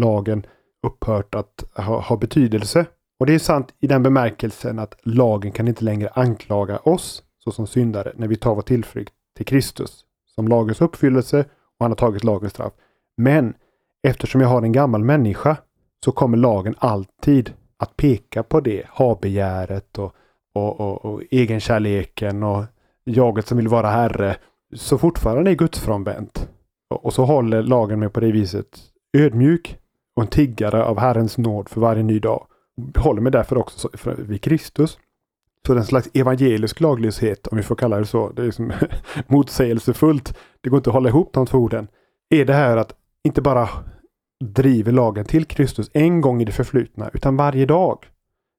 lagen 0.00 0.46
upphört 0.86 1.34
att 1.34 1.64
ha, 1.74 2.00
ha 2.00 2.16
betydelse. 2.16 2.86
Och 3.20 3.26
det 3.26 3.34
är 3.34 3.38
sant 3.38 3.74
i 3.80 3.86
den 3.86 4.02
bemärkelsen 4.02 4.78
att 4.78 4.94
lagen 5.02 5.52
kan 5.52 5.68
inte 5.68 5.84
längre 5.84 6.08
anklaga 6.08 6.78
oss 6.78 7.22
såsom 7.44 7.66
syndare 7.66 8.12
när 8.16 8.28
vi 8.28 8.36
tar 8.36 8.54
vår 8.54 8.62
tillflykt 8.62 9.12
till 9.36 9.46
Kristus 9.46 10.04
som 10.34 10.48
lagens 10.48 10.80
uppfyllelse 10.80 11.44
och 11.78 11.84
han 11.84 11.90
har 11.90 11.96
tagit 11.96 12.24
lagens 12.24 12.52
straff. 12.52 12.72
Men 13.20 13.54
eftersom 14.02 14.40
jag 14.40 14.48
har 14.48 14.62
en 14.62 14.72
gammal 14.72 15.04
människa 15.04 15.56
så 16.04 16.12
kommer 16.12 16.36
lagen 16.36 16.74
alltid 16.78 17.52
att 17.78 17.96
peka 17.96 18.42
på 18.42 18.60
det. 18.60 18.82
Habegäret 18.88 19.98
och, 19.98 20.14
och, 20.54 20.80
och, 20.80 21.04
och 21.04 21.22
egenkärleken 21.30 22.42
och 22.42 22.64
jaget 23.04 23.46
som 23.46 23.56
vill 23.56 23.68
vara 23.68 23.90
herre. 23.90 24.36
Så 24.74 24.98
fortfarande 24.98 25.50
är 25.50 25.54
gudsfrånvänt. 25.54 26.48
Och, 26.90 27.04
och 27.04 27.12
så 27.12 27.24
håller 27.24 27.62
lagen 27.62 28.00
mig 28.00 28.08
på 28.08 28.20
det 28.20 28.32
viset 28.32 28.78
ödmjuk 29.12 29.78
och 30.16 30.22
en 30.22 30.28
tiggare 30.28 30.84
av 30.84 30.98
Herrens 30.98 31.38
nåd 31.38 31.68
för 31.68 31.80
varje 31.80 32.02
ny 32.02 32.18
dag. 32.18 32.46
Håller 32.96 33.20
mig 33.20 33.32
därför 33.32 33.58
också 33.58 33.88
vid 34.18 34.42
Kristus. 34.42 34.98
Så 35.66 35.72
den 35.72 35.78
en 35.78 35.86
slags 35.86 36.08
evangelisk 36.14 36.80
laglöshet, 36.80 37.46
om 37.46 37.56
vi 37.56 37.62
får 37.62 37.74
kalla 37.74 37.98
det 37.98 38.06
så. 38.06 38.30
Det 38.30 38.42
är 38.42 38.46
liksom 38.46 38.72
motsägelsefullt. 39.26 40.38
Det 40.60 40.70
går 40.70 40.76
inte 40.76 40.90
att 40.90 40.94
hålla 40.94 41.08
ihop 41.08 41.32
de 41.32 41.46
två 41.46 41.58
orden. 41.58 41.88
Är 42.30 42.44
det 42.44 42.54
här 42.54 42.76
att 42.76 42.94
inte 43.24 43.42
bara 43.42 43.68
driver 44.44 44.92
lagen 44.92 45.24
till 45.24 45.44
Kristus 45.44 45.90
en 45.92 46.20
gång 46.20 46.42
i 46.42 46.44
det 46.44 46.52
förflutna, 46.52 47.10
utan 47.12 47.36
varje 47.36 47.66
dag. 47.66 48.06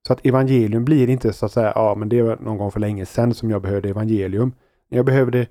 Så 0.07 0.13
att 0.13 0.25
evangelium 0.25 0.85
blir 0.85 1.09
inte 1.09 1.33
så 1.33 1.45
att 1.45 1.51
säga, 1.51 1.71
ja 1.75 1.95
men 1.95 2.09
det 2.09 2.21
var 2.21 2.37
någon 2.37 2.57
gång 2.57 2.71
för 2.71 2.79
länge 2.79 3.05
sedan 3.05 3.33
som 3.33 3.49
jag 3.49 3.61
behövde 3.61 3.89
evangelium. 3.89 4.53
Jag 4.89 5.05
behöver 5.05 5.31
det 5.31 5.47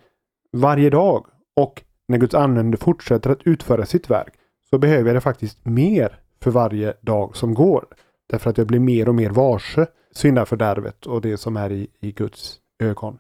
varje 0.53 0.91
dag. 0.91 1.27
Och 1.57 1.83
när 2.09 2.19
Guds 2.19 2.35
användare 2.35 2.81
fortsätter 2.81 3.31
att 3.31 3.43
utföra 3.43 3.87
sitt 3.87 4.11
verk 4.11 4.35
så 4.71 4.79
behöver 4.79 5.07
jag 5.07 5.17
det 5.17 5.21
faktiskt 5.21 5.65
mer 5.65 6.19
för 6.43 6.51
varje 6.51 6.95
dag 7.01 7.37
som 7.37 7.55
går. 7.55 7.85
Därför 8.31 8.51
att 8.51 8.59
jag 8.59 8.67
blir 8.67 8.81
mer 8.81 9.09
och 9.09 9.15
mer 9.15 9.31
varse 9.31 9.87
syndafördärvet 10.13 11.07
och 11.07 11.21
det 11.21 11.37
som 11.37 11.57
är 11.57 11.73
i, 11.73 11.89
i 12.01 12.13
Guds 12.13 12.59
ögon. 12.79 13.19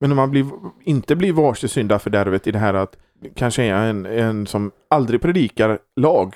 Men 0.00 0.10
om 0.10 0.16
man 0.16 0.30
blir, 0.30 0.46
inte 0.82 1.16
blir 1.16 1.32
varse 1.32 1.68
syndafördärvet 1.68 2.46
i 2.46 2.50
det 2.50 2.58
här 2.58 2.74
att 2.74 2.96
kanske 3.34 3.62
är 3.62 3.74
en, 3.74 4.06
en 4.06 4.46
som 4.46 4.70
aldrig 4.90 5.22
predikar 5.22 5.78
lag. 5.96 6.34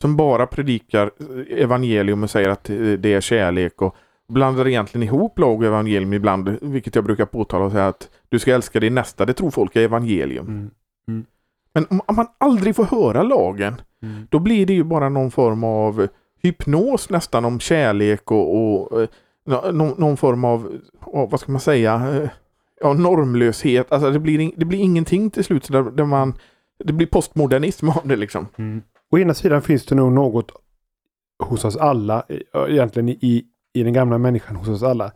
Som 0.00 0.16
bara 0.16 0.46
predikar 0.46 1.10
evangelium 1.50 2.22
och 2.22 2.30
säger 2.30 2.48
att 2.48 2.64
det 2.98 3.14
är 3.14 3.20
kärlek 3.20 3.82
och 3.82 3.96
blandar 4.28 4.68
egentligen 4.68 5.02
ihop 5.02 5.38
lag 5.38 5.58
och 5.58 5.66
evangelium 5.66 6.12
ibland, 6.12 6.58
vilket 6.62 6.94
jag 6.94 7.04
brukar 7.04 7.26
påtala 7.26 7.64
och 7.64 7.72
säga 7.72 7.88
att 7.88 8.10
du 8.28 8.38
ska 8.38 8.54
älska 8.54 8.80
din 8.80 8.94
nästa, 8.94 9.26
det 9.26 9.32
tror 9.32 9.50
folk 9.50 9.76
är 9.76 9.80
evangelium. 9.80 10.46
Mm. 10.46 10.70
Mm. 11.08 11.26
Men 11.74 11.86
om 12.06 12.16
man 12.16 12.26
aldrig 12.38 12.76
får 12.76 12.84
höra 12.84 13.22
lagen, 13.22 13.80
mm. 14.02 14.26
då 14.30 14.38
blir 14.38 14.66
det 14.66 14.72
ju 14.72 14.84
bara 14.84 15.08
någon 15.08 15.30
form 15.30 15.64
av 15.64 16.08
hypnos 16.42 17.10
nästan 17.10 17.44
om 17.44 17.60
kärlek 17.60 18.30
och, 18.30 18.54
och 18.54 19.02
eh, 19.02 19.08
någon, 19.72 19.94
någon, 19.98 20.16
form 20.16 20.44
av, 20.44 20.80
vad 21.00 21.40
ska 21.40 21.52
man 21.52 21.60
säga, 21.60 21.94
eh, 21.94 22.30
ja, 22.80 22.92
normlöshet. 22.92 23.92
Alltså 23.92 24.10
det 24.10 24.18
blir, 24.18 24.52
det 24.56 24.64
blir 24.64 24.78
ingenting 24.78 25.30
till 25.30 25.44
slut 25.44 25.68
där, 25.68 25.82
där 25.82 26.04
man, 26.04 26.34
det 26.84 26.92
blir 26.92 27.06
postmodernism 27.06 27.88
av 27.88 28.08
det 28.08 28.16
liksom. 28.16 28.46
Mm. 28.56 28.82
Å 29.10 29.18
ena 29.18 29.34
sidan 29.34 29.62
finns 29.62 29.86
det 29.86 29.94
nog 29.94 30.12
något 30.12 30.52
hos 31.42 31.64
oss 31.64 31.76
alla, 31.76 32.22
egentligen 32.68 33.08
i, 33.08 33.44
i 33.74 33.82
den 33.82 33.92
gamla 33.92 34.18
människan 34.18 34.56
hos 34.56 34.68
oss 34.68 34.82
alla, 34.82 35.12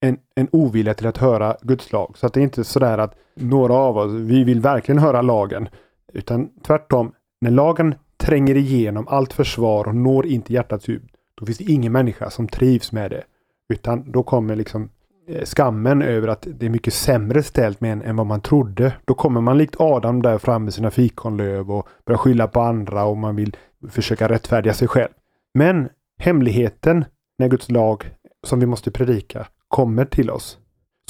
en, 0.00 0.18
en 0.34 0.48
ovilja 0.52 0.94
till 0.94 1.06
att 1.06 1.18
höra 1.18 1.56
Guds 1.62 1.92
lag. 1.92 2.14
Så 2.18 2.26
att 2.26 2.34
det 2.34 2.40
är 2.40 2.44
inte 2.44 2.64
sådär 2.64 2.98
att 2.98 3.14
några 3.34 3.74
av 3.74 3.98
oss, 3.98 4.12
vi 4.12 4.44
vill 4.44 4.60
verkligen 4.60 4.98
höra 4.98 5.22
lagen. 5.22 5.68
Utan 6.12 6.50
tvärtom, 6.66 7.12
när 7.40 7.50
lagen 7.50 7.94
tränger 8.16 8.56
igenom 8.56 9.08
allt 9.08 9.32
försvar 9.32 9.88
och 9.88 9.94
når 9.94 10.26
inte 10.26 10.52
hjärtats 10.52 10.88
djup, 10.88 11.02
då 11.34 11.46
finns 11.46 11.58
det 11.58 11.72
ingen 11.72 11.92
människa 11.92 12.30
som 12.30 12.48
trivs 12.48 12.92
med 12.92 13.10
det. 13.10 13.24
Utan 13.68 14.12
då 14.12 14.22
kommer 14.22 14.56
liksom 14.56 14.90
Eh, 15.32 15.44
skammen 15.44 16.02
över 16.02 16.28
att 16.28 16.46
det 16.50 16.66
är 16.66 16.70
mycket 16.70 16.94
sämre 16.94 17.42
ställt 17.42 17.80
med 17.80 17.92
en 17.92 18.02
än 18.02 18.16
vad 18.16 18.26
man 18.26 18.40
trodde. 18.40 18.92
Då 19.04 19.14
kommer 19.14 19.40
man 19.40 19.58
likt 19.58 19.74
Adam 19.78 20.22
där 20.22 20.38
fram 20.38 20.64
med 20.64 20.74
sina 20.74 20.90
fikonlöv 20.90 21.70
och 21.70 21.88
börjar 22.06 22.18
skylla 22.18 22.46
på 22.46 22.60
andra 22.60 23.04
och 23.04 23.16
man 23.16 23.36
vill 23.36 23.56
försöka 23.90 24.28
rättfärdiga 24.28 24.74
sig 24.74 24.88
själv. 24.88 25.10
Men 25.54 25.88
hemligheten 26.18 27.04
när 27.38 27.48
Guds 27.48 27.70
lag 27.70 28.10
som 28.46 28.60
vi 28.60 28.66
måste 28.66 28.90
predika 28.90 29.46
kommer 29.68 30.04
till 30.04 30.30
oss. 30.30 30.58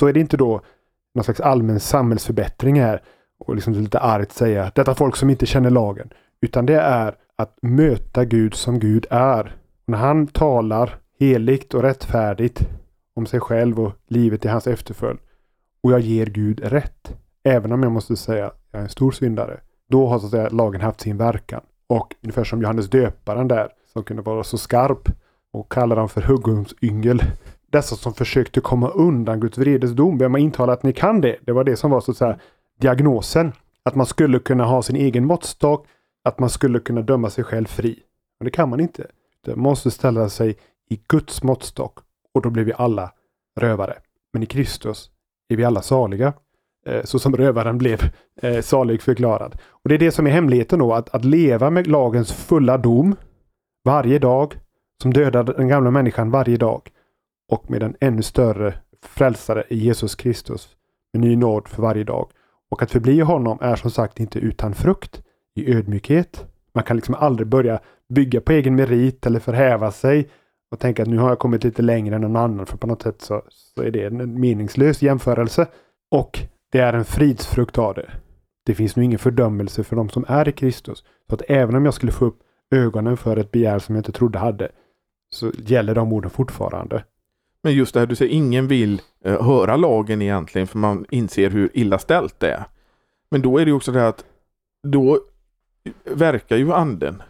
Så 0.01 0.07
är 0.07 0.13
det 0.13 0.21
inte 0.21 0.37
då 0.37 0.61
någon 1.15 1.25
slags 1.25 1.41
allmän 1.41 1.81
samhällsförbättring 1.81 2.81
här 2.81 3.03
och 3.39 3.55
liksom 3.55 3.73
lite 3.73 4.01
argt 4.01 4.33
säga 4.33 4.73
detta 4.75 4.95
folk 4.95 5.17
som 5.17 5.31
inte 5.31 5.47
känner 5.47 5.71
lagen. 5.71 6.11
Utan 6.41 6.67
det 6.67 6.81
är 6.81 7.15
att 7.37 7.59
möta 7.63 8.25
Gud 8.25 8.55
som 8.55 8.79
Gud 8.79 9.07
är. 9.11 9.57
när 9.87 9.99
han 9.99 10.27
talar 10.27 10.99
heligt 11.19 11.75
och 11.75 11.83
rättfärdigt 11.83 12.69
om 13.17 13.27
sig 13.27 13.41
själv 13.41 13.81
och 13.81 13.93
livet 14.07 14.45
i 14.45 14.49
hans 14.49 14.67
efterföljd. 14.67 15.19
Och 15.83 15.93
jag 15.93 16.01
ger 16.01 16.27
Gud 16.27 16.61
rätt. 16.61 17.15
Även 17.45 17.73
om 17.73 17.83
jag 17.83 17.93
måste 17.93 18.17
säga 18.17 18.47
att 18.47 18.59
jag 18.71 18.79
är 18.79 18.83
en 18.83 18.89
stor 18.89 19.11
syndare. 19.11 19.61
Då 19.89 20.07
har 20.07 20.19
så 20.19 20.25
att 20.25 20.31
säga 20.31 20.49
lagen 20.49 20.81
haft 20.81 21.01
sin 21.01 21.17
verkan. 21.17 21.61
Och 21.87 22.15
ungefär 22.23 22.45
som 22.45 22.63
Johannes 22.63 22.91
döparen 22.91 23.49
där, 23.49 23.69
som 23.93 24.05
kunde 24.05 24.23
vara 24.23 24.45
så 24.45 24.59
skarp 24.59 25.09
och 25.53 25.73
kalla 25.73 25.95
dem 25.95 26.09
för 26.09 26.21
huggormsyngel. 26.23 27.23
Dessa 27.71 27.97
som 27.97 28.15
försökte 28.15 28.61
komma 28.61 28.89
undan 28.89 29.41
Guds 29.41 29.59
vredesdom. 29.59 30.19
Vem 30.19 30.33
har 30.33 30.41
intalat 30.41 30.79
att 30.79 30.83
ni 30.83 30.93
kan 30.93 31.21
det? 31.21 31.37
Det 31.41 31.53
var 31.53 31.65
det 31.65 31.77
som 31.77 31.91
var 31.91 32.01
så 32.01 32.11
att 32.11 32.17
säga 32.17 32.39
diagnosen. 32.81 33.53
Att 33.83 33.95
man 33.95 34.07
skulle 34.07 34.39
kunna 34.39 34.65
ha 34.65 34.83
sin 34.83 34.97
egen 34.97 35.27
måttstock, 35.27 35.87
att 36.25 36.39
man 36.39 36.51
skulle 36.51 36.81
kunna 36.81 37.03
döma 37.03 37.31
sig 37.31 37.45
själv 37.45 37.67
fri. 37.67 37.99
Men 38.39 38.45
det 38.45 38.51
kan 38.51 38.69
man 38.69 38.81
inte. 38.81 39.07
Det 39.45 39.57
måste 39.57 39.91
ställa 39.91 40.29
sig 40.29 40.57
i 40.91 41.01
Guds 41.09 41.43
måttstock 41.43 41.99
och 42.35 42.43
då 42.43 42.51
blir 42.51 42.65
vi 42.65 42.73
alla 42.77 43.13
rövare. 43.61 43.99
Men 44.33 44.43
i 44.43 44.47
Kristus 44.47 45.11
är 45.49 45.57
vi 45.57 45.65
alla 45.65 45.83
saliga. 45.83 46.33
Eh, 46.87 47.03
så 47.05 47.19
som 47.19 47.37
rövaren 47.37 47.79
blev 47.79 48.03
eh, 48.43 48.61
salig 48.61 49.03
förklarad. 49.03 49.57
Och 49.69 49.89
det 49.89 49.95
är 49.95 49.99
det 49.99 50.11
som 50.11 50.27
är 50.27 50.31
hemligheten 50.31 50.79
då, 50.79 50.93
att, 50.93 51.15
att 51.15 51.25
leva 51.25 51.71
med 51.71 51.87
lagens 51.87 52.33
fulla 52.33 52.79
dom 52.79 53.17
varje 53.85 54.19
dag, 54.19 54.55
som 55.03 55.13
dödar 55.13 55.45
den 55.45 55.69
gamla 55.69 55.91
människan 55.91 56.31
varje 56.31 56.57
dag 56.57 56.91
och 57.49 57.71
med 57.71 57.83
en 57.83 57.97
ännu 58.01 58.23
större 58.23 58.75
frälsare 59.03 59.65
i 59.69 59.77
Jesus 59.77 60.15
Kristus 60.15 60.69
med 61.13 61.21
ny 61.21 61.37
nåd 61.37 61.69
för 61.69 61.83
varje 61.83 62.05
dag. 62.05 62.31
Och 62.71 62.83
att 62.83 62.91
förbli 62.91 63.21
honom 63.21 63.59
är 63.61 63.77
som 63.77 63.91
sagt 63.91 64.21
inte 64.21 64.39
utan 64.39 64.75
frukt 64.75 65.23
i 65.55 65.75
ödmjukhet. 65.75 66.47
Man 66.75 66.85
kan 66.85 66.97
liksom 66.97 67.15
aldrig 67.15 67.49
börja 67.49 67.81
bygga 68.09 68.41
på 68.41 68.53
egen 68.53 68.75
merit 68.75 69.27
eller 69.27 69.41
förhäva 69.41 69.91
sig 69.91 70.31
och 70.73 70.79
tänka 70.79 71.03
att 71.03 71.09
nu 71.09 71.19
har 71.19 71.29
jag 71.29 71.39
kommit 71.39 71.65
lite 71.65 71.83
längre 71.83 72.15
än 72.15 72.21
någon 72.21 72.37
annan 72.37 72.67
för 72.67 72.77
på 72.77 72.87
något 72.87 73.03
sätt 73.03 73.23
så, 73.23 73.43
så 73.49 73.83
är 73.83 73.91
det 73.91 74.05
en 74.05 74.41
meningslös 74.41 75.03
jämförelse. 75.03 75.67
Och 76.11 76.39
det 76.71 76.79
är 76.79 76.93
en 76.93 77.05
fridsfrukt 77.05 77.79
av 77.79 77.95
det. 77.95 78.11
Det 78.67 78.75
finns 78.75 78.97
nu 78.97 79.05
ingen 79.05 79.19
fördömelse 79.19 79.85
för 79.85 79.97
de 79.97 80.09
som 80.09 80.25
är 80.29 80.49
i 80.49 80.53
Kristus. 80.53 81.05
Så 81.29 81.35
att 81.35 81.43
även 81.49 81.75
om 81.75 81.85
jag 81.85 81.95
skulle 81.95 82.13
få 82.13 82.25
upp 82.25 82.39
ögonen 82.71 83.17
för 83.17 83.37
ett 83.37 83.51
begär 83.51 83.79
som 83.79 83.95
jag 83.95 84.01
inte 84.01 84.13
trodde 84.13 84.39
hade 84.39 84.69
så 85.31 85.51
gäller 85.59 85.95
de 85.95 86.13
orden 86.13 86.31
fortfarande. 86.31 87.05
Men 87.63 87.75
just 87.75 87.95
det 87.95 88.01
här 88.01 88.07
du 88.07 88.17
säger, 88.17 88.33
ingen 88.33 88.69
vill 88.69 89.03
eh, 89.25 89.45
höra 89.45 89.77
lagen 89.77 90.23
egentligen 90.23 90.67
för 90.67 90.79
man 90.79 91.07
inser 91.11 91.51
hur 91.51 91.71
illa 91.75 91.99
ställt 91.99 92.41
det 92.41 92.51
är. 92.51 92.65
Men 93.31 93.43
då 93.43 93.59
är 93.59 93.67
det 93.67 93.73
också 93.73 93.93
det 93.93 94.09
att 94.09 94.25
då 94.83 95.21
verkar 96.05 96.57
ju 96.57 96.73
anden 96.73 97.23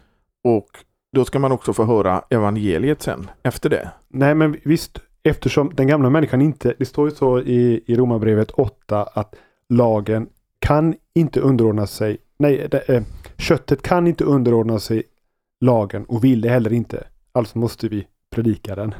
och 0.43 0.69
då 1.13 1.25
ska 1.25 1.39
man 1.39 1.51
också 1.51 1.73
få 1.73 1.85
höra 1.85 2.23
evangeliet 2.29 3.01
sen 3.01 3.29
efter 3.43 3.69
det. 3.69 3.91
Nej 4.07 4.35
men 4.35 4.57
visst, 4.63 4.99
eftersom 5.23 5.71
den 5.75 5.87
gamla 5.87 6.09
människan 6.09 6.41
inte, 6.41 6.73
det 6.79 6.85
står 6.85 7.09
ju 7.09 7.15
så 7.15 7.39
i, 7.39 7.83
i 7.85 7.95
Romarbrevet 7.95 8.51
8 8.51 9.03
att 9.13 9.35
lagen 9.69 10.27
kan 10.59 10.95
inte 11.13 11.39
underordna 11.39 11.87
sig, 11.87 12.17
nej, 12.37 12.67
det, 12.71 12.89
eh, 12.89 13.03
köttet 13.37 13.81
kan 13.81 14.07
inte 14.07 14.23
underordna 14.23 14.79
sig 14.79 15.03
lagen 15.61 16.05
och 16.05 16.23
vill 16.23 16.41
det 16.41 16.49
heller 16.49 16.73
inte. 16.73 17.03
Alltså 17.31 17.57
måste 17.57 17.87
vi 17.87 18.07
predika 18.29 18.75
den. 18.75 18.95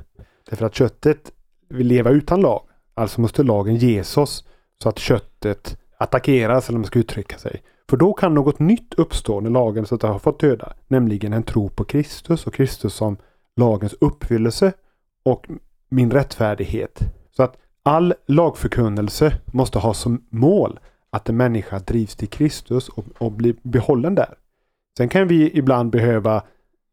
Därför 0.49 0.65
att 0.65 0.75
köttet 0.75 1.31
vill 1.69 1.87
leva 1.87 2.09
utan 2.09 2.41
lag. 2.41 2.61
Alltså 2.93 3.21
måste 3.21 3.43
lagen 3.43 3.75
ges 3.75 4.17
oss 4.17 4.47
så 4.83 4.89
att 4.89 4.99
köttet 4.99 5.77
attackeras 5.97 6.69
eller 6.69 6.79
man 6.79 6.87
ska 6.87 6.99
uttrycka 6.99 7.37
sig. 7.37 7.61
För 7.93 7.97
då 7.97 8.13
kan 8.13 8.33
något 8.33 8.59
nytt 8.59 8.93
uppstå 8.93 9.39
när 9.39 9.49
lagen 9.49 9.85
så 9.85 9.95
att 9.95 10.01
har 10.01 10.19
fått 10.19 10.39
döda. 10.39 10.73
Nämligen 10.87 11.33
en 11.33 11.43
tro 11.43 11.69
på 11.69 11.83
Kristus 11.83 12.47
och 12.47 12.53
Kristus 12.53 12.93
som 12.93 13.17
lagens 13.55 13.95
uppfyllelse 14.01 14.73
och 15.25 15.47
min 15.89 16.11
rättfärdighet. 16.11 16.99
Så 17.31 17.43
att 17.43 17.57
all 17.83 18.13
lagförkunnelse 18.25 19.33
måste 19.45 19.79
ha 19.79 19.93
som 19.93 20.25
mål 20.29 20.79
att 21.09 21.29
en 21.29 21.37
människa 21.37 21.79
drivs 21.79 22.15
till 22.15 22.27
Kristus 22.27 22.89
och, 22.89 23.05
och 23.17 23.31
blir 23.31 23.55
behållen 23.61 24.15
där. 24.15 24.33
Sen 24.97 25.09
kan 25.09 25.27
vi 25.27 25.57
ibland 25.57 25.91
behöva 25.91 26.43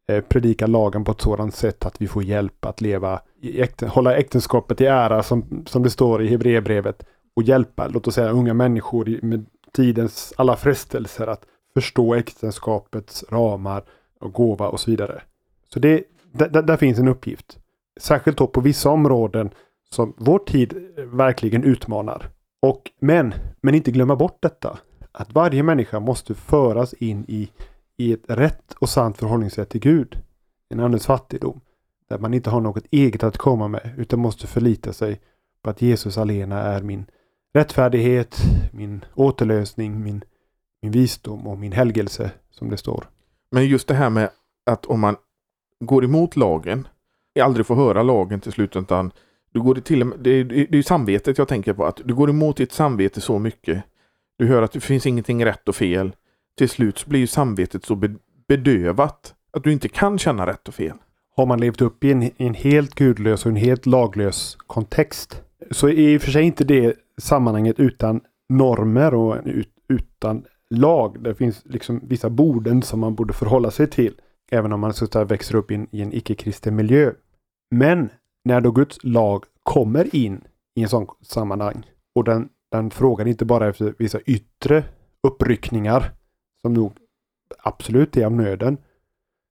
eh, 0.09 0.25
predika 0.25 0.67
lagen 0.67 1.05
på 1.05 1.13
ett 1.13 1.21
sådant 1.21 1.55
sätt 1.55 1.87
att 1.87 2.03
vi 2.03 2.09
får 2.09 2.23
hjälp 2.23 2.65
att 2.65 2.81
leva, 2.81 3.21
i 3.41 3.61
äkten, 3.61 3.89
hålla 3.89 4.17
äktenskapet 4.17 4.81
i 4.81 4.87
ära 4.87 5.23
som, 5.23 5.65
som 5.67 5.83
det 5.83 5.91
står 5.91 6.23
i 6.23 6.29
Hebreerbrevet 6.29 7.07
och 7.37 7.43
hjälpa, 7.43 7.89
låt 7.89 8.07
oss 8.07 8.15
säga 8.15 8.31
unga 8.31 8.55
människor 8.55 9.19
med 9.23 9.47
tidens 9.73 10.33
alla 10.37 10.57
frestelser 10.57 11.27
att 11.27 11.47
förstå 11.75 12.15
äktenskapets 12.15 13.25
ramar 13.31 13.85
och 14.21 14.33
gåva 14.33 14.69
och 14.69 14.81
så 14.81 14.91
vidare. 14.91 15.23
Så 15.73 15.79
det, 15.79 16.05
där, 16.33 16.63
där 16.63 16.77
finns 16.77 16.99
en 16.99 17.09
uppgift. 17.09 17.59
Särskilt 18.01 18.39
då 18.39 18.47
på 18.47 18.61
vissa 18.61 18.91
områden 18.91 19.51
som 19.91 20.15
vår 20.17 20.39
tid 20.39 20.75
verkligen 20.97 21.65
utmanar. 21.65 22.31
Och, 22.61 22.91
men, 23.01 23.35
men 23.61 23.75
inte 23.75 23.91
glömma 23.91 24.17
bort 24.17 24.39
detta. 24.41 24.79
Att 25.13 25.33
varje 25.33 25.63
människa 25.63 26.01
måste 26.01 26.35
föras 26.35 26.95
in 26.95 27.25
i, 27.29 27.51
i 27.97 28.13
ett 28.13 28.25
rätt 28.27 28.73
och 28.73 28.89
sant 28.89 29.19
förhållningssätt 29.19 29.69
till 29.69 29.81
Gud. 29.81 30.19
En 30.69 30.81
andens 30.81 31.07
fattigdom. 31.07 31.61
Där 32.09 32.19
man 32.19 32.35
inte 32.35 32.51
har 32.51 32.61
något 32.61 32.85
eget 32.91 33.23
att 33.23 33.37
komma 33.37 33.69
med 33.69 33.95
utan 33.97 34.21
måste 34.21 34.47
förlita 34.47 34.93
sig 34.93 35.21
på 35.63 35.71
att 35.71 35.83
Jesus 35.83 36.19
alena 36.19 36.63
är 36.63 36.83
min 36.83 37.07
rättfärdighet, 37.55 38.37
min 38.73 39.05
återlösning, 39.15 40.03
min, 40.03 40.25
min 40.83 40.93
visdom 40.93 41.47
och 41.47 41.59
min 41.59 41.73
helgelse 41.73 42.31
som 42.51 42.71
det 42.71 42.77
står. 42.77 43.09
Men 43.51 43.67
just 43.67 43.89
det 43.89 43.95
här 43.95 44.11
med 44.11 44.31
att 44.67 44.87
om 44.87 45.01
man 45.01 45.17
går 45.85 46.05
emot 46.05 46.37
lagen, 46.37 46.89
aldrig 47.41 47.67
får 47.67 47.75
höra 47.75 48.03
lagen 48.03 48.41
till 48.41 48.53
slut 48.53 48.77
utan 48.77 49.13
du 49.53 49.61
går 49.61 49.75
till, 49.75 50.13
det, 50.19 50.31
är, 50.31 50.45
det 50.45 50.79
är 50.79 50.83
samvetet 50.83 51.39
jag 51.39 51.49
tänker 51.49 51.73
på, 51.73 51.85
att 51.85 52.01
du 52.05 52.15
går 52.15 52.31
emot 52.31 52.57
ditt 52.57 52.73
samvete 52.73 53.21
så 53.21 53.39
mycket. 53.39 53.85
Du 54.39 54.47
hör 54.47 54.63
att 54.63 54.73
det 54.73 54.81
finns 54.81 55.07
ingenting 55.07 55.45
rätt 55.45 55.69
och 55.69 55.77
fel. 55.77 56.13
Till 56.59 56.69
slut 56.69 57.07
blir 57.07 57.27
samvetet 57.27 57.85
så 57.85 58.03
bedövat 58.49 59.35
att 59.51 59.65
du 59.65 59.73
inte 59.73 59.89
kan 59.89 60.19
känna 60.19 60.47
rätt 60.47 60.69
och 60.69 60.75
fel. 60.75 60.97
Har 61.37 61.47
man 61.47 61.61
levt 61.61 61.81
upp 61.81 62.05
i 62.05 62.13
en, 62.13 62.31
en 62.37 62.55
helt 62.55 62.95
gudlös 62.95 63.45
och 63.47 63.51
en 63.51 63.57
helt 63.57 63.87
laglös 63.87 64.57
kontext 64.67 65.43
så 65.71 65.89
är 65.89 65.93
i 65.93 66.19
och 66.19 66.23
för 66.23 66.31
sig 66.31 66.43
inte 66.43 66.65
det 66.65 66.95
sammanhanget 67.21 67.81
utan 67.81 68.21
normer 68.49 69.15
och 69.15 69.37
utan 69.89 70.45
lag. 70.71 71.23
Det 71.23 71.35
finns 71.35 71.63
liksom 71.65 72.01
vissa 72.03 72.31
borden 72.31 72.83
som 72.83 73.01
man 73.01 73.15
borde 73.15 73.33
förhålla 73.33 73.71
sig 73.71 73.87
till. 73.87 74.15
Även 74.51 74.73
om 74.73 74.81
man 74.81 74.93
så 74.93 75.05
att 75.05 75.31
växer 75.31 75.55
upp 75.55 75.71
i 75.71 75.75
en, 75.75 75.87
i 75.91 76.01
en 76.03 76.13
icke-kristen 76.13 76.77
miljö. 76.77 77.13
Men 77.71 78.09
när 78.45 78.61
då 78.61 78.71
Guds 78.71 78.99
lag 79.03 79.45
kommer 79.63 80.17
in 80.17 80.45
i 80.75 80.83
en 80.83 80.89
sån 80.89 81.07
sammanhang 81.23 81.87
och 82.15 82.25
den, 82.25 82.49
den 82.71 82.91
frågar 82.91 83.29
inte 83.29 83.45
bara 83.45 83.69
efter 83.69 83.95
vissa 83.99 84.21
yttre 84.21 84.85
uppryckningar 85.23 86.13
som 86.63 86.75
nog 86.75 86.93
absolut 87.59 88.17
är 88.17 88.27
av 88.27 88.33
nöden 88.33 88.79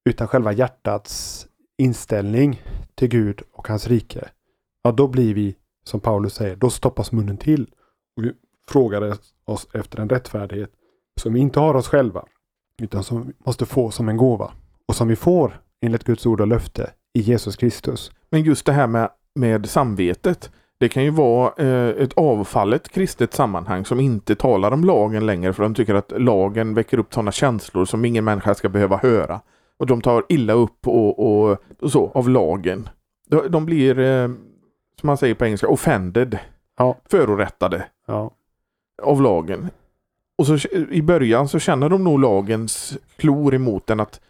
utan 0.10 0.28
själva 0.28 0.52
hjärtats 0.52 1.48
inställning 1.78 2.62
till 2.96 3.08
Gud 3.08 3.42
och 3.52 3.68
hans 3.68 3.88
rike. 3.88 4.30
Ja, 4.84 4.92
då 4.92 5.08
blir 5.08 5.34
vi 5.34 5.56
som 5.84 6.00
Paulus 6.00 6.34
säger, 6.34 6.56
då 6.56 6.70
stoppas 6.70 7.12
munnen 7.12 7.38
till. 7.38 7.70
Och 8.18 8.24
vi 8.24 8.32
frågar 8.70 9.18
oss 9.46 9.68
efter 9.74 10.00
en 10.00 10.10
rättfärdighet 10.10 10.72
som 11.22 11.34
vi 11.34 11.40
inte 11.40 11.60
har 11.60 11.74
oss 11.74 11.88
själva, 11.88 12.26
utan 12.82 13.04
som 13.04 13.28
vi 13.28 13.34
måste 13.46 13.66
få 13.66 13.92
som 13.92 14.10
en 14.10 14.18
gåva. 14.18 14.52
Och 14.88 14.96
som 14.96 15.08
vi 15.08 15.16
får 15.16 15.62
enligt 15.82 16.04
Guds 16.04 16.26
ord 16.26 16.42
och 16.42 16.48
löfte 16.48 16.92
i 17.14 17.20
Jesus 17.20 17.56
Kristus. 17.56 18.12
Men 18.30 18.44
just 18.44 18.66
det 18.66 18.72
här 18.72 18.88
med, 18.88 19.10
med 19.36 19.70
samvetet. 19.70 20.52
Det 20.80 20.90
kan 20.90 21.04
ju 21.04 21.10
vara 21.10 21.54
eh, 21.58 22.04
ett 22.04 22.14
avfallet 22.14 22.90
kristet 22.90 23.34
sammanhang 23.34 23.86
som 23.86 24.00
inte 24.00 24.36
talar 24.36 24.72
om 24.72 24.84
lagen 24.84 25.26
längre 25.26 25.54
för 25.54 25.64
de 25.64 25.76
tycker 25.76 25.96
att 25.96 26.14
lagen 26.22 26.74
väcker 26.74 27.00
upp 27.00 27.14
sådana 27.14 27.32
känslor 27.32 27.86
som 27.86 28.06
ingen 28.06 28.24
människa 28.26 28.56
ska 28.56 28.70
behöva 28.70 28.98
höra. 28.98 29.42
Och 29.78 29.88
de 29.88 30.02
tar 30.02 30.26
illa 30.30 30.54
upp 30.54 30.88
och, 30.88 31.20
och, 31.20 31.58
och 31.82 31.92
så 31.92 32.12
av 32.14 32.30
lagen. 32.30 32.90
De, 33.30 33.52
de 33.52 33.66
blir 33.66 34.00
eh, 34.00 34.30
som 35.00 35.08
man 35.08 35.18
säger 35.18 35.36
på 35.36 35.46
engelska, 35.46 35.68
offended. 35.68 36.40
Ja. 36.78 36.98
Förorättade. 37.10 37.86
Ja. 38.06 38.32
Av 39.02 39.22
lagen. 39.22 39.70
Och 40.38 40.48
så 40.48 40.58
i 40.92 41.02
början 41.02 41.48
så 41.48 41.60
känner 41.60 41.90
de 41.90 42.04
nog 42.04 42.20
lagens 42.20 42.98
klor 43.18 43.56
emot 43.56 43.88
den 43.88 44.00
att, 44.00 44.22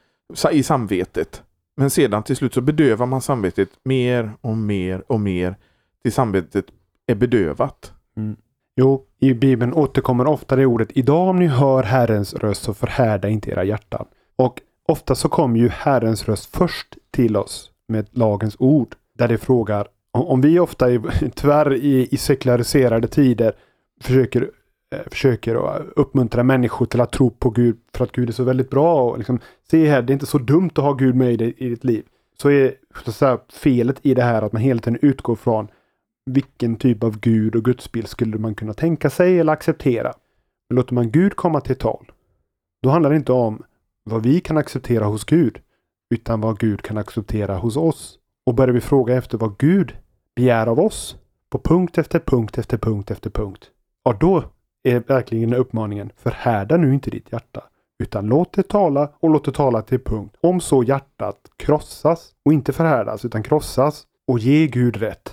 i 0.51 0.63
samvetet. 0.63 1.43
Men 1.77 1.89
sedan 1.89 2.23
till 2.23 2.35
slut 2.35 2.53
så 2.53 2.61
bedövar 2.61 3.05
man 3.05 3.21
samvetet 3.21 3.69
mer 3.83 4.31
och 4.41 4.57
mer 4.57 5.03
och 5.07 5.19
mer 5.19 5.55
till 6.03 6.13
samvetet 6.13 6.65
är 7.07 7.15
bedövat. 7.15 7.93
Mm. 8.17 8.35
Jo, 8.75 9.05
i 9.19 9.33
Bibeln 9.33 9.73
återkommer 9.73 10.27
ofta 10.27 10.55
det 10.55 10.65
ordet 10.65 10.89
idag 10.91 11.29
om 11.29 11.39
ni 11.39 11.47
hör 11.47 11.83
Herrens 11.83 12.33
röst 12.33 12.63
så 12.63 12.73
förhärda 12.73 13.29
inte 13.29 13.51
era 13.51 13.63
hjärtan. 13.63 14.05
Och 14.35 14.61
ofta 14.87 15.15
så 15.15 15.29
kommer 15.29 15.59
ju 15.59 15.69
Herrens 15.69 16.27
röst 16.27 16.55
först 16.55 16.97
till 17.11 17.37
oss 17.37 17.71
med 17.87 18.07
lagens 18.11 18.55
ord. 18.59 18.95
Där 19.13 19.27
det 19.27 19.37
frågar 19.37 19.87
om 20.11 20.41
vi 20.41 20.59
ofta 20.59 20.85
tyvärr 21.35 21.73
i, 21.73 22.07
i 22.11 22.17
sekulariserade 22.17 23.07
tider 23.07 23.53
försöker, 24.01 24.51
eh, 24.95 25.09
försöker 25.11 25.55
uppmuntra 25.95 26.43
människor 26.43 26.85
till 26.85 27.01
att 27.01 27.11
tro 27.11 27.29
på 27.29 27.49
Gud 27.49 27.77
för 27.93 28.03
att 28.03 28.11
Gud 28.11 28.29
är 28.29 28.33
så 28.33 28.43
väldigt 28.43 28.69
bra 28.69 29.03
och 29.03 29.17
liksom, 29.17 29.39
se 29.71 29.89
här, 29.89 30.01
det 30.01 30.11
är 30.11 30.13
inte 30.13 30.25
så 30.25 30.37
dumt 30.37 30.71
att 30.75 30.83
ha 30.83 30.93
Gud 30.93 31.15
med 31.15 31.41
i, 31.41 31.53
i 31.57 31.69
ditt 31.69 31.83
liv. 31.83 32.03
Så 32.37 32.49
är 32.49 32.73
så 33.05 33.11
säga, 33.11 33.39
felet 33.49 33.99
i 34.01 34.13
det 34.13 34.23
här 34.23 34.41
att 34.41 34.53
man 34.53 34.61
hela 34.61 34.81
tiden 34.81 34.99
utgår 35.01 35.35
från 35.35 35.67
vilken 36.25 36.75
typ 36.75 37.03
av 37.03 37.19
Gud 37.19 37.55
och 37.55 37.65
gudsbild 37.65 38.07
skulle 38.07 38.37
man 38.37 38.55
kunna 38.55 38.73
tänka 38.73 39.09
sig 39.09 39.39
eller 39.39 39.53
acceptera. 39.53 40.13
Men 40.69 40.75
låter 40.75 40.93
man 40.93 41.11
Gud 41.11 41.35
komma 41.35 41.61
till 41.61 41.75
tal, 41.75 42.11
då 42.83 42.89
handlar 42.89 43.09
det 43.09 43.15
inte 43.15 43.31
om 43.31 43.63
vad 44.03 44.23
vi 44.23 44.39
kan 44.39 44.57
acceptera 44.57 45.05
hos 45.05 45.25
Gud, 45.25 45.59
utan 46.09 46.41
vad 46.41 46.59
Gud 46.59 46.81
kan 46.81 46.97
acceptera 46.97 47.57
hos 47.57 47.77
oss. 47.77 48.18
Och 48.49 48.55
börjar 48.55 48.73
vi 48.73 48.81
fråga 48.81 49.15
efter 49.15 49.37
vad 49.37 49.57
Gud 49.57 49.97
begär 50.35 50.67
av 50.67 50.79
oss, 50.79 51.17
på 51.49 51.59
punkt 51.59 51.97
efter 51.97 52.19
punkt 52.19 52.57
efter 52.57 52.77
punkt 52.77 53.11
efter 53.11 53.29
punkt, 53.29 53.69
ja 54.03 54.17
då 54.19 54.43
är 54.83 54.99
verkligen 54.99 55.53
uppmaningen 55.53 56.11
förhärda 56.17 56.77
nu 56.77 56.93
inte 56.93 57.09
ditt 57.09 57.31
hjärta, 57.31 57.63
utan 58.03 58.25
låt 58.25 58.53
det 58.53 58.63
tala 58.63 59.11
och 59.19 59.29
låt 59.29 59.45
det 59.45 59.51
tala 59.51 59.81
till 59.81 59.99
punkt. 59.99 60.35
Om 60.41 60.61
så 60.61 60.83
hjärtat 60.83 61.37
krossas 61.57 62.31
och 62.45 62.53
inte 62.53 62.73
förhärdas 62.73 63.25
utan 63.25 63.43
krossas 63.43 64.03
och 64.27 64.39
ge 64.39 64.67
Gud 64.67 64.97
rätt 64.97 65.29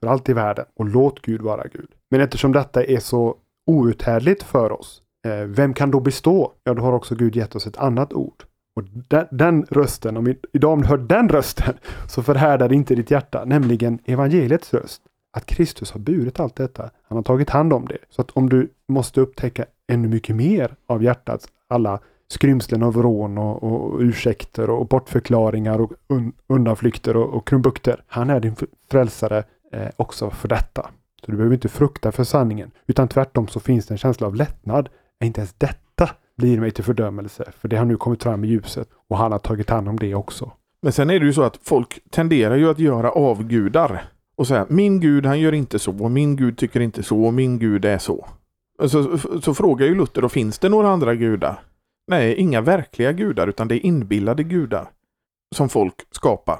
för 0.00 0.06
allt 0.06 0.28
i 0.28 0.32
världen 0.32 0.64
och 0.76 0.84
låt 0.84 1.22
Gud 1.22 1.42
vara 1.42 1.64
Gud. 1.72 1.88
Men 2.10 2.20
eftersom 2.20 2.52
detta 2.52 2.84
är 2.84 3.00
så 3.00 3.36
outhärdligt 3.66 4.42
för 4.42 4.72
oss, 4.72 5.02
eh, 5.26 5.44
vem 5.46 5.74
kan 5.74 5.90
då 5.90 6.00
bestå? 6.00 6.52
Ja, 6.64 6.74
då 6.74 6.82
har 6.82 6.92
också 6.92 7.14
Gud 7.14 7.36
gett 7.36 7.54
oss 7.54 7.66
ett 7.66 7.78
annat 7.78 8.12
ord. 8.12 8.44
Och 8.76 8.84
den, 8.84 9.26
den 9.30 9.66
rösten, 9.70 10.16
om 10.16 10.34
idag 10.52 10.72
om 10.72 10.82
du 10.82 10.88
hör 10.88 10.98
den 10.98 11.28
rösten, 11.28 11.74
så 12.08 12.22
förhärdar 12.22 12.72
inte 12.72 12.94
ditt 12.94 13.10
hjärta, 13.10 13.44
nämligen 13.44 13.98
evangeliets 14.04 14.74
röst. 14.74 15.02
Att 15.36 15.46
Kristus 15.46 15.92
har 15.92 16.00
burit 16.00 16.40
allt 16.40 16.56
detta. 16.56 16.90
Han 17.08 17.16
har 17.16 17.22
tagit 17.22 17.50
hand 17.50 17.72
om 17.72 17.86
det. 17.86 17.98
Så 18.10 18.22
att 18.22 18.30
om 18.30 18.48
du 18.48 18.68
måste 18.88 19.20
upptäcka 19.20 19.64
ännu 19.92 20.08
mycket 20.08 20.36
mer 20.36 20.74
av 20.86 21.02
hjärtats 21.02 21.48
alla 21.68 22.00
skrymslen 22.28 22.82
av 22.82 23.02
rån 23.02 23.38
och, 23.38 23.62
och 23.62 24.00
ursäkter 24.00 24.70
och 24.70 24.86
bortförklaringar 24.86 25.80
och 25.80 25.92
un, 26.08 26.32
undanflykter 26.46 27.16
och, 27.16 27.34
och 27.34 27.48
krumbukter. 27.48 28.02
Han 28.06 28.30
är 28.30 28.40
din 28.40 28.56
frälsare 28.90 29.44
eh, 29.72 29.88
också 29.96 30.30
för 30.30 30.48
detta. 30.48 30.90
Så 31.24 31.30
du 31.30 31.36
behöver 31.36 31.54
inte 31.54 31.68
frukta 31.68 32.12
för 32.12 32.24
sanningen, 32.24 32.70
utan 32.86 33.08
tvärtom 33.08 33.48
så 33.48 33.60
finns 33.60 33.86
det 33.86 33.94
en 33.94 33.98
känsla 33.98 34.26
av 34.26 34.34
lättnad. 34.34 34.88
Inte 35.24 35.40
ens 35.40 35.52
detta 35.52 36.10
blir 36.40 36.60
mig 36.60 36.70
till 36.70 36.84
fördömelse, 36.84 37.52
för 37.60 37.68
det 37.68 37.76
har 37.76 37.84
nu 37.84 37.96
kommit 37.96 38.22
fram 38.22 38.44
i 38.44 38.48
ljuset 38.48 38.88
och 39.08 39.18
han 39.18 39.32
har 39.32 39.38
tagit 39.38 39.70
hand 39.70 39.88
om 39.88 39.98
det 39.98 40.14
också. 40.14 40.50
Men 40.82 40.92
sen 40.92 41.10
är 41.10 41.20
det 41.20 41.26
ju 41.26 41.32
så 41.32 41.42
att 41.42 41.58
folk 41.62 42.00
tenderar 42.10 42.56
ju 42.56 42.70
att 42.70 42.78
göra 42.78 43.10
avgudar 43.10 44.04
och 44.36 44.46
säga 44.46 44.66
min 44.68 45.00
gud 45.00 45.26
han 45.26 45.40
gör 45.40 45.52
inte 45.52 45.78
så 45.78 46.04
och 46.04 46.10
min 46.10 46.36
gud 46.36 46.58
tycker 46.58 46.80
inte 46.80 47.02
så 47.02 47.24
och 47.24 47.34
min 47.34 47.58
gud 47.58 47.84
är 47.84 47.98
så. 47.98 48.26
Så, 48.86 49.18
så 49.18 49.54
frågar 49.54 49.86
ju 49.86 49.94
Luther 49.94 50.22
då 50.22 50.28
finns 50.28 50.58
det 50.58 50.68
några 50.68 50.88
andra 50.88 51.14
gudar? 51.14 51.62
Nej, 52.06 52.34
inga 52.34 52.60
verkliga 52.60 53.12
gudar 53.12 53.46
utan 53.46 53.68
det 53.68 53.74
är 53.74 53.86
inbillade 53.86 54.42
gudar 54.42 54.90
som 55.56 55.68
folk 55.68 55.94
skapar 56.10 56.58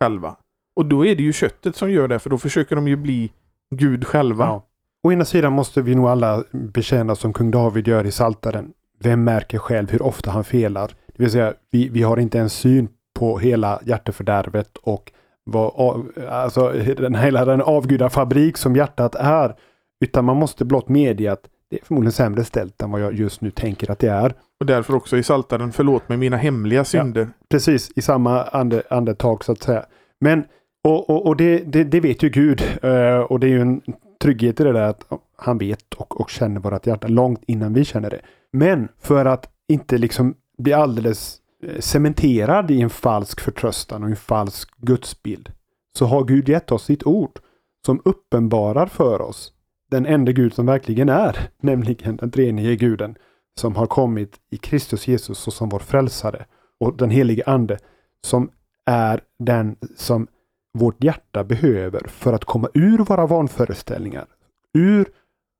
själva. 0.00 0.36
Och 0.76 0.86
då 0.86 1.06
är 1.06 1.16
det 1.16 1.22
ju 1.22 1.32
köttet 1.32 1.76
som 1.76 1.90
gör 1.90 2.08
det 2.08 2.18
för 2.18 2.30
då 2.30 2.38
försöker 2.38 2.76
de 2.76 2.88
ju 2.88 2.96
bli 2.96 3.32
Gud 3.70 4.06
själva. 4.06 4.44
Ja. 4.44 4.62
Å 5.02 5.12
ena 5.12 5.24
sidan 5.24 5.52
måste 5.52 5.82
vi 5.82 5.94
nog 5.94 6.06
alla 6.06 6.44
bekänna 6.50 7.14
som 7.14 7.32
kung 7.32 7.50
David 7.50 7.88
gör 7.88 8.06
i 8.06 8.12
Saltaren. 8.12 8.72
Vem 8.98 9.24
märker 9.24 9.58
själv 9.58 9.90
hur 9.90 10.02
ofta 10.02 10.30
han 10.30 10.44
felar? 10.44 10.90
Det 11.06 11.22
vill 11.22 11.30
säga, 11.30 11.54
vi, 11.70 11.88
vi 11.88 12.02
har 12.02 12.16
inte 12.16 12.38
en 12.38 12.50
syn 12.50 12.88
på 13.18 13.38
hela 13.38 13.80
hjärtefördärvet 13.84 14.76
och 14.76 15.12
vad, 15.44 16.04
alltså, 16.28 16.72
den, 16.96 17.14
hela 17.14 17.44
den 17.44 17.62
avgudafabrik 17.62 18.56
som 18.56 18.76
hjärtat 18.76 19.14
är. 19.14 19.54
Utan 20.00 20.24
man 20.24 20.36
måste 20.36 20.64
blott 20.64 20.88
medge 20.88 21.32
att 21.32 21.48
det 21.70 21.76
är 21.76 21.84
förmodligen 21.84 22.12
sämre 22.12 22.44
ställt 22.44 22.82
än 22.82 22.90
vad 22.90 23.00
jag 23.00 23.14
just 23.14 23.40
nu 23.40 23.50
tänker 23.50 23.90
att 23.90 23.98
det 23.98 24.08
är. 24.08 24.34
Och 24.60 24.66
därför 24.66 24.94
också 24.94 25.16
i 25.16 25.22
Saltaren 25.22 25.72
förlåt 25.72 26.08
mig 26.08 26.18
mina 26.18 26.36
hemliga 26.36 26.84
synder. 26.84 27.20
Ja, 27.20 27.46
precis, 27.48 27.90
i 27.96 28.02
samma 28.02 28.42
ande, 28.42 28.82
andetag 28.90 29.44
så 29.44 29.52
att 29.52 29.62
säga. 29.62 29.86
Men 30.20 30.44
och, 30.84 31.10
och, 31.10 31.26
och 31.26 31.36
det, 31.36 31.58
det, 31.58 31.84
det, 31.84 32.00
vet 32.00 32.22
ju 32.22 32.28
Gud. 32.28 32.62
Uh, 32.84 33.18
och 33.18 33.40
det 33.40 33.46
är 33.46 33.50
ju 33.50 33.60
en 33.60 33.82
trygghet 34.22 34.60
i 34.60 34.64
det 34.64 34.72
där 34.72 34.88
att 34.88 35.04
han 35.36 35.58
vet 35.58 35.94
och, 35.94 36.20
och 36.20 36.30
känner 36.30 36.60
vårt 36.60 36.86
hjärta 36.86 37.08
långt 37.08 37.42
innan 37.46 37.74
vi 37.74 37.84
känner 37.84 38.10
det. 38.10 38.20
Men 38.56 38.88
för 38.98 39.24
att 39.24 39.50
inte 39.68 39.98
liksom 39.98 40.34
bli 40.58 40.72
alldeles 40.72 41.40
eh, 41.62 41.80
cementerad 41.80 42.70
i 42.70 42.80
en 42.80 42.90
falsk 42.90 43.40
förtröstan 43.40 44.02
och 44.02 44.08
en 44.08 44.16
falsk 44.16 44.70
gudsbild 44.76 45.52
så 45.98 46.06
har 46.06 46.24
Gud 46.24 46.48
gett 46.48 46.72
oss 46.72 46.84
sitt 46.84 47.06
ord 47.06 47.38
som 47.86 48.02
uppenbarar 48.04 48.86
för 48.86 49.20
oss 49.20 49.52
den 49.90 50.06
enda 50.06 50.32
Gud 50.32 50.54
som 50.54 50.66
verkligen 50.66 51.08
är, 51.08 51.48
nämligen 51.60 52.16
den 52.16 52.30
treenige 52.30 52.76
guden 52.76 53.16
som 53.60 53.76
har 53.76 53.86
kommit 53.86 54.36
i 54.50 54.56
Kristus 54.56 55.08
Jesus 55.08 55.38
som 55.38 55.68
vår 55.68 55.78
frälsare 55.78 56.46
och 56.80 56.96
den 56.96 57.10
helige 57.10 57.42
ande 57.46 57.78
som 58.24 58.50
är 58.86 59.20
den 59.38 59.76
som 59.96 60.26
vårt 60.72 61.04
hjärta 61.04 61.44
behöver 61.44 62.06
för 62.08 62.32
att 62.32 62.44
komma 62.44 62.68
ur 62.74 62.98
våra 62.98 63.26
vanföreställningar, 63.26 64.26
ur 64.74 65.08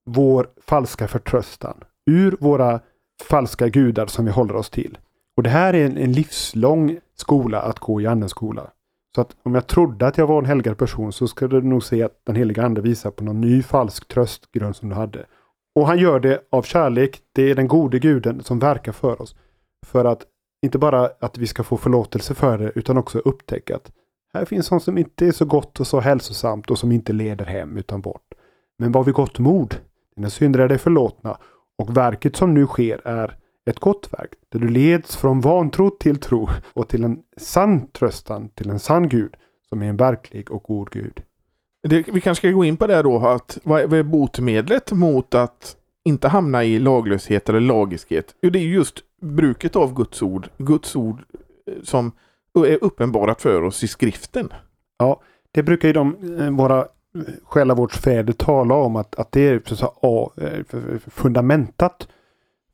vår 0.07 0.49
falska 0.67 1.09
förtröstan, 1.09 1.85
ur 2.07 2.37
våra 2.41 2.81
falska 3.29 3.69
gudar 3.69 4.07
som 4.07 4.25
vi 4.25 4.31
håller 4.31 4.57
oss 4.57 4.71
till. 4.71 4.99
Och 5.37 5.43
det 5.43 5.51
här 5.51 5.75
är 5.75 5.87
en, 5.87 5.99
en 5.99 6.13
livslång 6.13 6.99
skola 7.15 7.61
att 7.61 7.79
gå 7.79 8.01
i 8.01 8.07
Andens 8.07 8.31
skola. 8.31 8.71
Så 9.15 9.21
att 9.21 9.37
om 9.43 9.55
jag 9.55 9.67
trodde 9.67 10.07
att 10.07 10.19
jag 10.19 10.27
var 10.27 10.39
en 10.39 10.45
helgad 10.45 10.79
person 10.79 11.13
så 11.13 11.29
skulle 11.29 11.61
du 11.61 11.67
nog 11.67 11.85
se 11.85 12.03
att 12.03 12.21
den 12.25 12.37
heliga 12.37 12.63
ande 12.63 12.81
visar 12.81 13.11
på 13.11 13.25
någon 13.25 13.41
ny 13.41 13.63
falsk 13.63 14.09
tröstgrund 14.09 14.77
som 14.77 14.89
du 14.89 14.95
hade. 14.95 15.27
Och 15.75 15.87
han 15.87 15.99
gör 15.99 16.21
det 16.21 16.41
av 16.51 16.63
kärlek. 16.63 17.21
Det 17.33 17.51
är 17.51 17.55
den 17.55 17.69
gode 17.69 17.99
guden 17.99 18.43
som 18.43 18.59
verkar 18.59 18.93
för 18.93 19.23
oss. 19.23 19.37
För 19.87 20.05
att 20.05 20.27
inte 20.63 20.79
bara 20.79 21.11
att 21.21 21.39
vi 21.39 21.47
ska 21.47 21.63
få 21.63 21.77
förlåtelse 21.77 22.35
för 22.35 22.59
det 22.59 22.73
utan 22.75 22.99
också 22.99 23.19
upptäcka 23.19 23.77
att 23.77 23.93
här 24.35 24.45
finns 24.45 24.67
sånt 24.67 24.83
som 24.83 24.99
inte 24.99 25.27
är 25.27 25.33
så 25.33 25.45
gott 25.45 25.81
och 25.81 25.87
så 25.87 26.01
hälsosamt 26.01 26.71
och 26.71 26.79
som 26.79 26.93
inte 26.93 27.13
leder 27.13 27.45
hem 27.45 27.77
utan 27.77 28.01
bort. 28.01 28.33
Men 28.79 28.93
var 28.93 29.05
vi 29.05 29.13
gott 29.13 29.39
mod. 29.39 29.77
Dina 30.17 30.31
synder 30.31 30.61
är 30.61 30.69
dig 30.69 30.79
förlåtna 30.79 31.39
och 31.79 31.97
verket 31.97 32.37
som 32.37 32.55
nu 32.55 32.67
sker 32.67 33.01
är 33.05 33.37
ett 33.71 33.81
gott 33.81 34.09
verk 34.13 34.31
där 34.49 34.59
du 34.59 34.69
leds 34.69 35.17
från 35.17 35.41
vantro 35.41 35.91
till 35.91 36.21
tro 36.21 36.49
och 36.73 36.89
till 36.89 37.05
en 37.05 37.19
sann 37.37 37.87
tröstan 37.87 38.49
till 38.49 38.71
en 38.71 38.79
sann 38.79 39.09
Gud 39.09 39.35
som 39.69 39.83
är 39.83 39.87
en 39.87 39.97
verklig 39.97 40.51
och 40.51 40.63
god 40.63 40.91
Gud. 40.91 41.23
Det, 41.89 42.09
vi 42.09 42.21
kanske 42.21 42.41
ska 42.41 42.51
gå 42.51 42.65
in 42.65 42.77
på 42.77 42.87
det 42.87 43.03
då, 43.03 43.19
att 43.19 43.59
vad 43.63 43.81
är, 43.81 43.87
vad 43.87 43.99
är 43.99 44.03
botemedlet 44.03 44.93
mot 44.93 45.35
att 45.35 45.77
inte 46.05 46.29
hamna 46.29 46.65
i 46.65 46.79
laglöshet 46.79 47.49
eller 47.49 47.61
lagiskhet? 47.61 48.35
Jo, 48.41 48.51
det 48.51 48.59
är 48.59 48.63
just 48.63 49.03
bruket 49.21 49.77
av 49.77 49.95
Guds 49.95 50.23
ord. 50.23 50.49
Guds 50.59 50.97
ord 50.97 51.25
eh, 51.67 51.83
som 51.83 52.13
är 52.55 52.85
uppenbarat 52.85 53.43
för 53.43 53.63
oss 53.63 53.85
i 53.85 53.89
skriften. 53.89 54.53
Ja, 54.99 55.21
det 55.53 55.63
brukar 55.63 55.89
ju 55.89 55.95
de, 55.95 56.17
eh, 56.41 56.51
våra 56.51 56.87
själavårdsfäder 57.45 58.33
tala 58.33 58.75
om 58.75 58.97
att, 58.97 59.15
att 59.15 59.33
det 59.33 59.41
är 59.41 59.75
så, 59.75 59.93
a, 60.03 60.31
eh, 60.37 60.99
fundamentat 61.07 62.09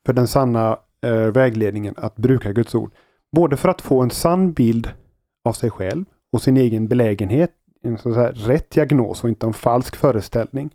för 0.06 0.12
den 0.12 0.26
sanna 0.26 0.78
eh, 1.02 1.12
vägledningen 1.12 1.94
att 1.96 2.16
bruka 2.16 2.52
Guds 2.52 2.74
ord. 2.74 2.92
Både 3.32 3.56
för 3.56 3.68
att 3.68 3.80
få 3.80 4.02
en 4.02 4.10
sann 4.10 4.52
bild 4.52 4.90
av 5.44 5.52
sig 5.52 5.70
själv 5.70 6.04
och 6.32 6.42
sin 6.42 6.56
egen 6.56 6.88
belägenhet, 6.88 7.50
en 7.82 7.98
så 7.98 8.12
här 8.12 8.32
rätt 8.32 8.70
diagnos 8.70 9.24
och 9.24 9.28
inte 9.28 9.46
en 9.46 9.52
falsk 9.52 9.96
föreställning. 9.96 10.70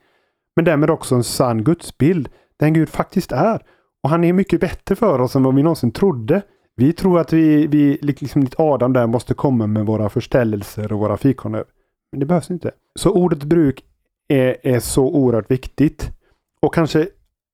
Men 0.55 0.65
därmed 0.65 0.89
också 0.89 1.15
en 1.15 1.24
sann 1.24 1.63
gudsbild, 1.63 2.30
den 2.59 2.74
Gud 2.74 2.89
faktiskt 2.89 3.32
är. 3.32 3.61
Och 4.03 4.09
han 4.09 4.24
är 4.24 4.34
mycket 4.34 4.61
bättre 4.61 4.95
för 4.95 5.22
oss 5.22 5.36
än 5.36 5.43
vad 5.43 5.55
vi 5.55 5.63
någonsin 5.63 5.91
trodde. 5.91 6.41
Vi 6.76 6.93
tror 6.93 7.20
att 7.20 7.34
vi, 7.34 7.68
vi 7.68 7.99
liksom 8.01 8.41
likt 8.41 8.55
Adam 8.57 8.93
där 8.93 9.07
måste 9.07 9.34
komma 9.34 9.68
med 9.68 9.86
våra 9.86 10.09
förställelser 10.09 10.93
och 10.93 10.99
våra 10.99 11.18
fikoner. 11.18 11.63
Men 12.12 12.20
det 12.20 12.26
behövs 12.26 12.51
inte. 12.51 12.72
Så 12.95 13.12
ordet 13.12 13.43
bruk 13.43 13.84
är, 14.28 14.58
är 14.64 14.80
så 14.80 15.05
oerhört 15.05 15.51
viktigt. 15.51 16.12
Och 16.60 16.74
kanske 16.74 17.08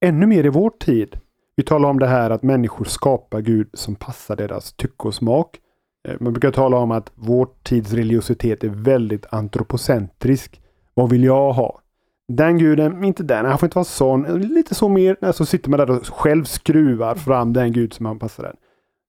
ännu 0.06 0.26
mer 0.26 0.46
i 0.46 0.50
vår 0.50 0.70
tid. 0.70 1.20
Vi 1.56 1.64
talar 1.64 1.90
om 1.90 2.00
det 2.00 2.08
här 2.08 2.30
att 2.30 2.44
människor 2.44 2.86
skapar 2.86 3.42
Gud 3.42 3.70
som 3.74 3.96
passar 3.96 4.36
deras 4.36 4.74
tycke 4.74 5.08
och 5.08 5.16
smak. 5.16 5.60
Eh, 6.08 6.16
man 6.20 6.34
brukar 6.34 6.52
tala 6.52 6.78
om 6.78 6.92
att 6.92 7.12
vår 7.16 7.48
tids 7.64 7.94
religiositet 7.94 8.64
är 8.64 8.70
väldigt 8.70 9.26
antropocentrisk. 9.30 10.62
Vad 10.94 11.10
vill 11.10 11.24
jag 11.24 11.54
ha? 11.54 11.80
Den 12.28 12.58
guden, 12.58 13.04
inte 13.04 13.24
den, 13.24 13.46
han 13.46 13.58
får 13.58 13.68
inte 13.68 13.76
vara 13.76 13.86
sån. 13.86 14.24
Lite 14.42 14.76
så 14.76 14.90
mer, 14.90 15.18
eh, 15.22 15.32
så 15.32 15.46
sitter 15.46 15.70
man 15.70 15.80
där 15.80 15.90
och 15.90 16.08
själv 16.08 16.44
skruvar 16.44 17.16
fram 17.16 17.54
den 17.54 17.72
gud 17.72 17.94
som 17.94 18.04
man 18.04 18.20
passar 18.20 18.44
den. 18.44 18.56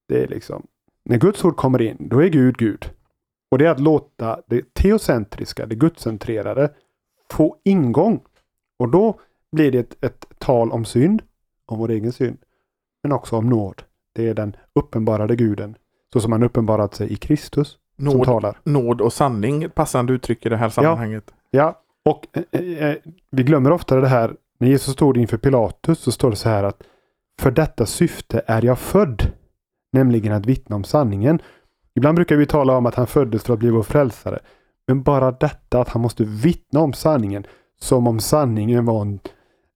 Det 0.07 0.23
är 0.23 0.27
liksom, 0.27 0.67
när 1.05 1.17
Guds 1.17 1.45
ord 1.45 1.55
kommer 1.55 1.81
in, 1.81 1.97
då 1.99 2.23
är 2.23 2.27
Gud 2.27 2.57
Gud. 2.57 2.89
Och 3.55 3.59
det 3.59 3.65
är 3.65 3.71
att 3.71 3.79
låta 3.79 4.41
det 4.47 4.73
teocentriska, 4.73 5.65
det 5.65 5.75
gudscentrerade, 5.75 6.69
få 7.31 7.57
ingång. 7.63 8.21
Och 8.79 8.89
då 8.89 9.19
blir 9.51 9.71
det 9.71 9.79
ett, 9.79 10.03
ett 10.03 10.25
tal 10.37 10.71
om 10.71 10.85
synd, 10.85 11.21
om 11.65 11.79
vår 11.79 11.91
egen 11.91 12.11
synd, 12.11 12.37
men 13.03 13.11
också 13.11 13.35
om 13.35 13.49
nåd. 13.49 13.81
Det 14.13 14.29
är 14.29 14.33
den 14.33 14.55
uppenbarade 14.73 15.35
guden, 15.35 15.77
så 16.13 16.19
som 16.19 16.31
han 16.31 16.43
uppenbarat 16.43 16.95
sig 16.95 17.13
i 17.13 17.15
Kristus, 17.15 17.77
nåd, 17.95 18.11
som 18.11 18.23
talar. 18.23 18.57
Nåd 18.63 19.01
och 19.01 19.13
sanning, 19.13 19.69
passande 19.69 20.13
uttryck 20.13 20.45
i 20.45 20.49
det 20.49 20.57
här 20.57 20.69
sammanhanget. 20.69 21.33
Ja, 21.51 21.59
ja. 21.59 22.11
och 22.11 22.27
eh, 22.51 22.89
eh, 22.89 22.95
vi 23.31 23.43
glömmer 23.43 23.71
ofta 23.71 23.95
det 23.95 24.07
här, 24.07 24.35
när 24.57 24.67
Jesus 24.67 24.93
stod 24.93 25.17
inför 25.17 25.37
Pilatus 25.37 25.99
så 25.99 26.11
står 26.11 26.29
det 26.29 26.35
så 26.35 26.49
här 26.49 26.63
att 26.63 26.83
för 27.41 27.51
detta 27.51 27.85
syfte 27.85 28.41
är 28.47 28.65
jag 28.65 28.79
född 28.79 29.31
nämligen 29.91 30.33
att 30.33 30.45
vittna 30.45 30.75
om 30.75 30.83
sanningen. 30.83 31.39
Ibland 31.95 32.15
brukar 32.15 32.35
vi 32.35 32.45
tala 32.45 32.77
om 32.77 32.85
att 32.85 32.95
han 32.95 33.07
föddes 33.07 33.43
för 33.43 33.53
att 33.53 33.59
bli 33.59 33.69
vår 33.69 33.83
frälsare. 33.83 34.39
Men 34.87 35.03
bara 35.03 35.31
detta 35.31 35.81
att 35.81 35.89
han 35.89 36.01
måste 36.01 36.23
vittna 36.23 36.79
om 36.79 36.93
sanningen 36.93 37.47
som 37.79 38.07
om 38.07 38.19
sanningen 38.19 38.85
var 38.85 39.01
en, 39.01 39.19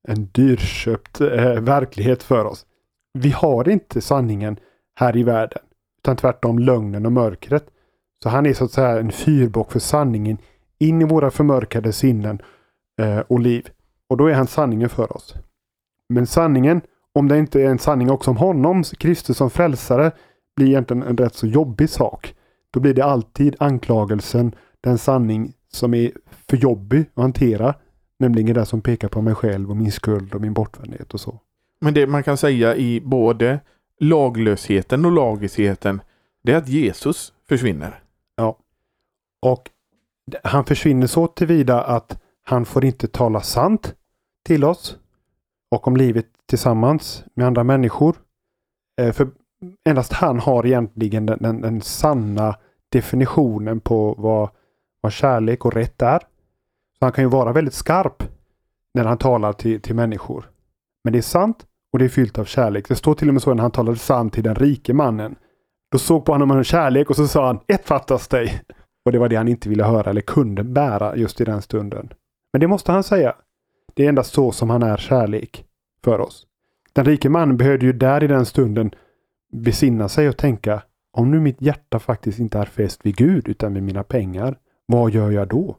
en 0.08 0.26
dyrköpt 0.26 1.22
eh, 1.22 1.62
verklighet 1.62 2.24
för 2.24 2.46
oss. 2.46 2.66
Vi 3.14 3.30
har 3.30 3.70
inte 3.70 4.02
sanningen 4.02 4.60
här 4.96 5.18
i 5.18 5.24
världen. 5.24 5.62
Utan 6.02 6.16
tvärtom 6.16 6.60
lögnen 6.60 7.06
och 7.06 7.12
mörkret. 7.12 7.66
Så 8.24 8.30
han 8.30 8.46
är 8.46 8.54
så 8.54 8.66
att 8.66 8.72
säga 8.72 9.00
en 9.00 9.12
fyrbock 9.12 9.72
för 9.72 9.80
sanningen 9.80 10.38
in 10.80 11.02
i 11.02 11.06
våra 11.06 11.32
förmörkade 11.32 11.94
sinnen 11.94 12.42
eh, 13.02 13.20
och 13.20 13.40
liv. 13.40 13.70
Och 14.08 14.18
då 14.18 14.28
är 14.28 14.34
han 14.34 14.48
sanningen 14.48 14.90
för 14.90 15.16
oss. 15.18 15.36
Men 16.10 16.28
sanningen, 16.28 16.82
om 17.14 17.28
det 17.28 17.38
inte 17.38 17.62
är 17.62 17.66
en 17.66 17.80
sanning 17.80 18.12
också 18.12 18.32
om 18.32 18.38
honom, 18.38 18.84
Kristus 18.84 19.38
som 19.38 19.50
frälsare, 19.50 20.12
blir 20.60 20.68
egentligen 20.68 21.04
en 21.04 21.18
rätt 21.18 21.36
så 21.36 21.48
jobbig 21.48 21.90
sak. 21.90 22.36
Då 22.72 22.80
blir 22.80 22.94
det 22.94 23.06
alltid 23.06 23.56
anklagelsen, 23.60 24.56
den 24.82 24.98
sanning 24.98 25.54
som 25.72 25.94
är 25.94 26.12
för 26.50 26.58
jobbig 26.58 27.06
att 27.14 27.22
hantera. 27.22 27.76
Nämligen 28.20 28.54
det 28.54 28.66
som 28.66 28.82
pekar 28.82 29.08
på 29.08 29.22
mig 29.22 29.36
själv 29.36 29.70
och 29.70 29.78
min 29.78 29.92
skuld 29.92 30.36
och 30.36 30.42
min 30.42 30.54
bortvändhet 30.54 31.14
och 31.14 31.20
så. 31.20 31.40
Men 31.82 31.94
det 31.94 32.08
man 32.08 32.24
kan 32.24 32.38
säga 32.38 32.76
i 32.76 33.02
både 33.02 33.60
laglösheten 34.00 35.06
och 35.06 35.12
lagiskheten, 35.12 36.02
det 36.44 36.54
är 36.54 36.58
att 36.58 36.68
Jesus 36.68 37.34
försvinner. 37.50 38.04
Ja. 38.36 38.58
Och 39.42 39.70
han 40.44 40.66
försvinner 40.66 41.08
så 41.08 41.28
tillvida 41.28 41.84
att 41.84 42.22
han 42.44 42.66
får 42.66 42.86
inte 42.86 43.08
tala 43.08 43.42
sant 43.42 43.96
till 44.46 44.64
oss 44.64 44.98
och 45.72 45.88
om 45.88 45.98
livet 45.98 46.26
tillsammans 46.46 47.24
med 47.34 47.48
andra 47.48 47.64
människor. 47.64 48.16
Eh, 49.02 49.12
för 49.12 49.28
endast 49.86 50.14
han 50.14 50.40
har 50.40 50.66
egentligen 50.66 51.26
den, 51.26 51.38
den, 51.42 51.62
den 51.62 51.82
sanna 51.82 52.56
definitionen 52.90 53.80
på 53.80 54.16
vad, 54.18 54.50
vad 55.02 55.12
kärlek 55.12 55.66
och 55.66 55.74
rätt 55.74 56.02
är. 56.02 56.20
Så 57.00 57.06
han 57.06 57.12
kan 57.12 57.24
ju 57.24 57.30
vara 57.30 57.54
väldigt 57.54 57.74
skarp 57.74 58.24
när 58.94 59.06
han 59.06 59.18
talar 59.18 59.54
till, 59.54 59.82
till 59.82 59.96
människor. 59.96 60.50
Men 61.04 61.14
det 61.14 61.20
är 61.20 61.24
sant 61.24 61.66
och 61.94 62.00
det 62.00 62.06
är 62.06 62.10
fyllt 62.10 62.40
av 62.40 62.46
kärlek. 62.46 62.88
Det 62.88 62.96
står 62.96 63.14
till 63.14 63.28
och 63.28 63.34
med 63.34 63.44
så 63.44 63.54
när 63.54 63.62
han 63.62 63.72
talade 63.72 63.98
sant 63.98 64.34
till 64.34 64.44
den 64.44 64.56
rike 64.56 64.94
mannen. 64.94 65.36
Då 65.92 65.98
såg 65.98 66.26
på 66.26 66.32
honom 66.32 66.52
en 66.52 66.64
kärlek 66.64 67.10
och 67.10 67.16
så 67.16 67.28
sa 67.28 67.48
han 67.48 67.60
ett 67.68 67.86
fattas 67.86 68.28
dig. 68.28 68.62
Och 69.06 69.12
det 69.12 69.20
var 69.20 69.30
det 69.30 69.36
han 69.36 69.48
inte 69.48 69.70
ville 69.70 69.84
höra 69.84 70.10
eller 70.10 70.22
kunde 70.22 70.64
bära 70.64 71.16
just 71.16 71.42
i 71.42 71.46
den 71.46 71.62
stunden. 71.62 72.10
Men 72.54 72.60
det 72.60 72.68
måste 72.68 72.92
han 72.92 73.04
säga. 73.04 73.36
Det 73.94 74.06
är 74.06 74.10
endast 74.10 74.34
så 74.34 74.52
som 74.52 74.70
han 74.70 74.84
är 74.84 74.98
kärlek 74.98 75.66
för 76.04 76.20
oss. 76.20 76.46
Den 76.94 77.06
rike 77.06 77.30
mannen 77.30 77.58
behövde 77.58 77.86
ju 77.86 77.94
där 77.94 78.24
i 78.24 78.28
den 78.28 78.46
stunden 78.46 78.92
besinna 79.52 80.10
sig 80.10 80.30
och 80.30 80.38
tänka 80.38 80.82
om 81.14 81.32
nu 81.32 81.40
mitt 81.40 81.62
hjärta 81.62 82.00
faktiskt 82.00 82.40
inte 82.40 82.60
är 82.60 82.66
fäst 82.66 83.06
vid 83.06 83.16
Gud 83.16 83.48
utan 83.48 83.74
vid 83.74 83.84
mina 83.84 84.04
pengar, 84.04 84.58
vad 84.86 85.12
gör 85.12 85.32
jag 85.32 85.48
då? 85.48 85.78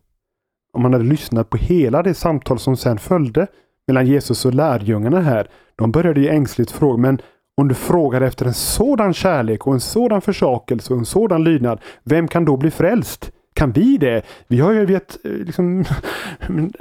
Om 0.73 0.83
man 0.83 0.93
hade 0.93 1.05
lyssnat 1.05 1.51
på 1.51 1.57
hela 1.57 2.03
det 2.03 2.15
samtal 2.15 2.59
som 2.59 2.77
sen 2.77 2.99
följde 2.99 3.47
mellan 3.87 4.07
Jesus 4.07 4.45
och 4.45 4.55
lärjungarna 4.55 5.21
här, 5.21 5.49
de 5.77 5.93
började 5.93 6.21
ju 6.21 6.29
ängsligt 6.29 6.71
fråga, 6.71 6.97
men 6.97 7.21
om 7.57 7.69
du 7.69 7.75
frågar 7.75 8.21
efter 8.21 8.47
en 8.47 8.55
sådan 8.55 9.15
kärlek 9.15 9.67
och 9.67 9.75
en 9.75 9.81
sådan 9.81 10.21
försakelse 10.21 10.93
och 10.93 10.99
en 10.99 11.05
sådan 11.05 11.45
lydnad, 11.45 11.81
vem 12.05 12.29
kan 12.29 12.45
då 12.45 12.57
bli 12.57 12.71
frälst? 12.71 13.33
Kan 13.55 13.73
vi 13.73 13.97
det? 13.97 14.23
Vi 14.49 14.61
har 14.61 14.73
ju 14.73 14.87
vet, 14.87 15.25
eh, 15.25 15.31
liksom, 15.31 15.85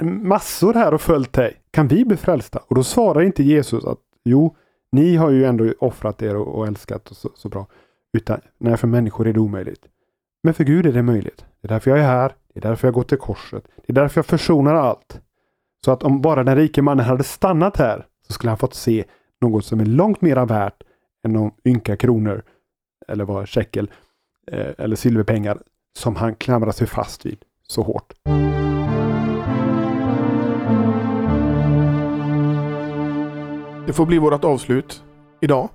massor 0.00 0.74
här 0.74 0.94
och 0.94 1.00
följt 1.00 1.32
dig. 1.32 1.56
Kan 1.70 1.88
vi 1.88 2.04
bli 2.04 2.16
frälsta? 2.16 2.60
Och 2.68 2.74
då 2.74 2.82
svarar 2.82 3.22
inte 3.22 3.42
Jesus 3.42 3.84
att 3.84 3.98
jo, 4.24 4.56
ni 4.92 5.16
har 5.16 5.30
ju 5.30 5.44
ändå 5.44 5.72
offrat 5.78 6.22
er 6.22 6.36
och, 6.36 6.58
och 6.58 6.66
älskat 6.66 7.10
och 7.10 7.16
så, 7.16 7.30
så, 7.34 7.48
bra. 7.48 7.66
Utan 8.12 8.40
nej, 8.58 8.76
för 8.76 8.86
människor 8.86 9.28
är 9.28 9.32
det 9.32 9.40
omöjligt. 9.40 9.88
Men 10.42 10.54
för 10.54 10.64
Gud 10.64 10.86
är 10.86 10.92
det 10.92 11.02
möjligt. 11.02 11.44
Det 11.60 11.66
är 11.66 11.72
därför 11.72 11.90
jag 11.90 12.00
är 12.00 12.04
här. 12.04 12.34
Det 12.54 12.60
är 12.60 12.68
därför 12.68 12.88
jag 12.88 12.94
går 12.94 13.02
till 13.02 13.18
korset. 13.18 13.64
Det 13.76 13.92
är 13.92 13.94
därför 13.94 14.18
jag 14.18 14.26
försonar 14.26 14.74
allt. 14.74 15.20
Så 15.84 15.90
att 15.90 16.02
om 16.02 16.20
bara 16.20 16.44
den 16.44 16.56
rike 16.56 16.82
mannen 16.82 17.06
hade 17.06 17.24
stannat 17.24 17.76
här 17.76 18.06
så 18.26 18.32
skulle 18.32 18.50
han 18.50 18.58
fått 18.58 18.74
se 18.74 19.04
något 19.40 19.64
som 19.64 19.80
är 19.80 19.86
långt 19.86 20.20
mera 20.20 20.44
värt 20.44 20.82
än 21.24 21.32
de 21.32 21.54
ynka 21.64 21.96
kronor 21.96 22.42
eller 23.08 23.24
vad 23.24 23.48
shekel 23.48 23.90
eh, 24.52 24.70
eller 24.78 24.96
silverpengar 24.96 25.58
som 25.98 26.16
han 26.16 26.34
klamrar 26.34 26.72
sig 26.72 26.86
fast 26.86 27.26
vid 27.26 27.38
så 27.62 27.82
hårt. 27.82 28.12
Det 33.90 33.94
får 33.94 34.06
bli 34.06 34.18
vårt 34.18 34.44
avslut 34.44 35.04
idag. 35.40 35.68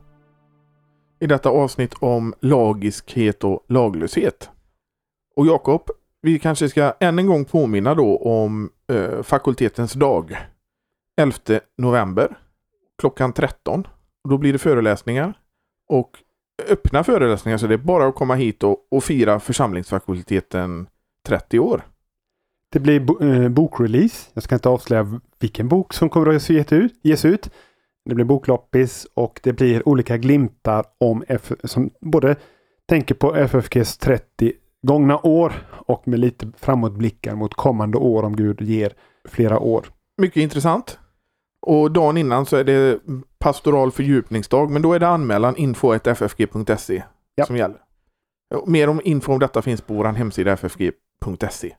I 1.20 1.28
detta 1.28 1.50
avsnitt 1.50 1.94
om 2.00 2.34
lagiskhet 2.40 3.44
och 3.44 3.66
laglöshet. 3.68 4.50
Och 5.36 5.46
Jakob, 5.48 5.82
vi 6.22 6.40
kanske 6.40 6.70
ska 6.70 6.94
än 7.00 7.20
en 7.20 7.28
gång 7.28 7.46
påminna 7.46 7.96
då 7.96 8.18
om 8.18 8.70
eh, 8.92 9.22
fakultetens 9.22 9.94
dag. 9.94 10.38
11 11.22 11.38
november 11.78 12.38
klockan 12.98 13.34
13. 13.34 13.88
Då 14.30 14.38
blir 14.38 14.54
det 14.54 14.60
föreläsningar. 14.60 15.34
Och 15.90 16.12
öppna 16.70 17.04
föreläsningar 17.04 17.58
så 17.58 17.68
det 17.68 17.74
är 17.74 17.78
bara 17.78 18.08
att 18.08 18.16
komma 18.16 18.36
hit 18.36 18.64
och, 18.64 18.88
och 18.92 19.04
fira 19.04 19.40
församlingsfakulteten 19.40 20.88
30 21.28 21.60
år. 21.60 21.86
Det 22.72 22.80
blir 22.80 23.00
bo 23.00 23.24
eh, 23.24 23.50
bokrelease. 23.50 24.30
Jag 24.34 24.44
ska 24.44 24.56
inte 24.56 24.70
avslöja 24.70 25.20
vilken 25.40 25.68
bok 25.68 25.94
som 25.94 26.10
kommer 26.10 26.36
att 26.36 26.50
ges 26.50 26.72
ut. 26.72 27.00
Ges 27.04 27.26
ut. 27.26 27.50
Det 28.06 28.16
blir 28.16 28.26
bokloppis 28.26 29.08
och 29.14 29.40
det 29.44 29.54
blir 29.54 29.90
olika 29.90 30.18
glimtar 30.18 30.86
om 30.98 31.24
F 31.28 31.52
som 31.64 31.90
både 32.02 32.36
tänker 32.86 33.16
på 33.16 33.36
FFGs 33.36 33.98
30 33.98 34.54
gångna 34.82 35.20
år 35.20 35.54
och 35.70 36.08
med 36.08 36.20
lite 36.20 36.52
framåtblickar 36.58 37.36
mot 37.36 37.54
kommande 37.54 37.98
år 37.98 38.24
om 38.24 38.36
Gud 38.36 38.62
ger 38.62 38.94
flera 39.28 39.60
år. 39.60 39.86
Mycket 40.18 40.44
intressant. 40.44 41.00
Och 41.62 41.92
dagen 41.92 42.18
innan 42.18 42.46
så 42.46 42.56
är 42.56 42.64
det 42.64 43.00
pastoral 43.40 43.92
fördjupningsdag, 43.92 44.72
men 44.72 44.82
då 44.82 44.94
är 44.94 45.00
det 45.00 45.08
anmälan 45.08 45.56
info.ffg.se 45.56 47.04
ja. 47.36 47.46
som 47.46 47.58
gäller. 47.58 47.78
Mer 48.66 48.90
om 48.90 49.02
info 49.04 49.34
om 49.34 49.40
detta 49.40 49.62
finns 49.62 49.82
på 49.82 49.94
vår 49.94 50.06
hemsida 50.06 50.58
ffg.se. 50.58 51.76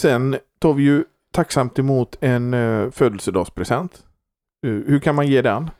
Sen 0.00 0.36
tar 0.58 0.74
vi 0.74 0.82
ju 0.82 1.04
tacksamt 1.32 1.78
emot 1.78 2.16
en 2.20 2.54
uh, 2.54 2.90
födelsedagspresent. 2.90 4.04
Hur 4.64 4.98
kan 4.98 5.14
man 5.14 5.26
ge 5.26 5.42
den? 5.42 5.70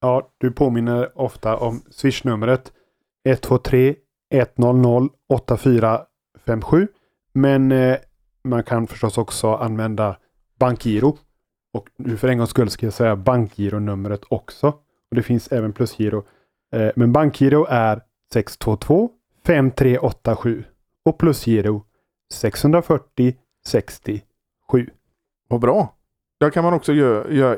Ja, 0.00 0.30
du 0.38 0.50
påminner 0.50 1.18
ofta 1.18 1.56
om 1.56 1.82
swishnumret 1.90 2.72
123 3.24 3.94
100 4.30 5.08
8457. 5.28 6.88
Men 7.32 7.72
uh, 7.72 7.96
man 8.44 8.62
kan 8.62 8.86
förstås 8.86 9.18
också 9.18 9.54
använda 9.54 10.16
bankgiro 10.58 11.18
och 11.72 11.88
nu 11.96 12.16
för 12.16 12.28
en 12.28 12.38
gångs 12.38 12.50
skull 12.50 12.70
ska 12.70 12.86
jag 12.86 12.92
säga 12.92 13.16
bankgironumret 13.16 14.20
också. 14.28 14.66
Och 15.10 15.16
det 15.16 15.22
finns 15.22 15.52
även 15.52 15.72
plusgiro. 15.72 16.24
Eh, 16.72 16.90
men 16.96 17.12
bankgiro 17.12 17.66
är 17.68 18.02
622 18.32 19.10
5387 19.46 20.64
och 21.04 21.18
plusgiro 21.18 21.84
640 22.32 23.34
67. 23.66 24.90
Vad 25.48 25.60
bra! 25.60 25.93
Där 26.44 26.50
kan 26.50 26.64
man 26.64 26.74
också 26.74 26.92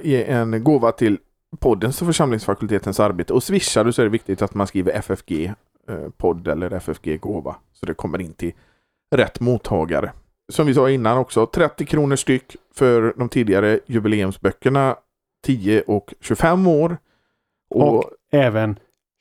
ge 0.03 0.25
en 0.25 0.65
gåva 0.65 0.93
till 0.93 1.19
poddens 1.59 2.03
och 2.03 2.07
församlingsfakultetens 2.07 3.01
arbete. 3.01 3.33
Och 3.33 3.43
swishar 3.43 3.85
du 3.85 3.93
så 3.93 4.03
är 4.03 4.07
det 4.07 4.11
viktigt 4.11 4.43
att 4.43 4.55
man 4.55 4.67
skriver 4.67 4.93
FFG 4.93 5.53
eh, 5.89 6.09
podd 6.17 6.49
eller 6.49 6.71
FFG 6.71 7.21
gåva. 7.21 7.57
Så 7.73 7.87
det 7.87 7.95
kommer 7.95 8.21
in 8.21 8.33
till 8.33 8.53
rätt 9.15 9.41
mottagare 9.41 10.13
som 10.53 10.67
vi 10.67 10.75
sa 10.75 10.91
innan 10.91 11.19
också, 11.19 11.47
30 11.47 11.87
kronor 11.87 12.17
styck 12.17 12.57
för 12.75 13.15
de 13.17 13.29
tidigare 13.29 13.81
jubileumsböckerna 13.87 14.97
10 15.45 15.83
och 15.83 16.15
25 16.21 16.67
år. 16.67 16.99
Och, 17.71 17.97
och 17.97 18.11
även 18.33 18.79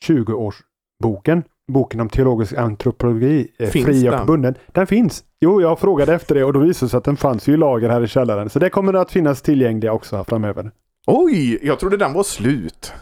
20-årsboken. 0.08 1.44
Boken 1.68 2.00
om 2.00 2.10
teologisk 2.10 2.54
antropologi, 2.54 3.48
eh, 3.60 3.70
fri 3.70 4.10
och 4.10 4.26
bunden. 4.26 4.56
Den 4.68 4.88
finns. 4.88 5.24
Jo, 5.40 5.62
jag 5.62 5.80
frågade 5.80 6.14
efter 6.14 6.36
det 6.36 6.44
och 6.44 6.54
då 6.54 6.60
visade 6.60 6.86
det 6.86 6.90
sig 6.90 6.98
att 6.98 7.04
den 7.04 7.18
fanns 7.18 7.50
i 7.50 7.58
lager 7.58 7.90
här 7.90 8.04
i 8.04 8.08
källaren. 8.08 8.50
Så 8.50 8.60
det 8.60 8.70
kommer 8.70 8.94
att 8.94 9.12
finnas 9.12 9.42
tillgängliga 9.42 9.94
också 9.94 10.24
framöver. 10.24 10.72
Oj, 11.08 11.60
jag 11.62 11.80
trodde 11.80 11.98
den 11.98 12.14
var 12.14 12.24
slut. 12.24 12.94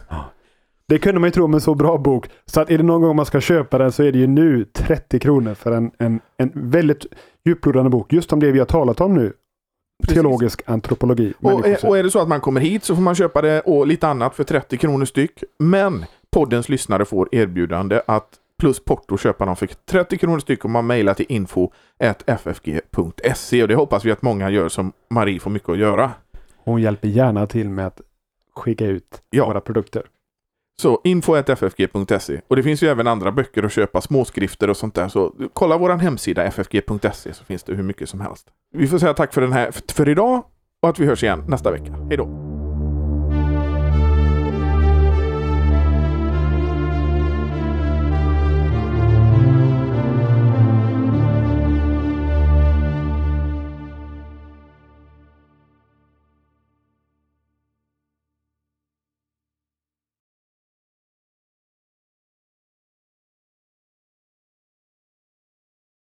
Det 0.88 0.98
kunde 0.98 1.20
man 1.20 1.28
ju 1.28 1.30
tro 1.30 1.46
med 1.46 1.54
en 1.54 1.60
så 1.60 1.74
bra 1.74 1.98
bok. 1.98 2.30
Så 2.46 2.60
att 2.60 2.70
är 2.70 2.78
det 2.78 2.84
någon 2.84 3.02
gång 3.02 3.16
man 3.16 3.26
ska 3.26 3.40
köpa 3.40 3.78
den 3.78 3.92
så 3.92 4.02
är 4.02 4.12
det 4.12 4.18
ju 4.18 4.26
nu 4.26 4.64
30 4.64 5.18
kronor 5.18 5.54
för 5.54 5.72
en, 5.72 5.90
en, 5.98 6.20
en 6.36 6.50
väldigt 6.54 7.06
djuplodande 7.44 7.90
bok. 7.90 8.12
Just 8.12 8.32
om 8.32 8.40
det 8.40 8.52
vi 8.52 8.58
har 8.58 8.66
talat 8.66 9.00
om 9.00 9.14
nu. 9.14 9.32
Precis. 10.02 10.14
Teologisk 10.14 10.62
antropologi. 10.66 11.32
Och, 11.40 11.66
är, 11.66 11.86
och 11.86 11.98
är 11.98 12.02
det 12.02 12.10
så 12.10 12.18
att 12.18 12.28
man 12.28 12.40
kommer 12.40 12.60
hit 12.60 12.84
så 12.84 12.94
får 12.94 13.02
man 13.02 13.14
köpa 13.14 13.42
det 13.42 13.60
och 13.60 13.86
lite 13.86 14.08
annat 14.08 14.34
för 14.34 14.44
30 14.44 14.76
kronor 14.76 15.04
styck. 15.04 15.44
Men 15.58 16.04
poddens 16.30 16.68
lyssnare 16.68 17.04
får 17.04 17.34
erbjudande 17.34 18.00
att 18.06 18.28
plus 18.64 18.84
porto 18.84 19.16
köpa 19.16 19.46
dem 19.46 19.56
för 19.56 19.66
30 19.66 20.18
kronor 20.18 20.38
styck 20.38 20.64
om 20.64 20.72
man 20.72 20.86
mejlar 20.86 21.14
till 21.14 21.26
info.ffg.se 21.28 21.72
och 23.62 23.68
det 23.68 23.74
hoppas 23.74 24.04
vi 24.04 24.10
att 24.10 24.22
många 24.22 24.50
gör 24.50 24.68
som 24.68 24.92
Marie 25.10 25.40
får 25.40 25.50
mycket 25.50 25.68
att 25.68 25.78
göra. 25.78 26.10
Hon 26.56 26.82
hjälper 26.82 27.08
gärna 27.08 27.46
till 27.46 27.68
med 27.68 27.86
att 27.86 28.00
skicka 28.54 28.86
ut 28.86 29.22
ja. 29.30 29.46
våra 29.46 29.60
produkter. 29.60 30.02
Så 30.82 31.00
info.ffg.se 31.04 32.40
och 32.48 32.56
det 32.56 32.62
finns 32.62 32.82
ju 32.82 32.88
även 32.88 33.06
andra 33.06 33.32
böcker 33.32 33.62
att 33.62 33.72
köpa, 33.72 34.00
småskrifter 34.00 34.70
och 34.70 34.76
sånt 34.76 34.94
där. 34.94 35.08
Så 35.08 35.34
kolla 35.52 35.78
vår 35.78 35.90
hemsida 35.90 36.50
ffg.se 36.50 37.34
så 37.34 37.44
finns 37.44 37.62
det 37.62 37.74
hur 37.74 37.82
mycket 37.82 38.08
som 38.08 38.20
helst. 38.20 38.46
Vi 38.72 38.86
får 38.86 38.98
säga 38.98 39.14
tack 39.14 39.34
för 39.34 39.40
den 39.40 39.52
här 39.52 39.70
för 39.92 40.08
idag 40.08 40.44
och 40.82 40.88
att 40.88 40.98
vi 40.98 41.06
hörs 41.06 41.22
igen 41.22 41.44
nästa 41.48 41.70
vecka. 41.70 41.92
Hej 42.08 42.16
då! 42.16 42.43